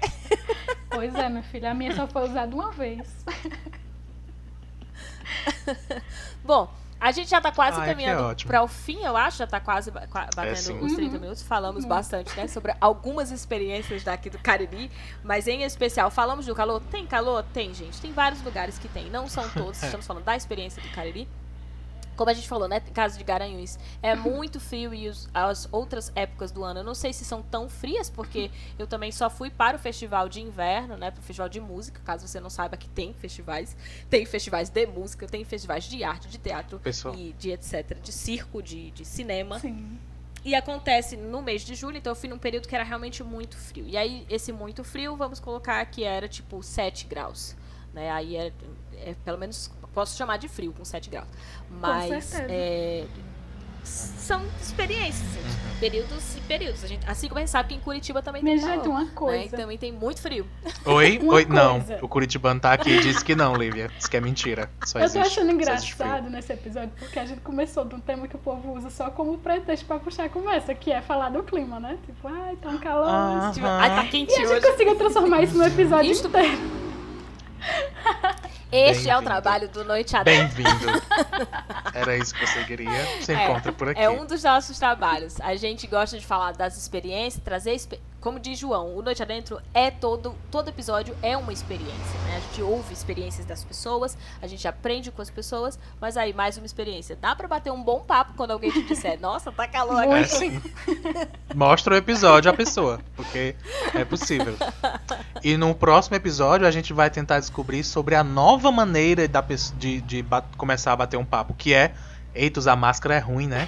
Pois 0.90 1.14
é, 1.14 1.30
meu 1.30 1.44
filho. 1.44 1.70
A 1.70 1.74
minha 1.74 1.96
só 1.96 2.08
foi 2.08 2.28
usada 2.28 2.54
uma 2.54 2.72
vez. 2.72 3.08
Bom, 6.44 6.70
a 7.02 7.12
gente 7.12 7.30
já 7.30 7.42
tá 7.42 7.52
quase 7.52 7.80
Ai, 7.80 7.84
que 7.88 7.92
caminhando 7.96 8.24
ótimo. 8.24 8.50
para 8.52 8.62
o 8.64 8.68
fim, 8.68 9.04
eu 9.04 9.18
acho. 9.18 9.40
Já 9.40 9.48
tá 9.48 9.60
quase 9.60 9.92
qua- 9.92 10.30
batendo 10.36 10.56
sim. 10.58 10.80
os 10.80 10.94
30 10.94 11.16
Uhum. 11.16 11.22
minutos. 11.22 11.42
Falamos 11.42 11.84
Uhum. 11.84 11.90
bastante, 11.90 12.36
né? 12.38 12.48
Sobre 12.48 12.74
algumas 12.80 13.32
experiências 13.32 14.04
daqui 14.04 14.30
do 14.30 14.38
Cariri. 14.38 14.90
Mas 15.24 15.48
em 15.48 15.64
especial, 15.64 16.12
falamos 16.12 16.46
do 16.46 16.54
calor. 16.56 16.80
Tem 16.92 17.06
calor? 17.08 17.44
Tem, 17.52 17.74
gente. 17.74 18.00
Tem 18.00 18.14
vários 18.14 18.42
lugares 18.44 18.78
que 18.78 18.88
tem. 18.88 19.10
Não 19.10 19.28
são 19.28 19.50
todos. 19.50 19.82
Estamos 19.84 20.06
falando 20.06 20.24
da 20.24 20.36
experiência 20.36 20.82
do 20.82 20.90
Cariri. 20.90 21.28
Como 22.22 22.30
a 22.30 22.36
gente 22.36 22.48
falou, 22.48 22.68
né? 22.68 22.80
Caso 22.80 23.18
de 23.18 23.24
Garanhuns, 23.24 23.80
é 24.00 24.14
muito 24.14 24.60
frio 24.60 24.94
e 24.94 25.10
os- 25.10 25.28
as 25.34 25.68
outras 25.72 26.12
épocas 26.16 26.52
do 26.52 26.64
ano, 26.64 26.82
eu 26.82 26.84
não 26.84 26.94
sei 26.94 27.12
se 27.14 27.26
são 27.26 27.42
tão 27.42 27.68
frias, 27.68 28.12
porque 28.12 28.52
eu 28.78 28.86
também 28.86 29.12
só 29.12 29.28
fui 29.28 29.50
para 29.50 29.76
o 29.76 29.80
festival 29.80 30.30
de 30.30 30.40
inverno, 30.40 30.96
né? 30.98 31.10
Para 31.10 31.20
o 31.20 31.24
festival 31.24 31.50
de 31.50 31.60
música, 31.60 32.00
caso 32.06 32.28
você 32.28 32.40
não 32.40 32.52
saiba 32.52 32.78
que 32.78 32.88
tem 32.88 33.12
festivais. 33.12 33.76
Tem 34.08 34.24
festivais 34.24 34.70
de 34.70 34.86
música, 34.86 35.26
tem 35.26 35.44
festivais 35.44 35.86
de 35.86 36.04
arte, 36.04 36.28
de 36.28 36.38
teatro 36.38 36.78
Pessoal. 36.78 37.16
e 37.16 37.34
de 37.40 37.50
etc. 37.50 37.98
De 38.00 38.12
circo, 38.12 38.62
de, 38.62 38.92
de 38.92 39.04
cinema. 39.04 39.60
Sim. 39.60 39.98
E 40.46 40.54
acontece 40.54 41.18
no 41.18 41.42
mês 41.42 41.64
de 41.66 41.74
julho, 41.74 41.98
então 41.98 42.12
eu 42.12 42.16
fui 42.16 42.30
num 42.30 42.38
período 42.38 42.68
que 42.68 42.76
era 42.76 42.84
realmente 42.84 43.24
muito 43.24 43.58
frio. 43.58 43.88
E 43.88 43.98
aí, 43.98 44.28
esse 44.30 44.52
muito 44.54 44.84
frio, 44.84 45.16
vamos 45.16 45.40
colocar 45.40 45.84
que 45.88 46.04
era 46.04 46.28
tipo 46.28 46.62
7 46.62 47.08
graus. 47.08 47.56
Né? 47.92 48.12
Aí 48.12 48.36
é, 48.38 48.54
é, 48.94 49.16
pelo 49.26 49.40
menos 49.40 49.72
posso 49.94 50.18
chamar 50.18 50.38
de 50.38 50.48
frio 50.48 50.74
com 50.74 50.84
7 50.86 51.10
graus. 51.10 51.28
Mas 51.70 52.34
é, 52.48 53.06
são 53.84 54.42
experiências, 54.62 55.28
gente. 55.34 55.62
Períodos 55.80 56.38
e 56.38 56.42
períodos. 56.42 56.84
A 56.84 56.88
gente, 56.88 57.10
assim 57.10 57.28
como 57.28 57.40
a 57.40 57.42
gente 57.42 57.50
sabe 57.50 57.70
que 57.70 57.74
em 57.76 57.80
Curitiba 57.80 58.22
também 58.22 58.44
Minha 58.44 58.58
tem 58.58 58.66
gente, 58.68 58.82
calor, 58.84 58.90
uma 58.92 59.04
né? 59.06 59.12
coisa. 59.16 59.46
E 59.46 59.50
também 59.50 59.78
tem 59.80 59.92
muito 59.92 60.22
frio. 60.22 60.46
Oi? 60.86 61.18
Uma 61.24 61.34
Oi? 61.34 61.46
Não. 61.46 61.82
coisa. 61.82 62.06
O 62.06 62.08
Curitibano 62.08 62.60
tá 62.60 62.74
aqui 62.74 62.92
e 62.92 63.00
disse 63.00 63.26
que 63.26 63.34
não, 63.36 63.56
Lívia. 63.56 63.90
Diz 63.98 64.06
que 64.08 64.16
é 64.16 64.22
mentira. 64.22 64.70
Só 64.86 65.00
Eu 65.00 65.10
tô 65.10 65.18
existe, 65.18 65.40
achando 65.40 65.60
existe 65.60 65.96
frio. 65.96 66.06
engraçado 66.08 66.30
nesse 66.30 66.54
episódio 66.54 66.92
porque 67.00 67.18
a 67.18 67.26
gente 67.26 67.42
começou 67.42 67.84
de 67.84 67.96
um 67.96 68.00
tema 68.00 68.28
que 68.28 68.36
o 68.36 68.40
povo 68.40 68.78
usa 68.78 68.92
só 68.92 69.10
como 69.10 69.36
pretexto 69.40 69.88
pra 69.88 69.98
puxar 69.98 70.26
a 70.26 70.30
conversa, 70.30 70.76
que 70.76 70.92
é 70.92 71.02
falar 71.02 71.30
do 71.30 71.42
clima, 71.42 71.80
né? 71.80 71.98
Tipo, 72.06 72.28
ai, 72.28 72.56
tá 72.58 72.70
um 72.70 72.78
calor. 72.78 73.08
Aham. 73.10 73.52
Tipo, 73.54 73.66
Ai, 73.66 73.90
tá 73.96 74.04
quente 74.08 74.32
E 74.32 74.36
a 74.36 74.38
gente 74.46 74.52
hoje. 74.58 74.62
conseguiu 74.70 74.96
transformar 74.96 75.42
isso 75.42 75.58
num 75.58 75.66
episódio 75.66 76.12
Isto- 76.12 76.28
inteiro. 76.28 76.60
Este 78.72 79.10
é 79.10 79.18
o 79.18 79.22
trabalho 79.22 79.68
do 79.68 79.84
Noite 79.84 80.16
Adentro. 80.16 80.56
Bem-vindo. 80.64 81.02
Era 81.94 82.16
isso 82.18 82.34
que 82.34 82.46
você 82.48 82.64
queria. 82.64 82.90
Você 83.20 83.34
É, 83.34 83.44
encontra 83.44 83.72
por 83.74 83.90
aqui. 83.90 84.00
É 84.02 84.10
um 84.10 84.26
dos 84.26 84.44
nossos 84.44 84.80
trabalhos. 84.80 85.40
A 85.42 85.56
gente 85.56 85.86
gosta 85.88 86.18
de 86.18 86.26
falar 86.26 86.54
das 86.54 86.78
experiências, 86.78 87.44
trazer. 87.44 87.74
expe- 87.74 88.00
Como 88.22 88.40
diz 88.40 88.60
João, 88.60 88.96
o 88.96 89.02
Noite 89.02 89.24
Adentro 89.24 89.60
é 89.74 89.90
todo. 89.90 90.36
Todo 90.52 90.70
episódio 90.70 91.18
é 91.24 91.36
uma 91.36 91.52
experiência. 91.52 92.20
Né? 92.26 92.38
A 92.38 92.40
gente 92.40 92.62
ouve 92.62 92.94
experiências 92.94 93.48
das 93.48 93.64
pessoas, 93.64 94.16
a 94.40 94.46
gente 94.46 94.68
aprende 94.68 95.12
com 95.12 95.24
as 95.24 95.32
pessoas, 95.32 95.80
mas 96.00 96.16
aí, 96.16 96.32
mais 96.32 96.56
uma 96.56 96.66
experiência. 96.68 97.18
Dá 97.20 97.36
pra 97.36 97.48
bater 97.48 97.72
um 97.72 97.82
bom 97.84 98.02
papo 98.02 98.34
quando 98.38 98.52
alguém 98.52 98.72
te 98.72 98.84
disser, 98.84 99.18
nossa, 99.20 99.52
tá 99.52 99.68
calor 99.68 100.04
É 100.04 100.20
aqui. 100.20 100.30
sim. 100.30 100.62
Mostra 101.56 101.96
o 101.96 101.98
episódio 101.98 102.52
à 102.52 102.54
pessoa, 102.54 103.02
porque 103.16 103.56
é 103.96 104.06
possível. 104.06 104.56
E 105.44 105.58
no 105.58 105.74
próximo 105.74 106.16
episódio 106.16 106.68
a 106.68 106.72
gente 106.72 106.94
vai 106.94 107.10
tentar 107.10 107.40
descobrir 107.40 107.84
sobre 107.84 108.14
a 108.14 108.24
nova 108.24 108.72
maneira 108.72 109.28
da 109.28 109.42
de, 109.78 110.00
de 110.02 110.26
começar 110.56 110.94
a 110.94 110.96
bater 110.96 111.18
um 111.18 111.26
papo, 111.26 111.56
que 111.56 111.74
é 111.74 111.94
Eita, 112.34 112.60
usar 112.60 112.76
máscara 112.76 113.16
é 113.16 113.20
ruim, 113.20 113.48
né? 113.48 113.68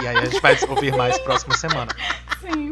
E 0.00 0.06
aí 0.06 0.16
a 0.16 0.24
gente 0.24 0.40
vai 0.40 0.56
ouvir 0.68 0.96
mais 0.96 1.18
próxima 1.18 1.56
semana. 1.56 1.90
Sim. 2.40 2.70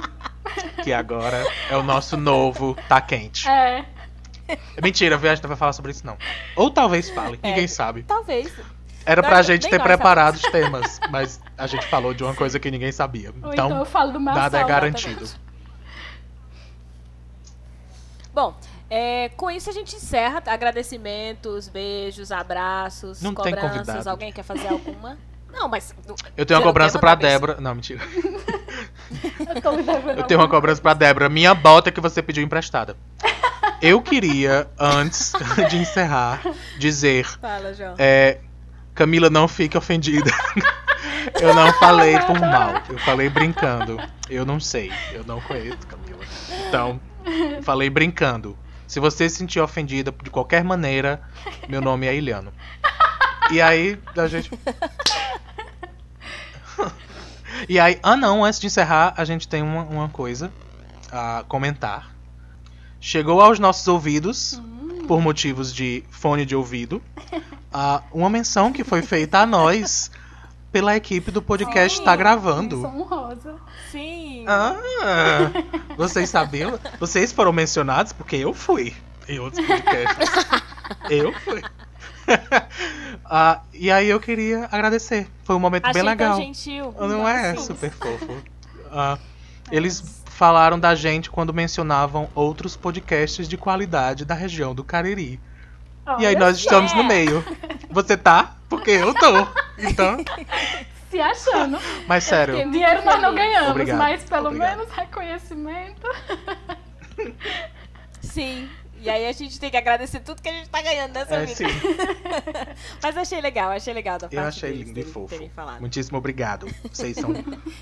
Que 0.82 0.92
agora 0.92 1.44
é 1.70 1.76
o 1.76 1.82
nosso 1.82 2.16
novo 2.16 2.76
Tá 2.88 3.00
Quente. 3.00 3.48
É. 3.48 3.84
Mentira, 4.82 5.16
viu? 5.16 5.30
A 5.30 5.34
gente 5.34 5.42
não 5.44 5.48
vai 5.48 5.56
falar 5.56 5.72
sobre 5.72 5.92
isso, 5.92 6.04
não. 6.04 6.16
Ou 6.56 6.70
talvez 6.70 7.08
fale, 7.10 7.38
É. 7.42 7.48
ninguém 7.48 7.68
sabe. 7.68 8.02
Talvez. 8.02 8.52
Era 9.06 9.22
pra 9.22 9.36
Nós- 9.36 9.46
gente 9.46 9.68
ter 9.68 9.80
preparado 9.80 10.34
os 10.34 10.42
temas, 10.42 11.00
mas 11.10 11.40
a 11.56 11.66
gente 11.66 11.86
falou 11.86 12.12
de 12.12 12.22
uma 12.24 12.34
coisa 12.34 12.58
que 12.58 12.70
ninguém 12.70 12.92
sabia. 12.92 13.30
Ou 13.42 13.52
então, 13.52 13.66
Então, 13.66 13.78
eu 13.78 13.84
falo 13.84 14.12
do 14.12 14.20
Marcelo. 14.20 14.42
nada 14.44 14.58
é 14.58 14.60
exatamente. 14.60 15.04
garantido. 15.04 15.40
Bom, 18.32 18.54
é, 18.88 19.28
com 19.30 19.50
isso 19.50 19.68
a 19.70 19.72
gente 19.72 19.96
encerra. 19.96 20.42
Agradecimentos, 20.46 21.68
beijos, 21.68 22.30
abraços, 22.30 23.20
Não 23.22 23.34
tem 23.34 23.54
cobranças. 23.54 24.06
Alguém 24.06 24.32
quer 24.32 24.42
fazer 24.44 24.68
alguma? 24.68 25.16
Não, 25.52 25.68
mas. 25.68 25.94
Eu 26.36 26.46
tenho 26.46 26.60
uma 26.60 26.66
cobrança 26.66 26.92
quer 26.92 27.00
pra 27.00 27.14
Débora. 27.14 27.60
Não, 27.60 27.74
mentira. 27.74 28.00
Eu 30.16 30.22
tenho 30.24 30.40
uma 30.40 30.48
cobrança 30.48 30.80
pra 30.80 30.94
Débora. 30.94 31.28
Minha 31.28 31.54
bota 31.54 31.90
que 31.90 32.00
você 32.00 32.22
pediu 32.22 32.42
emprestada. 32.42 32.96
Eu 33.82 34.00
queria, 34.02 34.68
antes 34.78 35.32
de 35.68 35.78
encerrar, 35.78 36.40
dizer: 36.78 37.26
Fala, 37.40 37.74
João. 37.74 37.94
é, 37.98 38.38
Camila, 38.94 39.30
não 39.30 39.48
fique 39.48 39.76
ofendida. 39.76 40.30
Eu 41.40 41.54
não 41.54 41.72
falei 41.74 42.18
por 42.20 42.38
mal. 42.38 42.82
Eu 42.88 42.98
falei 42.98 43.28
brincando. 43.28 43.98
Eu 44.28 44.44
não 44.44 44.58
sei. 44.60 44.92
Eu 45.12 45.24
não 45.24 45.40
conheço 45.40 45.86
Camila. 45.86 46.24
Então, 46.68 47.00
falei 47.62 47.90
brincando. 47.90 48.56
Se 48.86 48.98
você 49.00 49.28
se 49.28 49.36
sentir 49.36 49.60
ofendida 49.60 50.12
de 50.22 50.30
qualquer 50.30 50.64
maneira, 50.64 51.22
meu 51.68 51.80
nome 51.80 52.06
é 52.06 52.14
Iliano. 52.14 52.52
E 53.50 53.60
aí, 53.60 53.98
a 54.16 54.26
gente. 54.26 54.50
E 57.68 57.78
aí, 57.78 57.98
ah 58.02 58.16
não, 58.16 58.44
antes 58.44 58.58
de 58.60 58.66
encerrar, 58.66 59.12
a 59.16 59.24
gente 59.24 59.46
tem 59.48 59.62
uma, 59.62 59.82
uma 59.82 60.08
coisa 60.08 60.52
a 61.12 61.44
comentar. 61.48 62.10
Chegou 63.00 63.40
aos 63.40 63.58
nossos 63.58 63.86
ouvidos, 63.88 64.54
Hum. 64.62 65.04
por 65.06 65.20
motivos 65.20 65.72
de 65.74 66.04
fone 66.10 66.44
de 66.46 66.54
ouvido, 66.54 67.02
ah, 67.72 68.02
uma 68.12 68.30
menção 68.30 68.72
que 68.72 68.84
foi 68.84 69.02
feita 69.02 69.38
a 69.40 69.46
nós 69.46 70.10
pela 70.70 70.94
equipe 70.96 71.30
do 71.32 71.42
podcast 71.42 71.98
Sim, 71.98 72.04
Tá 72.04 72.14
Gravando. 72.14 72.84
Honrosa. 72.86 73.56
Sim. 73.90 74.44
Ah, 74.46 74.76
vocês 75.96 76.28
sabiam? 76.30 76.78
Vocês 77.00 77.32
foram 77.32 77.52
mencionados 77.52 78.12
porque 78.12 78.36
eu 78.36 78.54
fui 78.54 78.94
em 79.28 79.38
outros 79.40 79.66
podcasts. 79.66 80.28
eu 81.10 81.32
fui. 81.40 81.62
Ah, 83.32 83.60
e 83.72 83.92
aí 83.92 84.08
eu 84.08 84.18
queria 84.18 84.68
agradecer. 84.72 85.28
Foi 85.44 85.54
um 85.54 85.60
momento 85.60 85.84
Achei 85.84 86.02
bem 86.02 86.10
legal. 86.10 86.32
tão 86.32 86.42
gentil. 86.42 86.92
Não 86.98 87.28
é 87.28 87.54
Sim. 87.54 87.62
super 87.62 87.92
fofo. 87.92 88.42
Ah, 88.90 89.16
eles 89.70 90.20
falaram 90.26 90.80
da 90.80 90.96
gente 90.96 91.30
quando 91.30 91.54
mencionavam 91.54 92.28
outros 92.34 92.76
podcasts 92.76 93.46
de 93.46 93.56
qualidade 93.56 94.24
da 94.24 94.34
região 94.34 94.74
do 94.74 94.82
Cariri. 94.82 95.38
e 96.18 96.26
aí 96.26 96.34
nós 96.34 96.58
estamos 96.58 96.92
no 96.92 97.02
é. 97.02 97.06
meio. 97.06 97.44
Você 97.88 98.16
tá? 98.16 98.56
Porque 98.68 98.90
eu 98.90 99.14
tô. 99.14 99.46
Então, 99.78 100.16
Se 101.08 101.20
achando. 101.20 101.78
mas 102.08 102.24
sério. 102.24 102.68
Dinheiro 102.68 103.04
nós 103.04 103.22
não 103.22 103.32
ganhamos, 103.32 103.70
Obrigado, 103.70 103.98
mas 103.98 104.24
pelo 104.24 104.46
obrigado. 104.48 104.78
menos 104.78 104.92
reconhecimento. 104.92 106.08
Sim. 108.22 108.68
E 109.02 109.08
aí 109.08 109.26
a 109.26 109.32
gente 109.32 109.58
tem 109.58 109.70
que 109.70 109.76
agradecer 109.76 110.20
tudo 110.20 110.42
que 110.42 110.48
a 110.48 110.52
gente 110.52 110.68
tá 110.68 110.82
ganhando 110.82 111.12
nessa 111.14 111.34
É, 111.36 111.46
vida. 111.46 111.56
sim. 111.56 111.64
Mas 113.02 113.16
achei 113.16 113.40
legal, 113.40 113.70
achei 113.70 113.94
legal 113.94 114.18
da 114.18 114.28
parte 114.28 114.36
Eu 114.36 114.42
achei 114.44 114.70
deles 114.72 114.86
lindo 114.88 115.00
e 115.00 115.04
fofo. 115.04 115.50
Muitíssimo 115.80 116.18
obrigado. 116.18 116.66
Vocês 116.92 117.16
são 117.16 117.30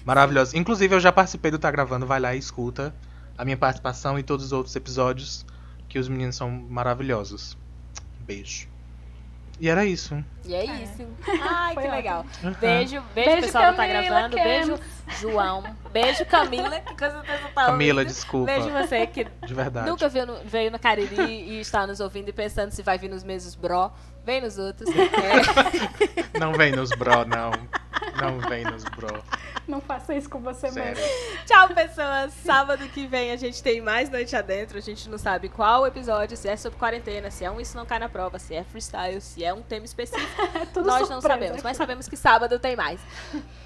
maravilhosos. 0.05 0.55
Inclusive, 0.55 0.95
eu 0.95 1.01
já 1.01 1.11
participei 1.13 1.51
do 1.51 1.59
Tá 1.59 1.71
Gravando. 1.71 2.07
Vai 2.07 2.21
lá 2.21 2.35
e 2.35 2.39
escuta 2.39 2.95
a 3.37 3.45
minha 3.45 3.57
participação 3.57 4.19
e 4.19 4.23
todos 4.23 4.47
os 4.47 4.53
outros 4.53 4.75
episódios, 4.77 5.45
que 5.89 5.99
os 5.99 6.09
meninos 6.09 6.37
são 6.37 6.51
maravilhosos. 6.51 7.57
Beijo. 8.21 8.69
E 9.61 9.69
era 9.69 9.85
isso. 9.85 10.23
E 10.45 10.55
é 10.55 10.61
É. 10.65 10.83
isso. 10.83 11.07
Ai, 11.43 11.75
Foi 11.75 11.83
que 11.83 11.89
legal. 11.91 12.25
Uhum. 12.45 12.53
Beijo, 12.61 13.03
beijo, 13.15 13.31
Beijo, 13.31 13.43
pessoal 13.43 13.73
do 13.73 13.77
Tá 13.77 13.87
Camila, 13.87 14.03
Gravando. 14.03 14.37
Beijo, 14.37 14.79
João. 15.21 15.65
Beijo, 15.93 16.25
Camila, 16.27 16.81
que 16.81 16.99
certeza 16.99 17.23
tá 17.55 17.67
Camila, 17.67 18.01
ouvindo. 18.01 18.15
desculpa. 18.15 18.47
Beijo 18.53 18.71
você 18.71 19.07
que 19.07 19.27
De 19.47 19.55
verdade. 19.55 19.89
nunca 19.91 20.09
veio 20.09 20.27
no, 20.27 20.37
veio 20.45 20.71
no 20.71 20.79
Cariri 20.79 21.23
e 21.25 21.61
está 21.61 21.87
nos 21.87 21.99
ouvindo 22.01 22.29
e 22.29 22.33
pensando 22.33 22.71
se 22.71 22.83
vai 22.83 22.97
vir 22.99 23.11
nos 23.11 23.25
meses 23.25 23.55
bro. 23.55 23.91
Vem 24.25 24.41
nos 24.41 24.59
outros. 24.59 24.89
É. 24.95 26.39
Não 26.39 26.53
vem 26.53 26.73
nos 26.73 26.91
bro, 26.91 27.25
não. 27.25 27.51
Não 28.21 28.39
vem 28.49 28.65
nos 28.65 28.85
bro. 28.85 29.23
Não 29.67 29.81
faça 29.83 30.15
isso 30.15 30.29
com 30.31 30.41
você 30.41 30.71
Sério. 30.71 30.99
mesmo. 30.99 31.45
Tchau, 31.47 31.69
pessoas. 31.69 32.33
Sábado 32.45 32.87
que 32.89 33.07
vem 33.07 33.31
a 33.33 33.37
gente 33.37 33.63
tem 33.63 33.81
mais 33.83 34.09
Noite 34.11 34.35
Adentro. 34.35 34.79
A 34.79 34.81
gente 34.81 35.09
não 35.11 35.19
sabe 35.19 35.49
qual 35.51 35.87
episódio, 35.87 36.37
se 36.37 36.49
é 36.49 36.57
sobre 36.57 36.79
quarentena, 36.79 37.31
se 37.31 37.45
é 37.45 37.51
um 37.51 37.61
Isso 37.61 37.77
Não 37.77 37.85
Cai 37.85 37.99
na 37.99 38.09
Prova, 38.09 38.39
se 38.39 38.55
é 38.55 38.65
freestyle, 38.65 39.21
se 39.21 39.45
é 39.45 39.53
um 39.53 39.61
tema 39.63 39.85
específico. 39.85 40.27
É 40.55 40.65
tudo 40.73 40.87
Nós 40.87 41.01
surpresa 41.01 41.15
não 41.15 41.21
sabemos, 41.21 41.55
aqui. 41.57 41.65
mas 41.65 41.77
sabemos 41.77 42.09
que 42.09 42.17
sábado 42.17 42.59
tem 42.59 42.75
mais. 42.77 42.99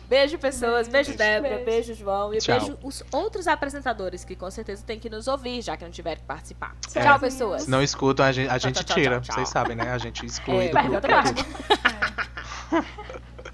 Beijo, 0.08 0.36
pessoas. 0.38 0.88
Beijo, 0.88 1.10
Beijo. 1.10 1.18
Débora. 1.18 1.54
Beijo. 1.58 1.64
Beijo, 1.64 1.94
João. 1.94 2.34
E 2.34 2.38
Tchau. 2.38 2.58
beijo 2.58 2.78
os 2.82 3.02
outros 3.12 3.46
apresentadores 3.46 4.24
que 4.24 4.34
com 4.34 4.50
certeza 4.50 4.82
têm 4.84 4.98
que 4.98 5.08
nos 5.08 5.28
ouvir, 5.28 5.62
já 5.62 5.76
que 5.76 5.84
não 5.84 5.90
tiveram 5.92 6.20
que 6.20 6.26
participar. 6.26 6.74
É. 6.94 7.00
Tchau, 7.00 7.18
pessoas. 7.20 7.62
Se 7.62 7.70
não 7.70 7.80
escutam, 7.82 8.26
a 8.26 8.32
gente, 8.32 8.50
a 8.50 8.58
gente 8.58 8.74
tchau, 8.74 8.84
tchau, 8.84 8.96
tira. 8.96 9.20
tchau. 9.20 9.34
Vocês 9.36 9.48
sabem, 9.48 9.76
né? 9.76 9.90
A 9.92 9.98
gente 9.98 10.26
exclui 10.26 10.66
É, 10.66 10.70
do 10.70 11.00
grupo. 11.00 11.06